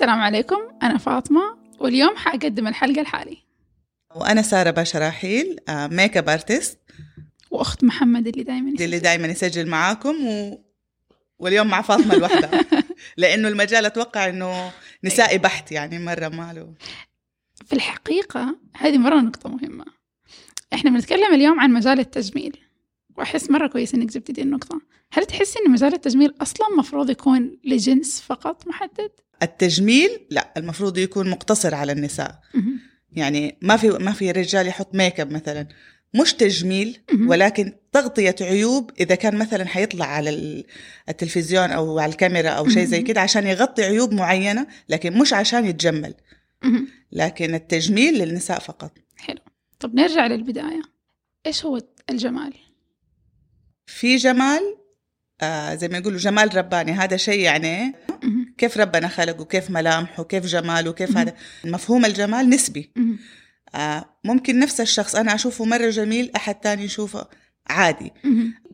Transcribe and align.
السلام 0.00 0.20
عليكم 0.20 0.56
أنا 0.82 0.98
فاطمة 0.98 1.40
واليوم 1.78 2.16
حأقدم 2.16 2.66
الحلقة 2.66 3.02
لحالي 3.02 3.36
وأنا 4.14 4.42
سارة 4.42 4.70
باشراحيل 4.70 5.56
makeup 5.68 6.28
artist 6.28 6.78
وأخت 7.50 7.84
محمد 7.84 8.26
اللي 8.26 8.42
دائما 8.42 8.70
اللي 8.80 8.98
دائما 8.98 9.26
يسجل 9.26 9.68
معاكم 9.68 10.26
و... 10.26 10.64
واليوم 11.38 11.66
مع 11.66 11.82
فاطمة 11.82 12.14
لوحدها 12.14 12.64
لأنه 13.16 13.48
المجال 13.48 13.86
أتوقع 13.86 14.28
إنه 14.28 14.72
نسائي 15.04 15.38
بحت 15.38 15.72
يعني 15.72 15.98
مرة 15.98 16.28
ما 16.28 16.52
له. 16.52 16.74
في 17.66 17.72
الحقيقة 17.72 18.56
هذه 18.76 18.98
مرة 18.98 19.20
نقطة 19.20 19.48
مهمة. 19.48 19.84
إحنا 20.72 20.90
بنتكلم 20.90 21.34
اليوم 21.34 21.60
عن 21.60 21.72
مجال 21.72 22.00
التجميل 22.00 22.56
وأحس 23.16 23.50
مرة 23.50 23.66
كويس 23.66 23.94
إنك 23.94 24.08
جبتي 24.08 24.32
دي 24.32 24.42
النقطة. 24.42 24.80
هل 25.12 25.24
تحسي 25.24 25.58
إن 25.66 25.70
مجال 25.72 25.94
التجميل 25.94 26.34
أصلا 26.42 26.66
مفروض 26.78 27.10
يكون 27.10 27.58
لجنس 27.64 28.20
فقط 28.20 28.66
محدد؟ 28.66 29.10
التجميل 29.42 30.26
لا 30.30 30.52
المفروض 30.56 30.98
يكون 30.98 31.30
مقتصر 31.30 31.74
على 31.74 31.92
النساء. 31.92 32.40
يعني 33.12 33.58
ما 33.62 33.76
في 33.76 33.88
ما 33.88 34.12
في 34.12 34.30
رجال 34.30 34.66
يحط 34.66 34.94
ميك 34.94 35.20
اب 35.20 35.30
مثلا 35.32 35.66
مش 36.14 36.34
تجميل. 36.34 37.00
ولكن 37.26 37.72
تغطية 37.92 38.34
عيوب 38.40 38.90
إذا 39.00 39.14
كان 39.14 39.36
مثلا 39.36 39.64
حيطلع 39.66 40.06
على 40.06 40.30
ال- 40.30 40.64
التلفزيون 41.08 41.70
أو 41.70 41.98
على 41.98 42.12
الكاميرا 42.12 42.48
أو 42.50 42.68
شيء 42.68 42.84
زي. 42.84 43.02
كده 43.02 43.20
عشان 43.20 43.46
يغطي 43.46 43.82
عيوب 43.84 44.12
معينة 44.12 44.66
لكن 44.88 45.18
مش 45.18 45.32
عشان 45.32 45.66
يتجمل. 45.66 46.14
لكن 47.12 47.54
التجميل 47.54 48.14
للنساء 48.18 48.58
فقط 48.58 48.92
حلو 49.16 49.38
طب 49.80 49.94
نرجع 49.94 50.26
للبداية 50.26 50.82
إيش 51.46 51.64
هو 51.64 51.80
الجمال؟ 52.10 52.52
في 53.86 54.16
جمال 54.16 54.76
آه 55.40 55.74
زي 55.74 55.88
ما 55.88 55.98
يقولوا 55.98 56.18
جمال 56.18 56.56
رباني 56.56 56.92
هذا 56.92 57.16
شيء 57.16 57.40
يعني. 57.40 57.94
كيف 58.60 58.78
ربنا 58.78 59.08
خلقه 59.08 59.44
كيف 59.44 59.70
ملامحه 59.70 60.24
كيف 60.24 60.46
جماله 60.46 60.92
كيف. 60.92 61.16
هذا 61.16 61.34
مفهوم 61.64 62.04
الجمال 62.04 62.50
نسبي. 62.50 62.92
آه 63.74 64.04
ممكن 64.24 64.58
نفس 64.58 64.80
الشخص 64.80 65.16
أنا 65.16 65.34
أشوفه 65.34 65.64
مرة 65.64 65.90
جميل 65.90 66.30
أحد 66.36 66.54
تاني 66.54 66.84
يشوفه 66.84 67.26
عادي. 67.66 68.12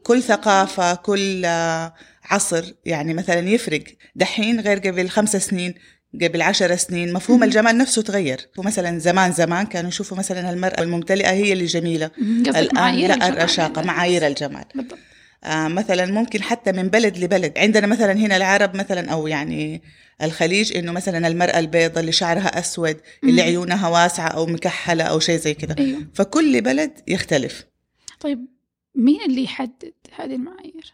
كل 0.02 0.22
ثقافة 0.22 0.94
كل 0.94 1.42
آه، 1.44 1.94
عصر 2.24 2.64
يعني 2.84 3.14
مثلا 3.14 3.48
يفرق 3.48 3.84
دحين 4.14 4.60
غير 4.60 4.78
قبل 4.78 5.08
خمس 5.08 5.36
سنين 5.36 5.74
قبل 6.22 6.42
عشر 6.42 6.76
سنين 6.76 7.12
مفهوم. 7.12 7.44
الجمال 7.44 7.78
نفسه 7.78 8.02
تغير 8.02 8.40
ومثلا 8.58 8.98
زمان 8.98 9.32
زمان 9.32 9.66
كانوا 9.66 9.88
يشوفوا 9.88 10.16
مثلا 10.16 10.50
المرأة 10.50 10.82
الممتلئة 10.82 11.30
هي 11.30 11.52
اللي 11.52 11.64
جميلة 11.64 12.10
الآن 12.46 12.74
معايير 12.74 13.08
لا 13.08 13.14
الجمال 13.14 13.38
الرشاقة. 13.38 13.82
معايير 13.82 14.26
الجمال 14.26 14.64
بالضبط 14.74 14.98
مثلا 15.44 16.06
ممكن 16.06 16.42
حتى 16.42 16.72
من 16.72 16.88
بلد 16.88 17.18
لبلد 17.18 17.58
عندنا 17.58 17.86
مثلا 17.86 18.12
هنا 18.12 18.36
العرب 18.36 18.76
مثلا 18.76 19.10
أو 19.12 19.26
يعني 19.26 19.82
الخليج 20.22 20.76
إنه 20.76 20.92
مثلا 20.92 21.28
المرأة 21.28 21.58
البيضاء 21.58 22.00
اللي 22.00 22.12
شعرها 22.12 22.58
أسود 22.58 22.96
اللي 23.24 23.32
مم. 23.42 23.48
عيونها 23.48 23.88
واسعة 23.88 24.28
أو 24.28 24.46
مكحلة 24.46 25.04
أو 25.04 25.18
شيء 25.20 25.38
زي 25.38 25.54
كذا 25.54 25.76
أيوه 25.78 26.06
فكل 26.14 26.60
بلد 26.60 26.92
يختلف 27.08 27.64
طيب 28.20 28.46
مين 28.94 29.20
اللي 29.22 29.44
يحدد 29.44 29.92
هذه 30.16 30.34
المعايير؟ 30.34 30.92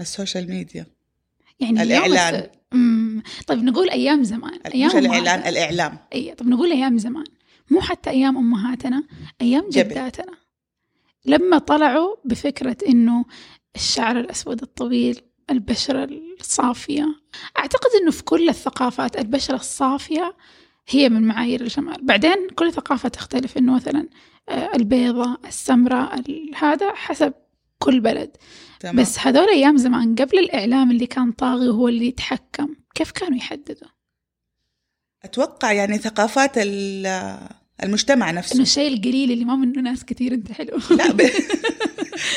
السوشيال 0.00 0.50
ميديا 0.50 0.86
يعني 1.60 1.82
اليوم 1.82 2.04
الإعلان. 2.04 2.34
الس- 2.34 3.44
طيب 3.46 3.62
نقول 3.64 3.90
أيام 3.90 4.22
زمان 4.24 4.58
أيام 4.74 4.88
مش 4.88 4.94
الإعلان 4.94 5.26
أمهاتنا. 5.28 5.48
الإعلام 5.48 5.98
أي 6.14 6.34
طب 6.34 6.46
نقول 6.46 6.72
أيام 6.72 6.98
زمان 6.98 7.24
مو 7.70 7.80
حتى 7.80 8.10
أيام 8.10 8.36
أمهاتنا 8.36 9.02
أيام 9.40 9.62
قبل. 9.62 9.70
جداتنا 9.70 10.32
لما 11.26 11.58
طلعوا 11.58 12.16
بفكرة 12.24 12.76
إنه 12.88 13.24
الشعر 13.76 14.20
الأسود 14.20 14.62
الطويل 14.62 15.20
البشرة 15.50 16.08
الصافية. 16.40 17.06
أعتقد 17.58 17.90
إنه 18.02 18.10
في 18.10 18.22
كل 18.24 18.48
الثقافات 18.48 19.18
البشرة 19.18 19.54
الصافية 19.56 20.36
هي 20.88 21.08
من 21.08 21.22
معايير 21.22 21.60
الجمال. 21.60 22.06
بعدين 22.06 22.48
كل 22.54 22.72
ثقافة 22.72 23.08
تختلف 23.08 23.58
إنه 23.58 23.74
مثلا 23.74 24.08
آه، 24.48 24.70
البيضة 24.76 25.38
السمراء 25.46 26.18
ال- 26.20 26.50
هذا 26.56 26.94
حسب 26.94 27.32
كل 27.78 28.00
بلد. 28.00 28.36
تمام. 28.80 28.96
بس 28.96 29.18
هذول 29.18 29.48
أيام 29.48 29.76
زمان 29.76 30.14
قبل 30.14 30.38
الإعلام 30.38 30.90
اللي 30.90 31.06
كان 31.06 31.32
طاغي 31.32 31.68
وهو 31.68 31.88
اللي 31.88 32.06
يتحكم 32.06 32.74
كيف 32.94 33.10
كانوا 33.10 33.36
يحددوا؟ 33.38 33.88
أتوقع 35.24 35.72
يعني 35.72 35.98
ثقافات 35.98 36.52
ال- 36.56 37.38
المجتمع 37.82 38.30
إنه 38.30 38.38
نفسه 38.38 38.62
الشيء 38.62 38.92
القليل 38.94 39.32
اللي 39.32 39.44
ما 39.44 39.56
منه 39.56 39.80
ناس 39.82 40.04
كثير 40.04 40.34
أنت 40.34 40.52
حلو. 40.52 40.78
لا 40.90 41.12
ب... 41.12 41.20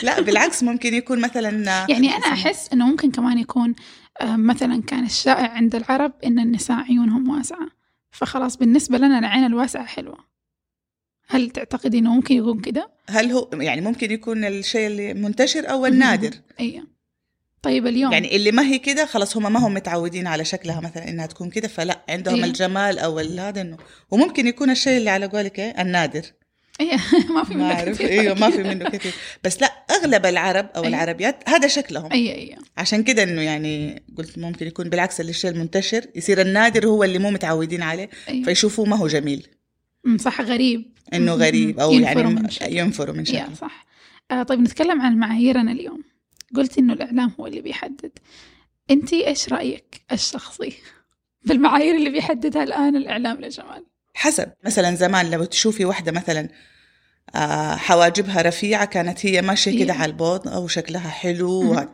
لا 0.04 0.22
بالعكس 0.22 0.64
ممكن 0.64 0.94
يكون 0.94 1.22
مثلا 1.22 1.50
يعني 1.90 2.10
أنا 2.10 2.26
أحس 2.26 2.70
إنه 2.74 2.88
ممكن 2.88 3.12
كمان 3.12 3.38
يكون 3.38 3.76
آه، 4.22 4.36
مثلا 4.36 4.82
كان 4.82 5.04
الشائع 5.04 5.52
عند 5.52 5.76
العرب 5.76 6.14
إن 6.26 6.40
النساء 6.40 6.78
عيونهم 6.78 7.30
واسعة. 7.30 7.68
فخلاص 8.12 8.58
بالنسبة 8.58 8.98
لنا 8.98 9.20
العين 9.20 9.44
الواسعة 9.44 9.86
حلوة. 9.86 10.18
هل 11.28 11.50
تعتقدي 11.50 12.00
إنه 12.00 12.14
ممكن 12.14 12.36
يكون 12.36 12.62
كده؟ 12.62 12.90
هل 13.10 13.32
هو 13.32 13.50
يعني 13.54 13.82
ممكن 13.82 14.12
يكون 14.12 14.46
الشيء 14.46 14.88
اللي 14.88 15.14
منتشر 15.14 15.70
أو 15.70 15.86
النادر؟ 15.86 16.32
أيوة 16.60 16.84
طيب 17.62 17.88
اليوم. 17.88 18.12
يعني 18.12 18.36
اللي 18.36 18.52
ما 18.52 18.64
هي 18.64 18.80
كده 18.80 19.06
خلاص 19.06 19.38
هم 19.38 19.54
ما 19.54 19.68
هم 19.68 19.74
متعودين 19.74 20.28
على 20.28 20.46
شكلها 20.46 20.82
مثلا 20.82 21.10
إنها 21.10 21.26
تكون 21.26 21.50
كده 21.50 21.68
فلا 21.68 22.02
عندهم 22.10 22.36
إيه. 22.36 22.44
الجمال 22.44 23.00
أو 23.00 23.20
هذا 23.20 23.62
إنه. 23.62 23.78
وممكن 24.12 24.48
يكون 24.48 24.70
الشيء 24.70 24.98
اللي 24.98 25.10
على 25.10 25.26
قولك 25.26 25.60
إيه 25.60 25.82
النادر. 25.82 26.22
ما 27.36 27.44
في 27.44 27.54
منه 27.56 27.84
كثير 27.84 28.10
أيوه 28.10 28.40
ما 28.40 28.50
في 28.50 28.64
منه 28.64 28.90
كثير 28.90 29.14
بس 29.44 29.62
لا 29.62 29.68
أغلب 29.68 30.26
العرب 30.26 30.70
أو 30.76 30.84
أيوة. 30.84 30.88
العربيات 30.88 31.50
هذا 31.50 31.68
شكلهم. 31.68 32.12
أيوة 32.12 32.36
أيوة 32.36 32.58
عشان 32.78 33.04
كده 33.04 33.24
إنه 33.24 33.42
يعني 33.42 34.04
قلت 34.18 34.38
ممكن 34.38 34.68
يكون 34.68 34.90
بالعكس 34.90 35.22
الشيء 35.22 35.52
المنتشر 35.52 36.06
يصير 36.16 36.42
النادر 36.42 36.88
هو 36.88 37.04
اللي 37.04 37.20
مو 37.20 37.32
متعودين 37.32 37.82
عليه 37.82 38.10
أيوة 38.30 38.46
فيشوفوه 38.46 38.86
ما 38.86 38.96
هو 38.96 39.08
جميل. 39.08 39.48
صح 40.20 40.42
غريب. 40.42 40.98
إنه. 41.14 41.34
غريب 41.34 41.80
أو 41.80 41.92
ينفروا 41.92 42.24
يعني 42.24 42.34
من. 42.34 42.50
ينفروا 42.62 43.16
من 43.16 43.26
شكله. 43.26 43.54
صح. 43.54 43.86
آه 44.32 44.44
طيب 44.44 44.60
نتكلم 44.60 45.02
عن 45.02 45.18
معاييرنا 45.18 45.72
اليوم. 45.72 46.04
قلت 46.56 46.78
إنه 46.78 46.94
الإعلام 46.94 47.32
هو 47.40 47.48
اللي 47.48 47.62
بيحدد. 47.62 48.12
أنتي 48.92 49.28
إيش 49.28 49.50
رأيك 49.50 50.02
الشخصي 50.12 50.74
بالمعايير 51.46 51.96
اللي 51.96 52.10
بيحددها 52.10 52.64
الآن 52.64 52.96
الإعلام 52.96 53.42
للجمال؟ 53.42 53.84
حسب. 54.18 54.50
مثلا 54.66 54.96
زمان 54.96 55.32
لو 55.32 55.44
تشوفي 55.44 55.86
واحدة 55.86 56.12
مثلا 56.12 56.50
آه، 57.36 57.76
حواجبها 57.76 58.42
رفيعة 58.42 58.86
كانت 58.86 59.26
هي 59.26 59.42
ماشية 59.42 59.84
كده 59.84 59.94
إيه. 59.94 60.00
على 60.00 60.12
البوض 60.12 60.48
أو 60.48 60.68
شكلها 60.68 61.10
حلو. 61.10 61.88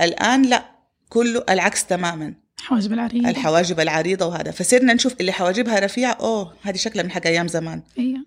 الآن 0.00 0.42
لا 0.42 0.64
كله 1.08 1.44
العكس 1.48 1.86
تماما. 1.86 2.34
حواجب 2.58 2.92
العريض 2.92 3.26
الحواجب 3.26 3.80
العريضة 3.80 4.26
وهذا. 4.26 4.50
فصرنا 4.50 4.94
نشوف 4.94 5.14
اللي 5.20 5.32
حواجبها 5.32 5.78
رفيعة 5.78 6.12
أوه 6.12 6.54
هذه 6.62 6.76
شكلها 6.76 7.04
من 7.04 7.10
حق 7.10 7.26
أيام 7.26 7.48
زمان. 7.48 7.82
أيوة 7.98 8.18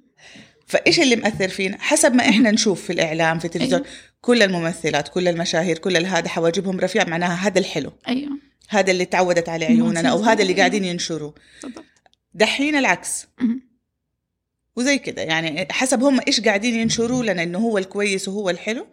فإيش 0.67 0.99
اللي 0.99 1.15
مأثر 1.15 1.47
فينا؟ 1.47 1.77
حسب 1.79 2.13
ما 2.13 2.29
إحنا 2.29 2.51
نشوف 2.51 2.83
في 2.83 2.93
الإعلام 2.93 3.39
في 3.39 3.45
التلفزيون 3.45 3.81
أيوة. 3.81 3.93
كل 4.21 4.43
الممثلات 4.43 5.07
كل 5.07 5.27
المشاهير 5.27 5.77
كل 5.77 6.05
هذا 6.05 6.29
حواجبهم 6.29 6.79
رفيعة 6.79 7.03
معناها 7.05 7.47
هذا 7.47 7.59
الحلو. 7.59 7.91
أيوة 8.07 8.31
هذا 8.69 8.91
اللي 8.91 9.05
تعودت 9.05 9.49
عليه 9.49 9.65
عيوننا 9.65 10.09
أو 10.09 10.23
هذا 10.23 10.41
اللي 10.41 10.53
قاعدين 10.53 10.85
ينشروه. 10.85 11.33
دحين 12.37 12.75
العكس. 12.75 13.27
وزي 14.75 14.97
كده 14.97 15.21
يعني 15.21 15.67
حسب 15.71 16.03
هم 16.03 16.19
إيش 16.27 16.41
قاعدين 16.41 16.75
ينشروا 16.75 17.23
لنا 17.23 17.43
إنه 17.43 17.59
هو 17.59 17.77
الكويس 17.77 18.27
وهو 18.27 18.49
الحلو 18.49 18.87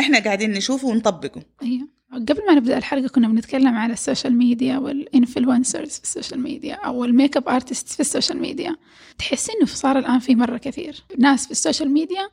إحنا 0.00 0.18
قاعدين 0.18 0.52
نشوفه 0.52 0.88
ونطبقه. 0.88 1.42
أيوة. 1.62 1.88
قبل 2.12 2.46
ما 2.46 2.54
نبدأ 2.54 2.78
الحلقة 2.78 3.08
كنا 3.08 3.28
بنتكلم 3.28 3.74
على 3.74 3.92
ال 3.92 3.99
social 3.99 4.38
media 4.38 4.78
وال 4.78 4.95
influencers 4.95 5.90
في 5.90 6.02
ال 6.02 6.07
social 6.07 6.40
media 6.40 6.74
أو 6.74 7.04
ال 7.04 7.36
makeup 7.36 7.48
artist 7.48 7.88
في 7.88 8.00
ال 8.00 8.05
social 8.05 8.38
media. 8.40 8.76
تحسي 9.18 9.52
إنه 9.52 9.66
صار 9.66 9.98
الآن 9.98 10.18
في 10.18 10.34
مرة 10.34 10.56
كثير. 10.58 11.04
ناس 11.18 11.44
في 11.44 11.50
ال 11.50 11.56
social 11.56 11.90
media 11.90 12.28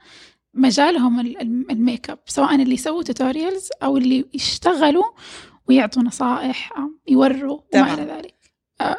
مجالهم 0.53 1.19
ال- 1.19 1.41
ال- 1.41 1.71
الميك 1.71 2.09
اب 2.09 2.19
سواء 2.25 2.55
اللي 2.55 2.73
يسووا 2.73 3.03
tutorials 3.03 3.69
أو 3.83 3.97
اللي 3.97 4.25
يشتغلوا 4.33 5.05
ويعطوا 5.69 6.03
نصائح 6.03 6.73
يوروا 7.07 7.59
وما. 7.73 7.93
إلى 7.93 8.03
ذلك. 8.03 8.32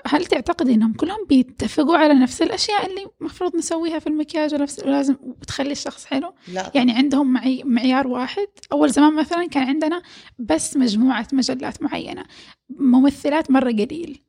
هل 0.06 0.26
تعتقد 0.26 0.69
إنهم 0.69 0.93
كلهم 0.93 1.26
بيتفقوا 1.29 1.97
على 1.97 2.15
نفس 2.15 2.43
الأشياء 2.43 2.87
اللي 2.87 3.06
المفروض 3.21 3.56
نسويها 3.56 3.99
في 3.99 4.06
المكياج 4.06 4.55
ونفس 4.55 4.79
ولازم 4.79 5.17
وتخلي 5.21 5.73
الشخص 5.73 6.05
حلو 6.05 6.35
لا. 6.53 6.71
يعني 6.75 6.93
عندهم 6.93 7.32
معي 7.32 7.62
معيار 7.65 8.06
واحد. 8.06 8.47
أول 8.73 8.91
زمان 8.91 9.15
مثلا 9.15 9.47
كان 9.47 9.62
عندنا 9.62 10.03
بس 10.38 10.76
مجموعة 10.76 11.29
مجلات 11.32 11.82
معينة 11.82 12.25
ممثلات 12.71 13.50
مرة 13.50 13.73
قليل. 13.73 14.23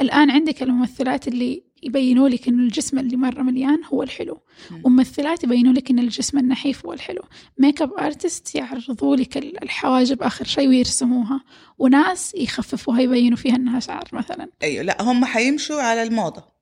الآن 0.00 0.30
عندك 0.30 0.62
الممثلات 0.62 1.28
اللي 1.28 1.71
يبينوا 1.82 2.28
لك 2.28 2.48
إنه 2.48 2.62
الجسم 2.62 2.98
اللي 2.98 3.16
مرة 3.16 3.42
مليان 3.42 3.84
هو 3.84 4.02
الحلو. 4.02 4.40
مم. 4.70 4.82
وممثلات 4.84 5.44
يبينوا 5.44 5.72
لك 5.72 5.90
إن 5.90 5.98
الجسم 5.98 6.38
النحيف 6.38 6.86
هو 6.86 6.92
الحلو. 6.92 7.22
makeup 7.58 7.92
artist 7.92 8.54
يعرضوا 8.54 9.16
لك 9.16 9.36
ال- 9.36 9.62
الحواجب 9.62 10.22
آخر 10.22 10.44
شيء 10.44 10.68
ويرسموها. 10.68 11.40
وناس 11.78 12.34
يخففوها 12.34 13.00
يبينوا 13.00 13.36
فيها 13.36 13.56
إنها 13.56 13.80
شعر 13.80 14.08
مثلا. 14.12 14.48
أيوه 14.62 14.82
لا 14.82 15.02
هم 15.02 15.24
حيمشوا 15.24 15.80
على 15.82 16.02
الموضة. 16.02 16.52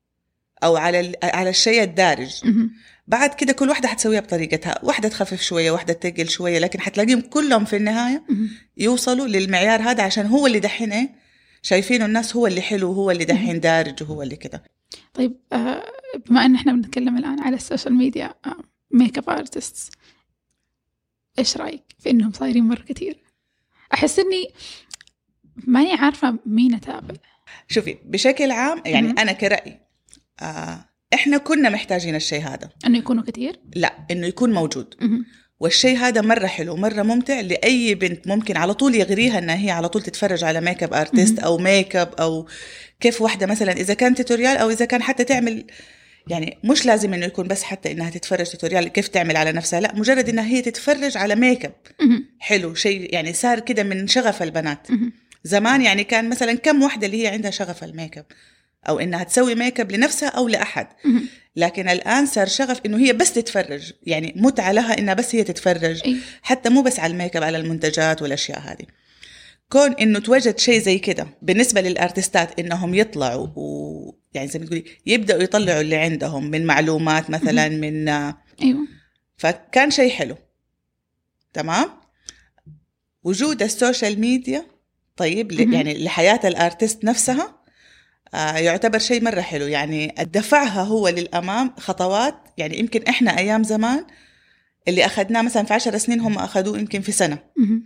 أو 0.64 0.76
على 0.76 1.12
على 1.22 1.50
الشيء 1.50 1.82
الدارج. 1.82 2.30
بعد 3.06 3.34
كده 3.34 3.52
كل 3.52 3.68
واحدة 3.68 3.88
حتسويها 3.88 4.20
بطريقتها. 4.20 4.78
واحدة 4.82 5.08
تخفف 5.08 5.42
شوية 5.42 5.70
واحدة 5.70 5.92
تقل 5.92 6.28
شوية. 6.28 6.58
لكن 6.58 6.80
حتلاقيهم 6.80 7.20
كلهم 7.20 7.64
في 7.64 7.76
النهاية 7.76 8.24
مهم. 8.28 8.50
يوصلوا 8.76 9.26
للمعيار 9.26 9.82
هذا 9.82 10.02
عشان 10.02 10.26
هو 10.26 10.46
اللي 10.46 10.60
دحين 10.60 10.92
إيه؟ 10.92 11.10
شايفينه 11.62 12.04
الناس 12.04 12.36
هو 12.36 12.46
اللي 12.46 12.60
حلو 12.60 12.90
وهو 12.90 13.10
اللي 13.10 13.24
دحين 13.24 13.60
دارج 13.60 14.02
وهو 14.02 14.22
اللي 14.22 14.36
كده. 14.36 14.62
طيب 15.14 15.36
آه، 15.52 15.84
بما 16.26 16.44
إن 16.44 16.54
إحنا 16.54 16.72
بنتكلم 16.72 17.16
الآن 17.16 17.40
على 17.40 17.56
ال 17.56 17.94
social 17.94 18.34
media 18.90 19.18
makeup 19.18 19.30
artists 19.30 19.90
إيش 21.38 21.56
رأيك 21.56 21.82
في 21.98 22.10
إنهم 22.10 22.32
صايرين 22.32 22.64
مرة 22.64 22.82
كثير 22.82 23.18
أحس 23.94 24.18
إني 24.18 24.48
ماني 25.56 25.92
عارفة 25.92 26.38
مين 26.46 26.74
أتابع. 26.74 27.14
شوفي 27.68 27.98
بشكل 28.04 28.50
عام 28.50 28.82
يعني 28.86 29.06
مهم. 29.06 29.18
أنا 29.18 29.32
كرأي 29.32 29.80
آه 30.40 30.84
إحنا 31.14 31.38
كنا 31.38 31.68
محتاجين 31.70 32.14
الشيء 32.14 32.40
هذا. 32.42 32.70
إنه 32.86 32.98
يكونوا 32.98 33.22
كثير 33.22 33.60
لا 33.76 34.06
إنه 34.10 34.26
يكون 34.26 34.52
موجود. 34.52 34.94
مهم. 35.00 35.26
والشيء 35.60 35.96
هذا 35.98 36.20
مرة 36.20 36.46
حلو 36.46 36.76
مرة 36.76 37.02
ممتع 37.02 37.40
لأي 37.40 37.94
بنت 37.94 38.26
ممكن 38.26 38.56
على 38.56 38.74
طول 38.74 38.94
يغريها 38.94 39.38
إنها 39.38 39.56
هي 39.56 39.70
على 39.70 39.88
طول 39.88 40.02
تتفرج 40.02 40.44
على 40.44 40.60
makeup 40.60 40.94
artist. 40.94 41.38
أو 41.38 41.58
ميك 41.58 41.96
اب 41.96 42.14
أو 42.20 42.46
كيف 43.00 43.22
واحدة 43.22 43.46
مثلا 43.46 43.72
إذا 43.72 43.94
كان 43.94 44.14
tutorial 44.14 44.56
أو 44.56 44.70
إذا 44.70 44.84
كان 44.84 45.02
حتى 45.02 45.24
تعمل 45.24 45.64
يعني 46.28 46.58
مش 46.64 46.86
لازم 46.86 47.14
إنه 47.14 47.26
يكون 47.26 47.48
بس 47.48 47.62
حتى 47.62 47.92
إنها 47.92 48.10
تتفرج 48.10 48.46
tutorial 48.46 48.88
كيف 48.88 49.08
تعمل 49.08 49.36
على 49.36 49.52
نفسها 49.52 49.80
لا 49.80 49.94
مجرد 49.94 50.28
إنها 50.28 50.44
هي 50.44 50.62
تتفرج 50.62 51.16
على 51.16 51.34
ميك 51.34 51.64
اب. 51.64 51.72
حلو 52.38 52.74
شيء 52.74 53.14
يعني 53.14 53.32
صار 53.32 53.60
كده 53.60 53.82
من 53.82 54.06
شغف 54.08 54.42
البنات. 54.42 54.88
زمان 55.44 55.82
يعني 55.82 56.04
كان 56.04 56.28
مثلا 56.28 56.54
كم 56.54 56.82
واحدة 56.82 57.06
اللي 57.06 57.22
هي 57.22 57.26
عندها 57.26 57.50
شغف 57.50 57.84
الميك 57.84 58.18
اب 58.18 58.26
أو 58.88 58.98
إنها 58.98 59.24
تسوي 59.24 59.54
ميك 59.54 59.80
اب 59.80 59.92
لنفسها 59.92 60.28
أو 60.28 60.48
لأحد. 60.48 60.86
لكن 61.56 61.88
الآن 61.88 62.26
صار 62.26 62.46
شغف 62.46 62.80
إنه 62.86 62.98
هي 62.98 63.12
بس 63.12 63.32
تتفرج 63.32 63.92
يعني 64.02 64.34
متعة 64.36 64.72
لها 64.72 64.98
إنها 64.98 65.14
بس 65.14 65.34
هي 65.34 65.44
تتفرج 65.44 66.00
إي. 66.06 66.16
حتى 66.42 66.68
مو 66.68 66.82
بس 66.82 67.00
على 67.00 67.12
الميك 67.12 67.36
اب 67.36 67.42
على 67.42 67.58
المنتجات 67.58 68.22
والأشياء 68.22 68.60
هذه. 68.60 68.86
كون 69.68 69.92
إنه 69.92 70.18
توجد 70.18 70.58
شيء 70.58 70.80
زي 70.80 70.98
كده 70.98 71.26
بالنسبة 71.42 71.80
لل 71.80 71.98
artistات 71.98 72.60
إنهم 72.60 72.94
يطلعوا 72.94 73.46
و 73.56 74.14
يعني 74.34 74.48
زي 74.48 74.58
ما 74.58 74.66
تقولي 74.66 74.84
يبدأوا 75.06 75.42
يطلعوا 75.42 75.80
اللي 75.80 75.96
عندهم 75.96 76.50
من 76.50 76.66
معلومات 76.66 77.30
مثلا 77.30 77.68
من 77.68 78.08
أيوه. 78.08 78.86
فكان 79.36 79.90
شيء 79.90 80.10
حلو. 80.10 80.36
تمام؟ 81.52 81.90
وجود 83.22 83.62
ال 83.62 83.70
social 83.70 84.20
media 84.20 84.66
طيب. 85.16 85.52
يعني 85.52 86.04
لحياة 86.04 86.40
ال 86.44 86.53
artist 86.53 87.04
نفسها 87.04 87.59
يعتبر 88.34 88.98
شيء 88.98 89.24
مرة 89.24 89.40
حلو. 89.40 89.66
يعني 89.66 90.14
دفعها 90.18 90.82
هو 90.82 91.08
للأمام 91.08 91.74
خطوات. 91.78 92.34
يعني 92.58 92.78
يمكن 92.78 93.02
إحنا 93.02 93.38
أيام 93.38 93.64
زمان 93.64 94.04
اللي 94.88 95.06
أخذناه 95.06 95.42
مثلا 95.42 95.64
في 95.64 95.74
عشر 95.74 95.98
سنين 95.98 96.20
هم 96.20 96.38
أخذوه 96.38 96.78
يمكن 96.78 97.00
في 97.00 97.12
مهم. 97.56 97.82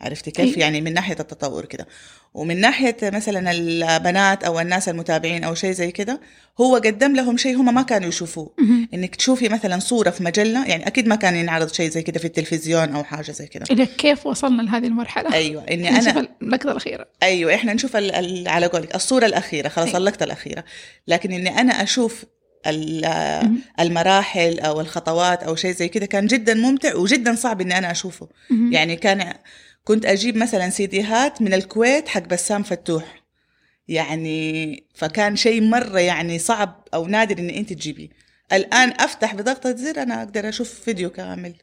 عرفتي 0.00 0.30
كيف؟ 0.30 0.46
أيوة. 0.46 0.58
يعني 0.58 0.80
من 0.80 0.94
ناحية 0.94 1.16
التطور 1.20 1.64
كده. 1.64 1.86
ومن 2.34 2.60
ناحية 2.60 2.96
مثلا 3.02 3.50
البنات 3.52 4.44
أو 4.44 4.60
الناس 4.60 4.88
المتابعين 4.88 5.44
أو 5.44 5.54
شيء 5.54 5.72
زي 5.72 5.90
كده 5.90 6.20
هو 6.60 6.76
قدم 6.76 7.16
لهم 7.16 7.36
شيء 7.36 7.56
هم 7.56 7.74
ما 7.74 7.82
كانوا 7.82 8.08
يشوفوه. 8.08 8.54
إنك 8.94 9.16
تشوفي 9.16 9.48
مثلا 9.48 9.78
صورة 9.78 10.10
في 10.10 10.22
مجلة 10.24 10.66
يعني 10.66 10.86
أكيد 10.86 11.06
ما 11.08 11.16
كان 11.16 11.36
ينعرض 11.36 11.72
شيء 11.72 11.90
زي 11.90 12.02
كده 12.02 12.18
في 12.18 12.24
التلفزيون 12.24 12.94
أو 12.94 13.04
حاجة 13.04 13.30
زي 13.32 13.46
كده 13.46 13.64
إلى 13.70 13.86
كيف 13.86 14.26
وصلنا 14.26 14.62
لهذه 14.62 14.86
المرحلة 14.86 15.32
أيوه 15.34 15.64
إني 15.70 15.90
نشوف 15.90 16.08
أنا 16.08 16.28
اللقطه 16.42 16.70
الأخيرة 16.70 17.06
أيوه 17.22 17.54
إحنا 17.54 17.74
نشوف 17.74 17.96
ال... 17.96 18.14
ال... 18.14 18.48
على 18.48 18.66
قولك 18.66 18.94
الصورة 18.94 19.26
الأخيرة 19.26 19.68
خلاص 19.68 19.86
أيوة. 19.86 19.98
اللقطه 19.98 20.24
الأخيرة 20.24 20.64
لكن 21.08 21.32
إني 21.32 21.60
أنا 21.60 21.82
أشوف 21.82 22.24
ال- 22.66 23.02
مهم. 23.44 23.60
المراحل 23.80 24.60
أو 24.60 24.80
الخطوات 24.80 25.42
أو 25.42 25.56
شيء 25.56 25.72
زي 25.74 25.88
كده 25.88 26.06
كان 26.06 26.26
جدا 26.26 26.54
ممتع 26.54 26.94
وجدا 26.96 27.34
صعب 27.34 27.60
إني 27.60 27.78
أنا 27.78 27.90
أشوفه. 27.90 28.28
يعني 28.70 28.96
كان 28.96 29.32
كنت 29.88 30.06
أجيب 30.06 30.36
مثلا 30.36 30.70
سيديهات 30.70 31.42
من 31.42 31.54
الكويت 31.54 32.08
حق 32.08 32.20
بسام 32.20 32.62
فتوح. 32.62 33.24
يعني 33.88 34.84
فكان 34.94 35.36
شيء 35.36 35.62
مرة 35.62 35.98
يعني 35.98 36.38
صعب 36.38 36.88
أو 36.94 37.06
نادر 37.06 37.38
إن 37.38 37.50
أنت 37.50 37.72
تجيبيه 37.72 38.08
الآن 38.52 38.88
أفتح 39.00 39.34
بضغطة 39.34 39.76
زر 39.76 40.02
أنا 40.02 40.22
أقدر 40.22 40.48
أشوف 40.48 40.70
فيديو 40.70 41.10
كامل. 41.10 41.54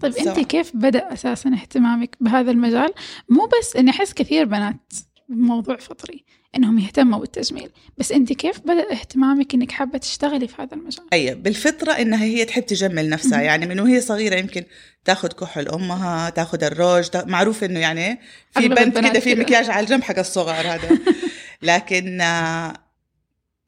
طيب 0.00 0.12
سواء. 0.12 0.38
انت 0.38 0.46
كيف 0.46 0.76
بدأ 0.76 1.12
أساسا 1.12 1.50
اهتمامك 1.50 2.16
بهذا 2.20 2.50
المجال؟ 2.50 2.92
مو 3.28 3.48
بس 3.60 3.76
إني 3.76 3.90
أحس 3.90 4.12
كثير 4.12 4.44
بنات 4.44 4.92
بموضوع 5.28 5.76
فطري. 5.76 6.24
إنهم 6.56 6.78
يهتموا 6.78 7.18
بالتجميل 7.18 7.70
بس 7.98 8.12
أنت 8.12 8.32
كيف 8.32 8.60
بدأ 8.60 8.92
اهتمامك 8.92 9.54
إنك 9.54 9.72
حابة 9.72 9.98
تشتغلي 9.98 10.48
في 10.48 10.62
هذا 10.62 10.74
المجال 10.74 11.04
أي 11.12 11.34
بالفطرة 11.34 11.92
إنها 11.92 12.24
هي 12.24 12.44
تحب 12.44 12.66
تجمل 12.66 13.08
نفسها. 13.08 13.42
يعني 13.42 13.66
من 13.66 13.80
وهي 13.80 14.00
صغيرة 14.00 14.36
يمكن 14.36 14.64
تاخذ 15.04 15.28
كحل 15.28 15.68
أمها 15.68 16.30
تاخذ 16.30 16.64
الروج 16.64 17.08
معروف 17.14 17.64
إنه 17.64 17.80
يعني 17.80 18.20
في 18.50 18.68
بنت 18.68 18.98
كده 18.98 19.20
في. 19.20 19.34
مكياج 19.34 19.70
على 19.70 19.84
الجنب 19.84 20.02
حق 20.02 20.18
الصغار 20.18 20.66
هذا 20.66 20.98
لكن 21.62 22.20
آه، 22.20 22.85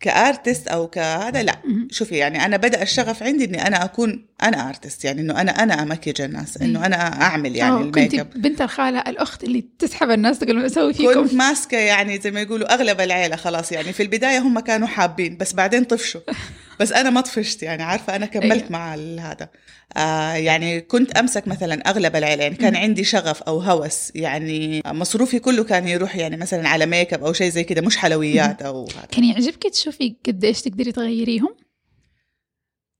ك 0.00 0.10
artist 0.10 0.68
أو 0.68 0.86
كهذا 0.86 1.42
لا. 1.42 1.58
شوفي 1.90 2.16
يعني 2.16 2.44
أنا 2.44 2.56
بدأ 2.56 2.82
الشغف 2.82 3.22
عندي 3.22 3.44
إني 3.44 3.66
أنا 3.66 3.84
أكون 3.84 4.26
أنا 4.42 4.68
artist 4.68 5.04
يعني 5.04 5.20
إنه 5.20 5.40
أنا 5.40 5.62
أنا 5.62 5.82
امكج 5.82 6.22
الناس 6.22 6.56
إنه 6.56 6.86
أنا 6.86 7.22
أعمل 7.22 7.56
يعني 7.56 7.76
ال 7.76 7.80
make 7.80 7.94
كنت 7.94 8.20
up. 8.20 8.30
بنت 8.34 8.62
الخالة 8.62 8.98
الأخت 9.00 9.44
اللي 9.44 9.64
تسحب 9.78 10.10
الناس 10.10 10.38
تقول 10.38 10.64
أسوي 10.64 10.94
فيكم. 10.94 11.14
كنت 11.14 11.34
ماسكة 11.34 11.78
يعني 11.78 12.18
زي 12.18 12.30
ما 12.30 12.40
يقولوا 12.40 12.74
أغلب 12.74 13.00
العيلة 13.00 13.36
خلاص 13.36 13.72
يعني 13.72 13.92
في 13.92 14.02
البداية 14.02 14.38
هم 14.38 14.60
كانوا 14.60 14.88
حابين 14.88 15.36
بس 15.36 15.52
بعدين 15.52 15.84
طفشوا. 15.84 16.20
بس 16.80 16.92
أنا 16.92 17.10
ما 17.10 17.20
طفشت 17.20 17.62
يعني 17.62 17.82
عارفة 17.82 18.16
أنا 18.16 18.26
كملت 18.26 18.52
أيوة. 18.52 18.72
مع 18.72 18.94
هذا 18.94 19.48
آه 19.96 20.32
يعني 20.32 20.80
كنت 20.80 21.16
أمسك 21.16 21.48
مثلا 21.48 21.90
أغلب 21.90 22.16
العيله 22.16 22.42
يعني 22.42 22.56
كان. 22.56 22.76
عندي 22.76 23.04
شغف 23.04 23.42
أو 23.42 23.58
هوس 23.60 24.12
يعني 24.14 24.82
مصروفي 24.86 25.38
كله 25.38 25.64
كان 25.64 25.88
يروح 25.88 26.16
يعني 26.16 26.36
مثلا 26.36 26.68
على 26.68 26.86
ميك 26.86 27.14
اب 27.14 27.24
أو 27.24 27.32
شيء 27.32 27.50
زي 27.50 27.64
كده 27.64 27.80
مش 27.80 27.96
حلويات 27.96 28.62
أو 28.62 28.84
هذا 28.84 29.06
كان 29.10 29.24
يعجبك 29.24 29.62
تشوفي 29.62 30.16
قديش 30.26 30.62
تقدري 30.62 30.92
تغيريهم 30.92 31.54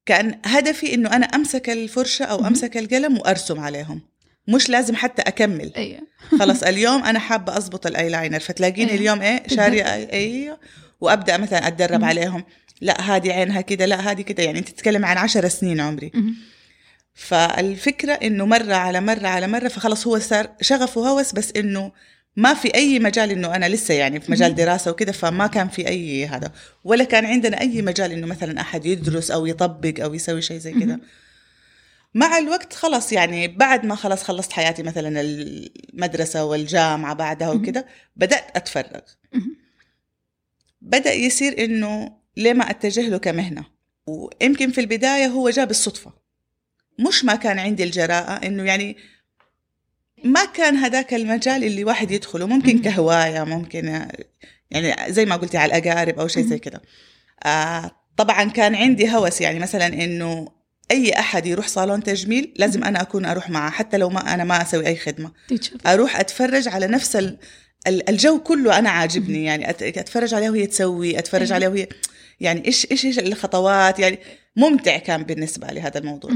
كان 0.07 0.39
هدفي 0.45 0.95
إنه 0.95 1.17
أنا 1.17 1.27
أمسك 1.27 1.71
الفرشة 1.71 2.25
أو. 2.25 2.47
أمسك 2.47 2.77
القلم 2.77 3.19
وأرسم 3.19 3.61
عليهم 3.61 4.01
مش 4.49 4.71
لازم 4.71 4.97
حتى 4.97 5.23
أكمل 5.23 5.73
أيوه 5.77 6.01
خلاص 6.39 6.63
اليوم 6.73 7.05
أنا 7.05 7.19
حابة 7.19 7.57
أضبط 7.57 7.87
الأيلاينر 7.87 8.41
فتلاقيني 8.41 8.91
أيوة. 8.91 9.01
اليوم 9.01 9.23
إيه. 9.23 9.49
شارية 9.49 9.85
أيوه 10.13 10.59
وأبدأ 11.01 11.37
مثلا 11.37 11.69
أتدرب. 11.69 12.05
عليهم 12.05 12.45
لا 12.81 13.01
هذه 13.01 13.33
عينها 13.33 13.61
كده 13.61 13.87
لا 13.87 14.11
هذه 14.11 14.23
كده 14.23 14.43
يعني 14.43 14.59
انت 14.59 14.69
تتكلم 14.69 15.05
عن 15.05 15.17
عشر 15.19 15.49
سنين 15.49 15.81
عمري. 15.81 16.13
فالفكرة 17.15 18.13
إنه 18.13 18.47
مرة 18.47 18.75
على 18.75 19.01
مرة 19.01 19.27
على 19.27 19.47
مرة 19.47 19.69
فخلص 19.69 20.07
هو 20.07 20.19
صار 20.19 20.51
شغف 20.61 20.97
وهوس 20.97 21.33
بس 21.33 21.53
إنه 21.57 21.93
ما 22.37 22.55
في 22.55 22.75
أي 22.75 22.99
مجال 22.99 23.31
إنه 23.31 23.55
أنا 23.57 23.69
لسه 23.69 23.95
يعني 23.95 24.21
في 24.21 24.33
مجال. 24.33 24.55
دراسة 24.55 24.91
وكده 24.91 25.13
فما 25.13 25.47
كان 25.47 25.69
في 25.69 25.89
أي 25.89 26.27
هذا 26.27 26.53
ولا 26.85 27.05
كان 27.05 27.27
عندنا 27.27 27.61
أي 27.61 27.83
مجال 27.83 28.13
إنه 28.13 28.27
مثلا 28.27 28.61
أحد 28.61 28.87
يدرس 28.87 29.31
أو 29.31 29.47
يطبق 29.47 30.03
أو 30.03 30.15
يسوي 30.15 30.43
شيء 30.43 30.59
زي 30.59 30.73
كده. 30.73 31.01
مع 32.15 32.39
الوقت 32.39 32.73
خلاص 32.73 33.13
يعني 33.13 33.49
بعد 33.49 33.87
ما 33.87 33.95
خلاص 33.95 34.23
خلصت 34.23 34.53
حياتي 34.53 34.83
مثلا 34.83 35.21
المدرسة 35.21 36.45
والجامعة 36.45 37.15
بعدها. 37.15 37.51
وكده 37.51 37.87
بدأت 38.17 38.57
أتفرغ 38.57 39.01
مهم. 39.33 39.57
بدأ 40.81 41.13
يصير 41.13 41.65
إنه 41.65 42.18
ليه 42.39 42.53
ما 42.53 42.71
أتجه 42.71 43.09
له 43.09 43.19
كمهنة. 43.19 43.65
ويمكن 44.07 44.71
في 44.71 44.81
البداية 44.81 45.27
هو 45.27 45.51
جاء 45.51 45.65
بالصدفة 45.67 46.13
مش 47.09 47.25
ما 47.25 47.35
كان 47.35 47.59
عندي 47.59 47.85
الجراءة 47.85 48.47
إنه 48.47 48.63
يعني 48.63 48.97
ما 50.25 50.45
كان 50.45 50.77
هذاك 50.77 51.15
المجال 51.15 51.65
اللي 51.65 51.85
واحد 51.85 52.11
يدخله. 52.11 52.47
ممكن. 52.47 52.79
كهواية 52.79 53.45
ممكن 53.45 54.09
يعني 54.71 55.13
زي 55.13 55.25
ما 55.25 55.37
قلتي 55.37 55.57
على 55.59 55.79
الأقارب 55.79 56.19
أو 56.19 56.29
شيء 56.29 56.47
زي. 56.47 56.59
كده 56.59 56.83
آه 57.45 57.91
طبعا 58.17 58.45
كان 58.45 58.75
عندي 58.75 59.11
هوس 59.11 59.41
يعني 59.41 59.59
مثلا 59.59 59.87
إنه 59.87 60.49
أي 60.91 61.13
أحد 61.13 61.47
يروح 61.47 61.69
صالون 61.69 62.03
تجميل 62.03 62.53
لازم 62.57 62.85
أنا 62.85 63.03
أكون 63.03 63.25
أروح 63.25 63.51
معه 63.51 63.71
حتى 63.71 63.97
لو 63.97 64.09
ما 64.11 64.35
أنا 64.35 64.45
ما 64.45 64.67
أي 64.75 64.97
خدمة. 64.97 65.33
تشوفي 65.49 65.89
أروح 65.89 66.21
أتفرج 66.21 66.69
على 66.69 66.87
نفس 66.87 67.17
ال- 67.17 67.39
ال- 67.87 68.09
الجو 68.09 68.39
كله 68.41 68.79
أنا 68.79 68.91
عاجبني 68.91 69.45
يعني 69.45 69.71
أتفرج 69.71 70.35
عليها 70.35 70.51
وهي 70.51 70.67
تسوي 70.67 71.19
أتفرج. 71.19 71.53
عليها 71.53 71.69
وهي 71.69 71.89
يعني 72.41 72.67
إيش 72.67 72.87
إيش 72.91 73.05
إيش 73.05 73.19
الخطوات؟ 73.19 73.99
يعني 73.99 74.19
ممتع 74.57 74.97
كان 74.99 75.23
بالنسبة 75.23 75.67
لي 75.67 75.81
هذا 75.81 75.99
الموضوع. 75.99 76.31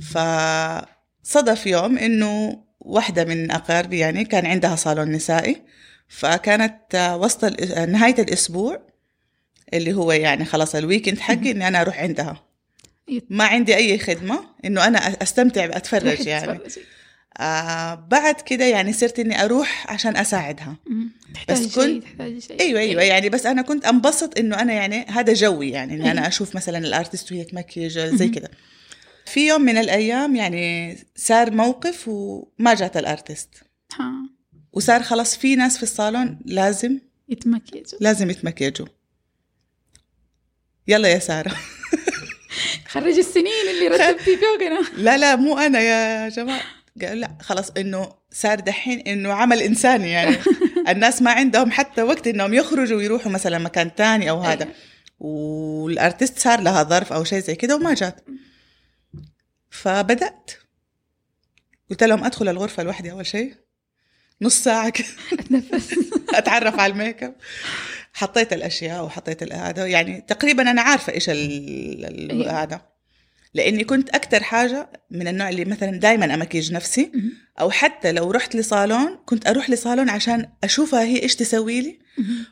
فصدف 0.00 1.66
يوم 1.66 1.98
إنه 1.98 2.62
واحدة 2.80 3.24
من 3.24 3.50
أقاربي 3.50 3.98
يعني 3.98 4.24
كان 4.24 4.46
عندها 4.46 4.76
صالون 4.76 5.12
نسائي 5.12 5.62
فكانت 6.08 7.16
وسط 7.20 7.60
نهاية 7.88 8.14
الأسبوع 8.18 8.80
اللي 9.74 9.92
هو 9.94 10.12
يعني 10.12 10.44
خلاص 10.44 10.74
الويكند 10.74 11.18
حقي 11.18 11.50
إني 11.50 11.68
أنا 11.68 11.80
أروح 11.80 11.98
عندها. 12.00 12.44
ما 13.30 13.44
عندي 13.44 13.76
أي 13.76 13.98
خدمة 13.98 14.44
إنه 14.64 14.86
أنا 14.86 15.22
أستمتع 15.22 15.64
أتفرج 15.64 16.26
يعني. 16.34 16.60
آه 17.38 17.94
بعد 17.94 18.40
كده 18.40 18.64
يعني 18.64 18.92
صرت 18.92 19.18
إني 19.18 19.44
أروح 19.44 19.86
عشان 19.92 20.16
أساعدها. 20.16 20.76
مهم. 20.86 21.10
تحتاجي 21.34 21.66
بس 21.66 21.74
شيء 21.74 21.84
كنت- 21.94 22.04
تحتاجي 22.04 22.40
شيء. 22.40 22.60
أيوه 22.60 22.80
أيوه 22.80 23.02
يعني 23.02 23.28
بس 23.28 23.46
أنا 23.46 23.62
كنت 23.62 23.84
أنبسط 23.84 24.38
إنه 24.38 24.60
أنا 24.60 24.72
يعني 24.72 25.04
هذا 25.08 25.32
جوي 25.32 25.70
يعني 25.70 25.94
إني 25.94 26.02
أنا 26.10 26.20
أيوة. 26.20 26.28
أشوف 26.28 26.56
مثلا 26.56 26.78
الأرتست 26.78 27.32
وهي 27.32 27.44
تمكيج 27.44 27.98
زي. 27.98 28.28
كده. 28.28 28.50
في 29.26 29.46
يوم 29.48 29.60
من 29.62 29.76
الأيام 29.78 30.36
يعني 30.36 30.96
صار 31.16 31.50
موقف 31.50 32.08
وما 32.08 32.74
جات 32.74 32.96
الأرتست. 32.96 33.48
ها. 34.00 34.12
وصار 34.72 35.02
خلاص 35.02 35.36
في 35.36 35.56
ناس 35.56 35.76
في 35.76 35.82
الصالون 35.82 36.38
لازم 36.44 36.98
يتمكيجوا. 37.28 37.98
لازم 38.00 38.30
يتمكيجوا. 38.30 38.86
يلا 40.88 41.08
يا 41.08 41.18
سارة. 41.18 41.56
خرج 42.88 43.18
السنين 43.18 43.52
اللي 43.74 43.88
رتبتي 43.88 44.36
فوقنا 44.36 44.80
لا 45.02 45.18
لا 45.18 45.36
مو 45.36 45.58
أنا 45.58 45.80
يا 45.80 46.28
جماعة. 46.28 46.62
قال 47.00 47.20
لا 47.20 47.36
خلاص 47.40 47.70
إنه 47.70 48.12
صار 48.32 48.60
دحين 48.60 49.00
إنه 49.00 49.32
عمل 49.32 49.62
إنساني 49.62 50.10
يعني. 50.10 50.36
الناس 50.88 51.22
ما 51.22 51.30
عندهم 51.30 51.70
حتى 51.70 52.02
وقت 52.02 52.26
إنهم 52.26 52.54
يخرجوا 52.54 52.98
ويروحوا 52.98 53.32
مثلا 53.32 53.58
مكان 53.58 53.94
تاني 53.94 54.30
أو 54.30 54.40
هذا. 54.40 54.64
أيوة. 54.64 54.74
والأرتست 55.20 56.38
صار 56.38 56.60
لها 56.60 56.82
ظرف 56.82 57.12
أو 57.12 57.24
شيء 57.24 57.38
زي 57.38 57.54
كده 57.54 57.76
وما 57.76 57.94
جات. 57.94 58.24
فبدأت. 59.70 60.50
قلت 61.90 62.02
لهم 62.02 62.24
أدخل 62.24 62.48
الغرفة 62.48 62.82
لوحدي 62.82 63.12
أول 63.12 63.26
شيء. 63.26 63.54
نص 64.42 64.64
ساعة 64.64 64.90
كده. 64.90 65.06
أتنفس. 65.32 65.94
أتعرف 66.34 66.78
على 66.80 66.92
الميك 66.92 67.22
أب. 67.22 67.34
حطيت 68.12 68.52
الأشياء 68.52 69.04
وحطيت 69.04 69.52
هذا. 69.52 69.86
يعني 69.86 70.20
تقريبا 70.20 70.70
أنا 70.70 70.82
عارفة 70.82 71.12
إيش 71.12 71.28
أيوة. 71.28 72.62
هذا. 72.62 72.91
لأني 73.54 73.84
كنت 73.84 74.08
أكثر 74.08 74.42
حاجة 74.42 74.92
من 75.10 75.28
النوع 75.28 75.48
اللي 75.48 75.64
مثلا 75.64 75.90
دائما 75.90 76.34
أمكيج 76.34 76.72
نفسي. 76.72 77.12
أو 77.60 77.70
حتى 77.70 78.12
لو 78.12 78.30
رحت 78.30 78.56
لصالون 78.56 79.18
كنت 79.26 79.46
أروح 79.46 79.70
لصالون 79.70 80.08
عشان 80.08 80.48
أشوفها 80.64 81.02
هي 81.02 81.22
إيش 81.22 81.36
تسوي 81.36 81.80
لي. 81.80 81.98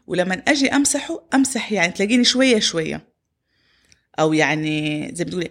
ولما 0.07 0.42
أجي 0.49 0.69
أمسحه 0.69 1.28
أمسح 1.35 1.73
يعني 1.73 1.92
تلاقيني 1.92 2.25
شوية 2.25 2.59
شوية. 2.59 3.09
أو 4.19 4.33
يعني 4.33 5.11
زي 5.14 5.25
ما 5.25 5.28
بتقولي 5.28 5.50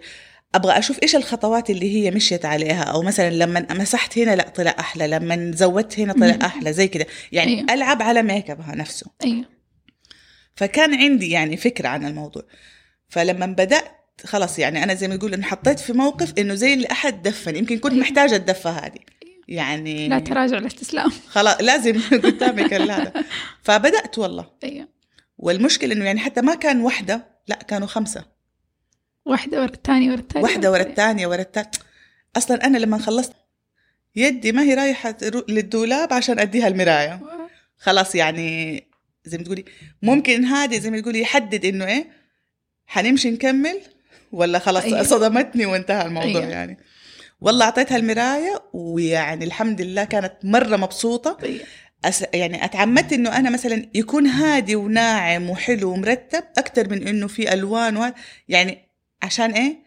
أبغى 0.54 0.78
أشوف 0.78 1.02
إيش 1.02 1.16
الخطوات 1.16 1.70
اللي 1.70 1.94
هي 1.94 2.10
مشيت 2.10 2.44
عليها. 2.44 2.82
أو 2.82 3.02
مثلا 3.02 3.30
لما 3.30 3.66
مسحت 3.70 4.18
هنا 4.18 4.36
لا 4.36 4.48
طلع 4.48 4.76
أحلى. 4.78 5.08
لما 5.08 5.52
زودت 5.54 5.98
هنا. 5.98 6.12
طلع 6.12 6.38
أحلى. 6.46 6.72
زي 6.72 6.88
كده. 6.88 7.06
يعني 7.32 7.58
أيوة. 7.58 7.74
ألعب 7.74 8.02
على 8.02 8.22
ميك 8.22 8.50
ابها 8.50 8.74
نفسه. 8.74 9.10
أيوه. 9.24 9.44
فكان 10.54 10.94
عندي 10.94 11.30
يعني 11.30 11.56
فكرة 11.56 11.88
عن 11.88 12.06
الموضوع. 12.06 12.42
فلما 13.08 13.46
بدأت 13.46 13.99
خلاص 14.26 14.58
يعني 14.58 14.82
أنا 14.84 14.94
زي 14.94 15.08
ما 15.08 15.16
تقول 15.16 15.34
إنه 15.34 15.46
حطيت 15.46 15.80
في 15.80 15.92
موقف 15.92 16.32
إنه 16.38 16.54
زي 16.54 16.74
اللي 16.74 16.86
أحد 16.90 17.22
دفني 17.22 17.58
يمكن 17.58 17.78
كنت 17.78 17.92
أيوة. 17.92 18.04
محتاجة 18.04 18.36
الدفة 18.36 18.70
هذه. 18.70 18.98
يعني 19.48 20.08
لا 20.08 20.18
تراجع 20.18 20.58
الاستسلام. 20.58 21.10
خلاص 21.34 21.60
لازم 21.60 22.00
قدامك 22.12 22.74
هذا 22.74 23.12
فبدأت 23.62 24.18
والله. 24.18 24.50
أيوه. 24.64 24.88
والمشكلة 25.38 25.94
إنه 25.94 26.04
يعني 26.04 26.20
حتى 26.20 26.40
ما 26.40 26.54
كان 26.54 26.80
واحدة 26.80 27.26
لا 27.48 27.56
كانوا 27.56 27.86
خمسة. 27.86 28.24
واحدة 29.26 29.60
ورا 29.60 29.72
الثانية 29.74 30.10
ورا 30.10 30.20
الثانية 30.20 30.44
واحدة 30.44 30.70
ورا 30.70 30.82
الثانية 30.82 31.26
ورا 31.26 31.40
الثانية 31.40 31.70
أصلا 32.36 32.66
أنا 32.66 32.78
لما 32.78 32.98
خلصت 32.98 33.32
يدي 34.16 34.52
ما 34.52 34.62
هي 34.62 34.74
رايحة 34.74 35.16
للدولاب 35.48 36.12
عشان 36.12 36.38
أديها 36.38 36.68
المراية. 36.68 37.20
خلاص 37.78 38.14
يعني 38.14 38.80
زي 39.24 39.38
ما 39.38 39.44
تقولي 39.44 39.64
ممكن 40.02 40.44
هذه 40.44 40.78
زي 40.78 40.90
ما 40.90 41.00
تقولي 41.00 41.20
يحدد 41.20 41.64
إنه 41.64 41.86
إيه 41.86 42.10
حنمشي 42.86 43.30
نكمل 43.30 43.80
ولا 44.32 44.58
خلاص 44.58 44.84
أيوة. 44.84 45.02
صدمتني 45.02 45.66
وانتهى 45.66 46.06
الموضوع 46.06 46.40
أيوة. 46.40 46.52
يعني 46.52 46.78
والله 47.40 47.64
أعطيتها 47.64 47.96
المراية 47.96 48.62
ويعني 48.72 49.44
الحمد 49.44 49.80
لله 49.80 50.04
كانت 50.04 50.32
مرة 50.44 50.76
مبسوطة 50.76 51.32
طيب. 51.32 51.60
أس... 52.04 52.24
يعني 52.34 52.64
أتعمدت 52.64 53.12
إنه 53.12 53.36
أنا 53.36 53.50
مثلا 53.50 53.86
يكون 53.94 54.26
هادي 54.26 54.76
وناعم 54.76 55.50
وحلو 55.50 55.90
ومرتب 55.90 56.44
أكثر 56.58 56.88
من 56.88 57.08
إنه 57.08 57.26
في 57.26 57.52
ألوان 57.52 57.96
و... 57.96 58.12
يعني 58.48 58.78
عشان 59.22 59.50
إيه 59.50 59.78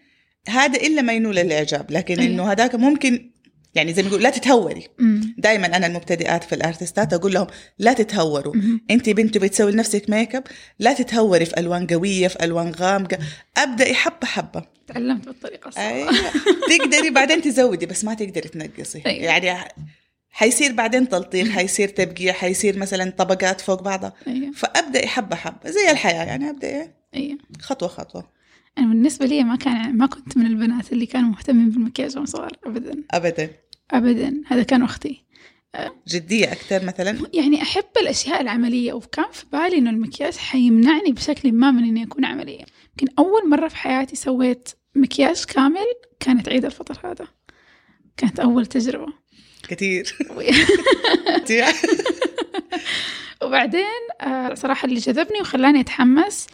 هذا 0.49 0.79
إلا 0.79 1.01
ما 1.01 1.13
ينول 1.13 1.39
الإعجاب 1.39 1.91
لكن 1.91 2.19
أيوة. 2.19 2.33
إنه 2.33 2.51
هذاك 2.51 2.75
ممكن 2.75 3.32
يعني 3.75 3.93
زي 3.93 4.03
ما 4.03 4.09
يقول 4.09 4.23
لا 4.23 4.29
تتهوري. 4.29 4.87
دائما 5.37 5.65
أنا 5.65 5.87
المبتدئات 5.87 6.43
في 6.43 6.55
الأرتستات 6.55 7.13
أقول 7.13 7.33
لهم 7.33 7.47
لا 7.79 7.93
تتهوروا. 7.93 8.53
أنت 8.91 9.09
بنت 9.09 9.37
بتسوي 9.37 9.71
لنفسك 9.71 10.09
ميك 10.09 10.35
أب 10.35 10.43
لا 10.79 10.93
تتهوري 10.93 11.45
في 11.45 11.59
ألوان 11.59 11.87
قوية 11.87 12.27
في 12.27 12.43
ألوان 12.43 12.71
غامقة. 12.71 13.17
أبدأي 13.57 13.93
حبة 13.93 14.27
حبة. 14.27 14.63
تعلمت 14.87 15.25
بالطريقة 15.25 15.67
الصح. 15.67 15.79
أيوه. 15.81 16.11
تقدري 16.69 17.09
بعدين 17.09 17.41
تزودي 17.41 17.85
بس 17.85 18.03
ما 18.03 18.13
تقدري 18.13 18.49
تنقصي. 18.49 19.01
أيوة. 19.05 19.25
يعني 19.25 19.71
حيصير 20.29 20.71
بعدين 20.71 21.09
تلطيخ 21.09 21.49
حيصير 21.49 21.89
تبقيع 21.89 22.33
حيصير 22.33 22.77
مثلا 22.77 23.09
طبقات 23.17 23.61
فوق 23.61 23.81
بعضها. 23.81 24.13
أيوه. 24.27 24.51
فأبدأي 24.51 25.07
حبة 25.07 25.35
حبة. 25.35 25.69
زي 25.71 25.91
الحياة 25.91 26.23
يعني 26.23 26.49
أبدأي 26.49 26.91
أيوه. 27.15 27.37
خطوة 27.61 27.89
خطوة. 27.89 28.42
أنا 28.77 28.87
بالنسبة 28.87 29.25
لي 29.25 29.43
ما 29.43 29.55
كان 29.55 29.97
ما 29.97 30.05
كنت 30.05 30.37
من 30.37 30.45
البنات 30.45 30.93
اللي 30.93 31.05
كانوا 31.05 31.29
مهتمين 31.29 31.69
بالمكياج 31.69 32.15
وهم 32.15 32.25
صغار 32.25 32.51
ابدا. 32.65 33.03
ابدا. 33.11 33.49
ابدا. 33.91 34.41
هذا 34.47 34.63
كان 34.63 34.83
أختي 34.83 35.23
جدية 36.07 36.51
أكثر 36.51 36.85
مثلا؟ 36.85 37.19
يعني 37.33 37.61
أحب 37.61 37.85
الأشياء 38.01 38.41
العملية 38.41 38.93
وكان 38.93 39.31
في 39.31 39.45
بالي 39.53 39.77
إنه 39.77 39.89
المكياج 39.89 40.35
حيمنعني 40.35 41.11
بشكل 41.11 41.51
ما 41.51 41.71
من 41.71 41.83
إني 41.83 42.03
أكون 42.03 42.25
عملية. 42.25 42.65
يمكن 42.89 43.13
أول 43.19 43.49
مرة 43.49 43.67
في 43.67 43.75
حياتي 43.75 44.15
سويت 44.15 44.69
مكياج 44.95 45.43
كامل 45.43 45.85
كانت 46.19 46.49
عيد 46.49 46.65
الفطر 46.65 47.11
هذا. 47.11 47.27
كانت 48.17 48.39
أول 48.39 48.65
تجربة. 48.65 49.13
كثير. 49.69 50.15
وبعدين 53.43 54.03
آه، 54.21 54.53
صراحة 54.53 54.85
اللي 54.85 54.99
جذبني 54.99 55.41
وخلاني 55.41 55.79
أتحمس 55.79 56.47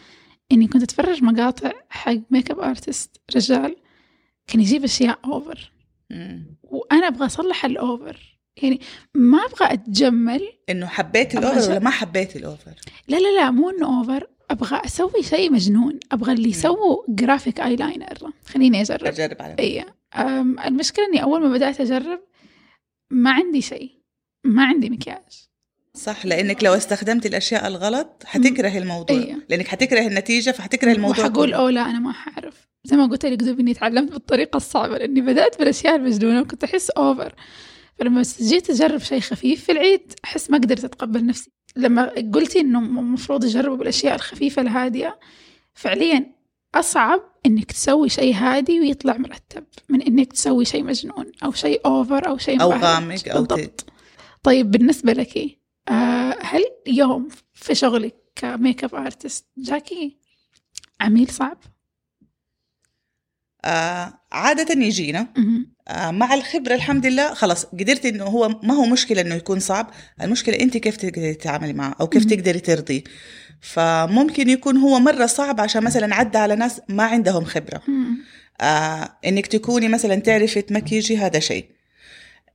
إني 0.52 0.66
كنت 0.66 0.82
أتفرج 0.82 1.22
مقاطع 1.22 1.72
حق 1.90 2.16
makeup 2.30 2.60
artist 2.60 3.20
رجال 3.36 3.76
كان 4.46 4.60
يجيب 4.60 4.84
أشياء 4.84 5.18
over 5.24 5.72
مم. 6.10 6.56
وأنا 6.62 7.08
أبغى 7.08 7.26
أصلح 7.26 7.64
ال 7.64 7.79
over 7.79 8.38
يعني 8.62 8.80
ما 9.14 9.38
أبغى 9.38 9.72
أتجمل. 9.72 10.52
إنه 10.70 10.86
حبيتي 10.86 11.38
أبغى 11.38 11.48
ال 11.48 11.51
over 11.51 11.64
أجرب. 11.64 11.70
ولا 11.70 11.84
ما 11.84 11.90
حبيتي 11.90 12.38
ال 12.38 12.45
over 12.45 12.74
لا 13.08 13.16
لا 13.16 13.40
لا 13.40 13.50
مو 13.50 13.70
إنه 13.70 13.98
over 13.98 14.26
أبغى 14.50 14.80
أسوي 14.84 15.22
شيء 15.22 15.52
مجنون. 15.52 15.98
أبغى 16.12 16.32
اللي 16.32 16.48
يسووا 16.48 17.02
graphic 17.08 17.60
eyeliner 17.60 18.32
خليني 18.44 18.80
أجرب. 18.80 19.06
أجرب 19.06 19.42
على 19.42 19.56
اي 19.58 19.84
المشكلة 20.66 21.06
إني 21.06 21.22
أول 21.22 21.42
ما 21.42 21.48
بدأت 21.48 21.80
أجرب 21.80 22.20
ما 23.10 23.30
عندي 23.30 23.62
شيء. 23.62 24.00
ما 24.44 24.64
عندي 24.64 24.90
مكياج. 24.90 25.49
صح 25.96 26.26
لأنك 26.26 26.64
لو 26.64 26.74
استخدمتي 26.74 27.28
الأشياء 27.28 27.66
الغلط 27.66 28.22
حتكرهي 28.24 28.78
الموضوع 28.78 29.16
أيوة. 29.16 29.42
لأنك 29.48 29.68
حتكرهي 29.68 30.06
النتيجة 30.06 30.50
فحتكرهي 30.50 30.92
الموضوع 30.92 31.24
وحقول. 31.24 31.54
اوه 31.54 31.70
لا 31.70 31.90
أنا 31.90 31.98
ما 31.98 32.12
حعرف 32.12 32.68
زي 32.84 32.96
ما 32.96 33.06
قلت 33.06 33.26
لك 33.26 33.38
دوب 33.38 33.60
إني 33.60 33.74
تعلمت 33.74 34.12
بالطريقة 34.12 34.56
الصعبة 34.56 34.98
لأني 34.98 35.20
بدأت 35.20 35.58
بالأشياء 35.58 35.96
المجنونة 35.96 36.40
وكنت 36.40 36.64
أحس 36.64 36.90
over 36.90 37.34
فلما 37.98 38.22
جيت 38.40 38.70
أجرب 38.70 38.98
شيء 38.98 39.20
خفيف 39.20 39.64
في 39.64 39.72
العيد 39.72 40.12
أحس 40.24 40.50
ما 40.50 40.58
قدرت 40.58 40.84
أتقبل 40.84 41.26
نفسي 41.26 41.50
لما 41.76 42.14
قلتي 42.34 42.60
إنه 42.60 42.78
المفروض 42.78 43.44
يجربوا 43.44 43.76
بالأشياء 43.76 44.14
الخفيفة 44.14 44.62
الهادية 44.62 45.18
فعليا 45.74 46.32
أصعب 46.74 47.20
إنك 47.46 47.72
تسوي 47.72 48.08
شيء 48.08 48.34
هادي 48.34 48.80
ويطلع 48.80 49.16
مرتب 49.16 49.64
من 49.88 50.02
إنك 50.02 50.32
تسوي 50.32 50.64
شيء 50.64 50.82
مجنون 50.82 51.32
أو 51.44 51.52
شيء 51.52 51.80
over 51.86 52.28
أو 52.28 52.38
شيء 52.38 52.62
أو. 52.62 52.70
غامق 52.70 53.28
أو. 53.28 53.42
بالضبط 53.42 53.84
طيب 54.42 54.70
بالنسبة 54.70 55.12
لك 55.12 55.36
آه 55.36 55.59
هل 56.40 56.64
يوم 56.86 57.28
في 57.54 57.74
شغلك 57.74 58.14
كميك 58.36 58.84
أب 58.84 58.94
آرتست 58.94 59.46
جاكي 59.58 60.16
عميل 61.00 61.28
صعب؟ 61.28 61.58
آه 63.64 64.12
عادة 64.32 64.82
يجينا. 64.84 65.26
آه 65.88 66.10
مع 66.10 66.34
الخبرة 66.34 66.74
الحمد 66.74 67.06
لله 67.06 67.34
خلاص 67.34 67.64
قدرت 67.64 68.06
إنه 68.06 68.24
هو 68.24 68.48
ما 68.48 68.74
هو 68.74 68.86
مشكلة 68.86 69.20
إنه 69.20 69.34
يكون 69.34 69.60
صعب 69.60 69.90
المشكلة 70.22 70.60
أنت 70.60 70.76
كيف 70.76 70.96
تقدري 70.96 71.34
تتعاملي 71.34 71.72
معه 71.72 71.96
أو 72.00 72.06
كيف. 72.06 72.24
تقدري 72.24 72.60
ترضيه 72.60 73.04
فممكن 73.60 74.48
يكون 74.48 74.76
هو 74.76 74.98
مرة 74.98 75.26
صعب 75.26 75.60
عشان 75.60 75.84
مثلا 75.84 76.14
عدى 76.14 76.38
على 76.38 76.56
ناس 76.56 76.80
ما 76.88 77.04
عندهم 77.04 77.44
خبرة 77.44 77.82
مم. 77.88 78.16
آه 78.60 79.16
إنك 79.26 79.46
تكوني 79.46 79.88
مثلا 79.88 80.14
تعرفي 80.14 80.62
تمكيجي 80.62 81.16
هذا 81.18 81.38
شيء 81.38 81.66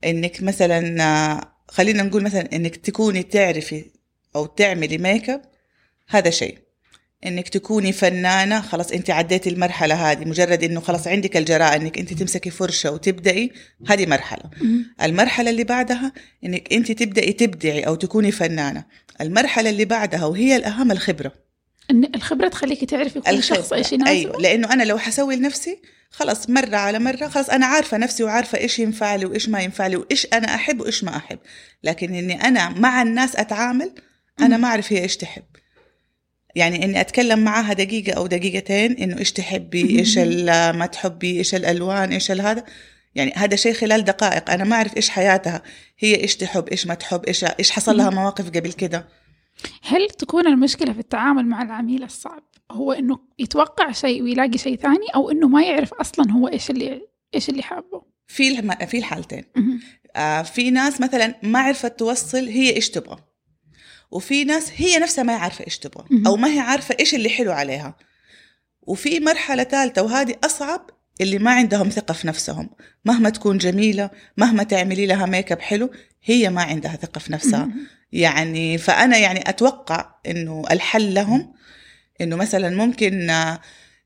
إنك 0.04 0.42
مثلا 0.42 1.02
آه 1.02 1.55
خلينا 1.68 2.02
نقول 2.02 2.22
مثلا 2.22 2.48
إنك 2.52 2.76
تكوني 2.76 3.22
تعرفي 3.22 3.84
أو 4.36 4.46
تعملي 4.46 4.98
ميك 4.98 5.30
اب 5.30 5.42
هذا 6.08 6.30
شيء. 6.30 6.58
إنك 7.26 7.48
تكوني 7.48 7.92
فنانة 7.92 8.60
خلاص 8.60 8.92
أنت 8.92 9.10
عديتي 9.10 9.50
المرحلة 9.50 10.10
هذه 10.10 10.24
مجرد 10.24 10.64
إنه 10.64 10.80
خلاص 10.80 11.06
عندك 11.06 11.36
الجراءه 11.36 11.76
إنك 11.76 11.98
أنت 11.98 12.12
تمسكي 12.12 12.50
فرشة 12.50 12.90
وتبدأي 12.90 13.52
هذه 13.86 14.06
مرحلة. 14.06 14.50
المرحلة 15.02 15.50
اللي 15.50 15.64
بعدها 15.64 16.12
إنك 16.44 16.72
أنت 16.72 16.92
تبدأي 16.92 17.32
تبدعي 17.32 17.86
أو 17.86 17.94
تكوني 17.94 18.32
فنانة. 18.32 18.84
المرحلة 19.20 19.70
اللي 19.70 19.84
بعدها 19.84 20.24
وهي 20.24 20.56
الأهم 20.56 20.92
الخبرة. 20.92 21.45
إن 21.90 22.10
الخبرة 22.14 22.48
تخليكي 22.48 22.86
تعرفي 22.86 23.20
كل 23.20 23.42
شخص. 23.42 23.72
إيش 23.72 23.92
يناسبه. 23.92 24.10
أيوه 24.10 24.40
لأنه 24.40 24.72
أنا 24.72 24.82
لو 24.82 24.98
حسوي 24.98 25.36
لنفسي 25.36 25.82
خلاص 26.10 26.50
مرة 26.50 26.76
على 26.76 26.98
مرة 26.98 27.28
خلاص 27.28 27.50
أنا 27.50 27.66
عارفة 27.66 27.96
نفسي 27.96 28.24
وعارفة 28.24 28.58
إيش 28.58 28.78
ينفع 28.78 29.14
لي 29.14 29.26
وإيش 29.26 29.48
ما 29.48 29.60
ينفع 29.60 29.86
لي 29.86 29.96
وإيش 29.96 30.26
أنا 30.32 30.54
أحب 30.54 30.80
وإيش 30.80 31.04
ما 31.04 31.16
أحب. 31.16 31.38
لكن 31.82 32.14
إني 32.14 32.44
أنا 32.44 32.68
مع 32.68 33.02
الناس 33.02 33.36
أتعامل 33.36 33.94
أنا. 34.40 34.56
ما 34.56 34.68
أعرف 34.68 34.92
هي 34.92 35.02
إيش 35.02 35.16
تحب. 35.16 35.44
يعني 36.54 36.84
إني 36.84 37.00
أتكلم 37.00 37.38
معاها 37.38 37.72
دقيقة 37.72 38.12
أو 38.12 38.26
دقيقتين 38.26 38.92
إنه 38.92 39.18
إيش 39.18 39.32
تحبي 39.32 39.98
إيش 39.98 40.18
ما 40.18 40.86
تحبي 40.92 41.38
إيش 41.38 41.54
الألوان 41.54 42.12
إيش 42.12 42.30
هذا. 42.30 42.64
يعني 43.14 43.32
هذا 43.36 43.56
شيء 43.56 43.72
خلال 43.72 44.04
دقائق. 44.04 44.50
أنا 44.50 44.64
ما 44.64 44.76
أعرف 44.76 44.96
إيش 44.96 45.08
حياتها. 45.08 45.62
هي 45.98 46.14
إيش 46.14 46.36
تحب 46.36 46.68
إيش 46.68 46.86
ما 46.86 46.94
تحب 46.94 47.24
إيش 47.24 47.44
إيش 47.44 47.70
حصل 47.70 47.96
لها. 47.96 48.10
مواقف 48.10 48.46
قبل 48.50 48.72
كده. 48.72 49.08
هل 49.82 50.10
تكون 50.10 50.46
المشكلة 50.46 50.92
في 50.92 50.98
التعامل 50.98 51.46
مع 51.46 51.62
العميل 51.62 52.02
الصعب 52.02 52.42
هو 52.72 52.92
إنه 52.92 53.18
يتوقع 53.38 53.92
شيء 53.92 54.22
ويلاقي 54.22 54.58
شيء 54.58 54.76
ثاني 54.76 55.06
أو 55.14 55.30
إنه 55.30 55.48
ما 55.48 55.62
يعرف 55.62 55.94
أصلا 55.94 56.32
هو 56.32 56.48
إيش 56.48 56.70
اللي 56.70 57.08
إيش 57.34 57.48
اللي 57.48 57.62
حابه 57.62 58.02
في 58.26 58.48
الم- 58.48 58.86
في 58.86 58.98
الحالتين. 58.98 59.44
آه 60.16 60.42
في 60.42 60.70
ناس 60.70 61.00
مثلا 61.00 61.34
ما 61.42 61.58
عرفت 61.58 61.98
توصل 61.98 62.48
هي 62.48 62.76
إيش 62.76 62.90
تبغى 62.90 63.16
وفي 64.10 64.44
ناس 64.44 64.72
هي 64.76 64.98
نفسها 64.98 65.24
ما 65.24 65.32
عارفة 65.36 65.64
إيش 65.64 65.78
تبغى. 65.78 66.04
أو 66.26 66.36
ما 66.36 66.48
هي 66.54 66.58
عارفة 66.60 66.96
إيش 67.00 67.14
اللي 67.14 67.28
حلو 67.28 67.52
عليها 67.52 67.96
وفي 68.82 69.20
مرحلة 69.20 69.64
ثالثة 69.64 70.02
وهذه 70.02 70.34
أصعب 70.44 70.90
اللي 71.20 71.38
ما 71.38 71.50
عندهم 71.50 71.88
ثقة 71.90 72.14
في 72.14 72.26
نفسهم 72.26 72.70
مهما 73.04 73.30
تكون 73.30 73.58
جميلة 73.58 74.10
مهما 74.36 74.62
تعملي 74.62 75.06
لها 75.06 75.26
ميك 75.26 75.52
اب 75.52 75.60
حلو 75.60 75.90
هي 76.24 76.50
ما 76.50 76.62
عندها 76.62 76.96
ثقة 76.96 77.18
في 77.18 77.32
نفسها. 77.32 77.68
يعني 78.12 78.78
فأنا 78.78 79.18
يعني 79.18 79.48
أتوقع 79.48 80.14
إنه 80.26 80.64
الحل 80.70 81.14
لهم 81.14 81.54
إنه 82.20 82.36
مثلا 82.36 82.70
ممكن 82.76 83.30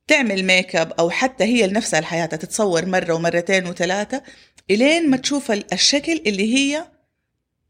تعمل 0.06 0.44
make 0.44 0.76
up 0.76 0.92
أو 0.92 1.10
حتى 1.10 1.44
هي 1.44 1.66
لنفسها 1.66 2.00
لحياتها 2.00 2.36
تتصور 2.36 2.86
مرة 2.86 3.12
ومرتين 3.14 3.66
وثلاثة 3.66 4.22
إلين 4.70 5.10
ما 5.10 5.16
تشوف 5.16 5.50
ال- 5.52 5.72
الشكل 5.72 6.22
اللي 6.26 6.54
هي 6.54 6.86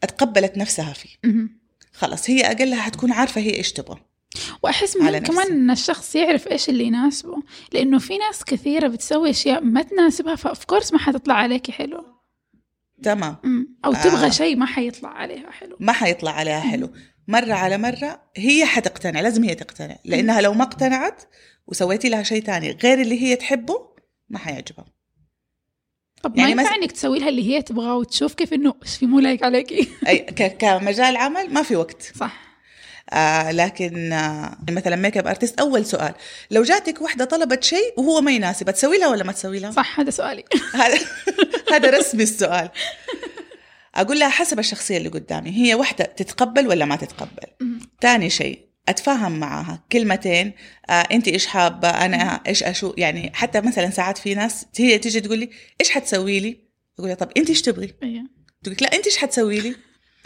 اتقبلت 0.02 0.56
نفسها 0.59 0.92
فيه. 0.92 1.09
خلاص 1.92 2.30
هي 2.30 2.40
أقلها 2.47 2.82
حتكون 2.82 3.12
عارفة 3.12 3.40
هي 3.40 3.54
إيش 3.54 3.73
تبغى 3.73 3.99
على 5.01 5.21
مهم. 5.21 5.27
كمان 5.27 5.47
إن 5.53 5.71
الشخص 5.71 6.15
يعرف 6.17 6.49
إيش 6.49 6.69
اللي 6.69 6.85
يناسبه 6.85 7.43
لأنه 7.73 7.99
في 7.99 8.19
ناس 8.19 8.45
كثيرة 8.45 8.89
بتسوي 8.89 9.31
أشياء 9.31 9.61
ما 9.65 9.83
تناسبها 9.83 10.35
فأوف 10.35 10.65
كورس 10.65 10.93
ما 10.93 10.99
حتطلع 10.99 11.35
عليكي 11.35 11.73
حلو. 11.73 12.05
تمام. 13.03 13.37
مم. 13.45 13.77
أو 13.85 13.93
آه. 13.93 14.03
تبغى 14.03 14.31
شيء 14.31 14.57
ما 14.57 14.67
حيطلع 14.67 15.09
عليها 15.09 15.51
حلو. 15.51 15.77
ما 15.81 15.93
حيطلع 15.93 16.31
عليها 16.31 16.61
حلو. 16.61 16.91
مرة 17.29 17.53
على 17.53 17.79
مرة 17.79 18.23
هي 18.37 18.67
حتقتنع 18.67 19.21
لازم 19.21 19.45
هي 19.45 19.55
تقتنع 19.55 19.97
لأنها 20.05 20.41
لو 20.41 20.53
ما 20.55 20.63
اقتنعت 20.63 21.23
وسويتي 21.67 22.09
لها 22.09 22.23
شيء 22.23 22.43
تاني 22.43 22.71
غير 22.83 23.01
اللي 23.01 23.23
هي 23.23 23.37
تحبه 23.37 23.91
ما 24.29 24.39
حيعجبها. 24.39 24.85
طب 26.23 26.31
ما 26.31 26.39
يعني 26.39 26.51
ينفع 26.53 26.63
مثلا- 26.65 26.75
إنك 26.77 26.93
تسوي 26.93 27.19
لها 27.19 27.29
اللي 27.29 27.49
هي 27.49 27.63
تبغاه 27.63 27.97
وتشوف 27.97 28.35
كيف 28.35 28.53
إنه 28.55 28.75
إيش 28.83 28.97
في 28.97 29.07
مو 29.07 29.21
لايق 29.21 29.45
عليكي؟ 29.45 29.89
أي 30.09 30.19
كمجال 30.59 31.17
عمل 31.17 31.53
ما 31.53 31.63
في 31.63 31.77
وقت. 31.77 32.03
صح. 32.03 32.50
آه 33.12 33.50
لكن 33.50 34.12
آه 34.12 34.59
مثلا 34.71 34.97
make 34.97 35.17
up 35.17 35.26
artist 35.26 35.61
أول 35.61 35.87
سؤال. 35.87 36.14
لو 36.50 36.62
جاتك 36.62 37.02
واحدة 37.02 37.25
طلبت 37.25 37.64
شيء 37.64 37.95
وهو 37.97 38.21
ما 38.21 38.33
يناسب 38.33 38.71
تسوي 38.71 38.99
لها 38.99 39.09
ولا 39.09 39.25
ما 39.25 39.33
تسوي 39.33 39.59
لها؟ 39.59 39.71
صح 39.71 40.00
هذا 40.00 40.11
سؤالي. 40.11 40.45
هذا 40.75 40.99
هذا 41.73 41.90
رسمي 41.99 42.23
السؤال. 42.23 42.71
أقول 43.95 44.19
لها 44.19 44.29
حسب 44.29 44.59
الشخصية 44.59 44.97
اللي 44.97 45.09
قدامي 45.09 45.50
هي 45.50 45.75
واحدة 45.75 46.05
تتقبل 46.05 46.69
ولا 46.69 46.85
ما 46.85 46.97
تتقبل؟ 46.97 47.47
مم. 47.61 47.81
تاني 48.00 48.31
شيء 48.31 48.59
أتفاهم 48.88 49.40
معاها 49.40 49.85
كلمتين 49.93 50.52
آه 50.90 50.93
انت 50.93 51.29
إيش 51.29 51.47
حابة؟ 51.47 51.88
أنا 51.88 52.40
إيش 52.47 52.62
أشو؟ 52.62 52.95
يعني 52.97 53.33
حتى 53.35 53.61
مثلا 53.61 53.90
ساعات 53.90 54.19
في 54.19 54.35
ناس 54.35 54.67
هي 54.79 54.99
تيجي 54.99 55.21
تقول 55.21 55.38
لي 55.38 55.50
إيش 55.81 55.90
حتسوي 55.90 56.40
لي؟ 56.40 56.61
أقول 56.99 57.09
لها 57.09 57.17
طب 57.17 57.31
انت 57.37 57.49
إيش 57.49 57.62
تبغي؟ 57.62 57.95
أيوة. 58.02 58.25
تقول 58.62 58.76
لا 58.81 58.97
انت 58.97 59.07
إيش 59.07 59.17
حتسوي 59.17 59.61
لي؟ 59.61 59.77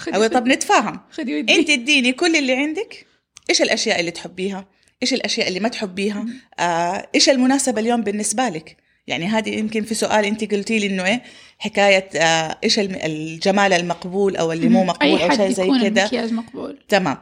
أقول 0.08 0.28
طب 0.28 0.46
نتفاهم. 0.46 1.00
أنت 1.18 1.70
اديني 1.70 2.12
كل 2.12 2.36
اللي 2.36 2.52
عندك 2.52 3.06
إيش 3.50 3.62
الأشياء 3.62 4.00
اللي 4.00 4.10
تحبيها؟ 4.10 4.68
إيش 5.02 5.14
الأشياء 5.14 5.48
اللي 5.48 5.60
ما 5.60 5.68
تحبيها؟ 5.68 6.26
آه، 6.58 7.08
إيش 7.14 7.28
المناسبة 7.28 7.80
اليوم 7.80 8.02
بالنسبة 8.02 8.48
لك؟ 8.48 8.76
يعني 9.06 9.26
هذه 9.26 9.58
يمكن 9.58 9.84
في 9.84 9.94
سؤال 9.94 10.24
أنت 10.24 10.54
قلتي 10.54 10.78
لي 10.78 10.86
إنه 10.86 11.04
إيه 11.04 11.22
حكاية 11.58 12.08
آه، 12.16 12.58
إيش 12.64 12.78
الجمال 12.78 13.72
المقبول 13.72 14.36
أو 14.36 14.52
اللي 14.52 14.68
مو 14.68 14.84
مقبول 14.84 15.18
أي 15.18 15.24
أو 15.24 15.36
شيء 15.36 15.50
زي 15.50 15.64
المكياج 15.64 16.32
مقبول. 16.32 16.78
تمام. 16.88 17.18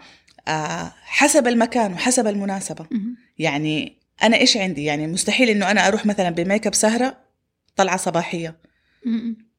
آه، 0.49 0.93
حسب 1.03 1.47
المكان 1.47 1.93
وحسب 1.93 2.27
المناسبة. 2.27 2.87
مم. 2.91 3.17
يعني 3.39 3.97
أنا 4.23 4.37
إيش 4.37 4.57
عندي؟ 4.57 4.85
يعني 4.85 5.07
مستحيل 5.07 5.49
إنه 5.49 5.71
أنا 5.71 5.89
أروح 5.89 6.07
مثلا 6.07 6.31
بميك 6.31 6.67
أب 6.67 6.75
سهرة 6.75 7.17
طلعة 7.77 7.97
صباحية. 7.97 8.57
مم. 9.05 9.52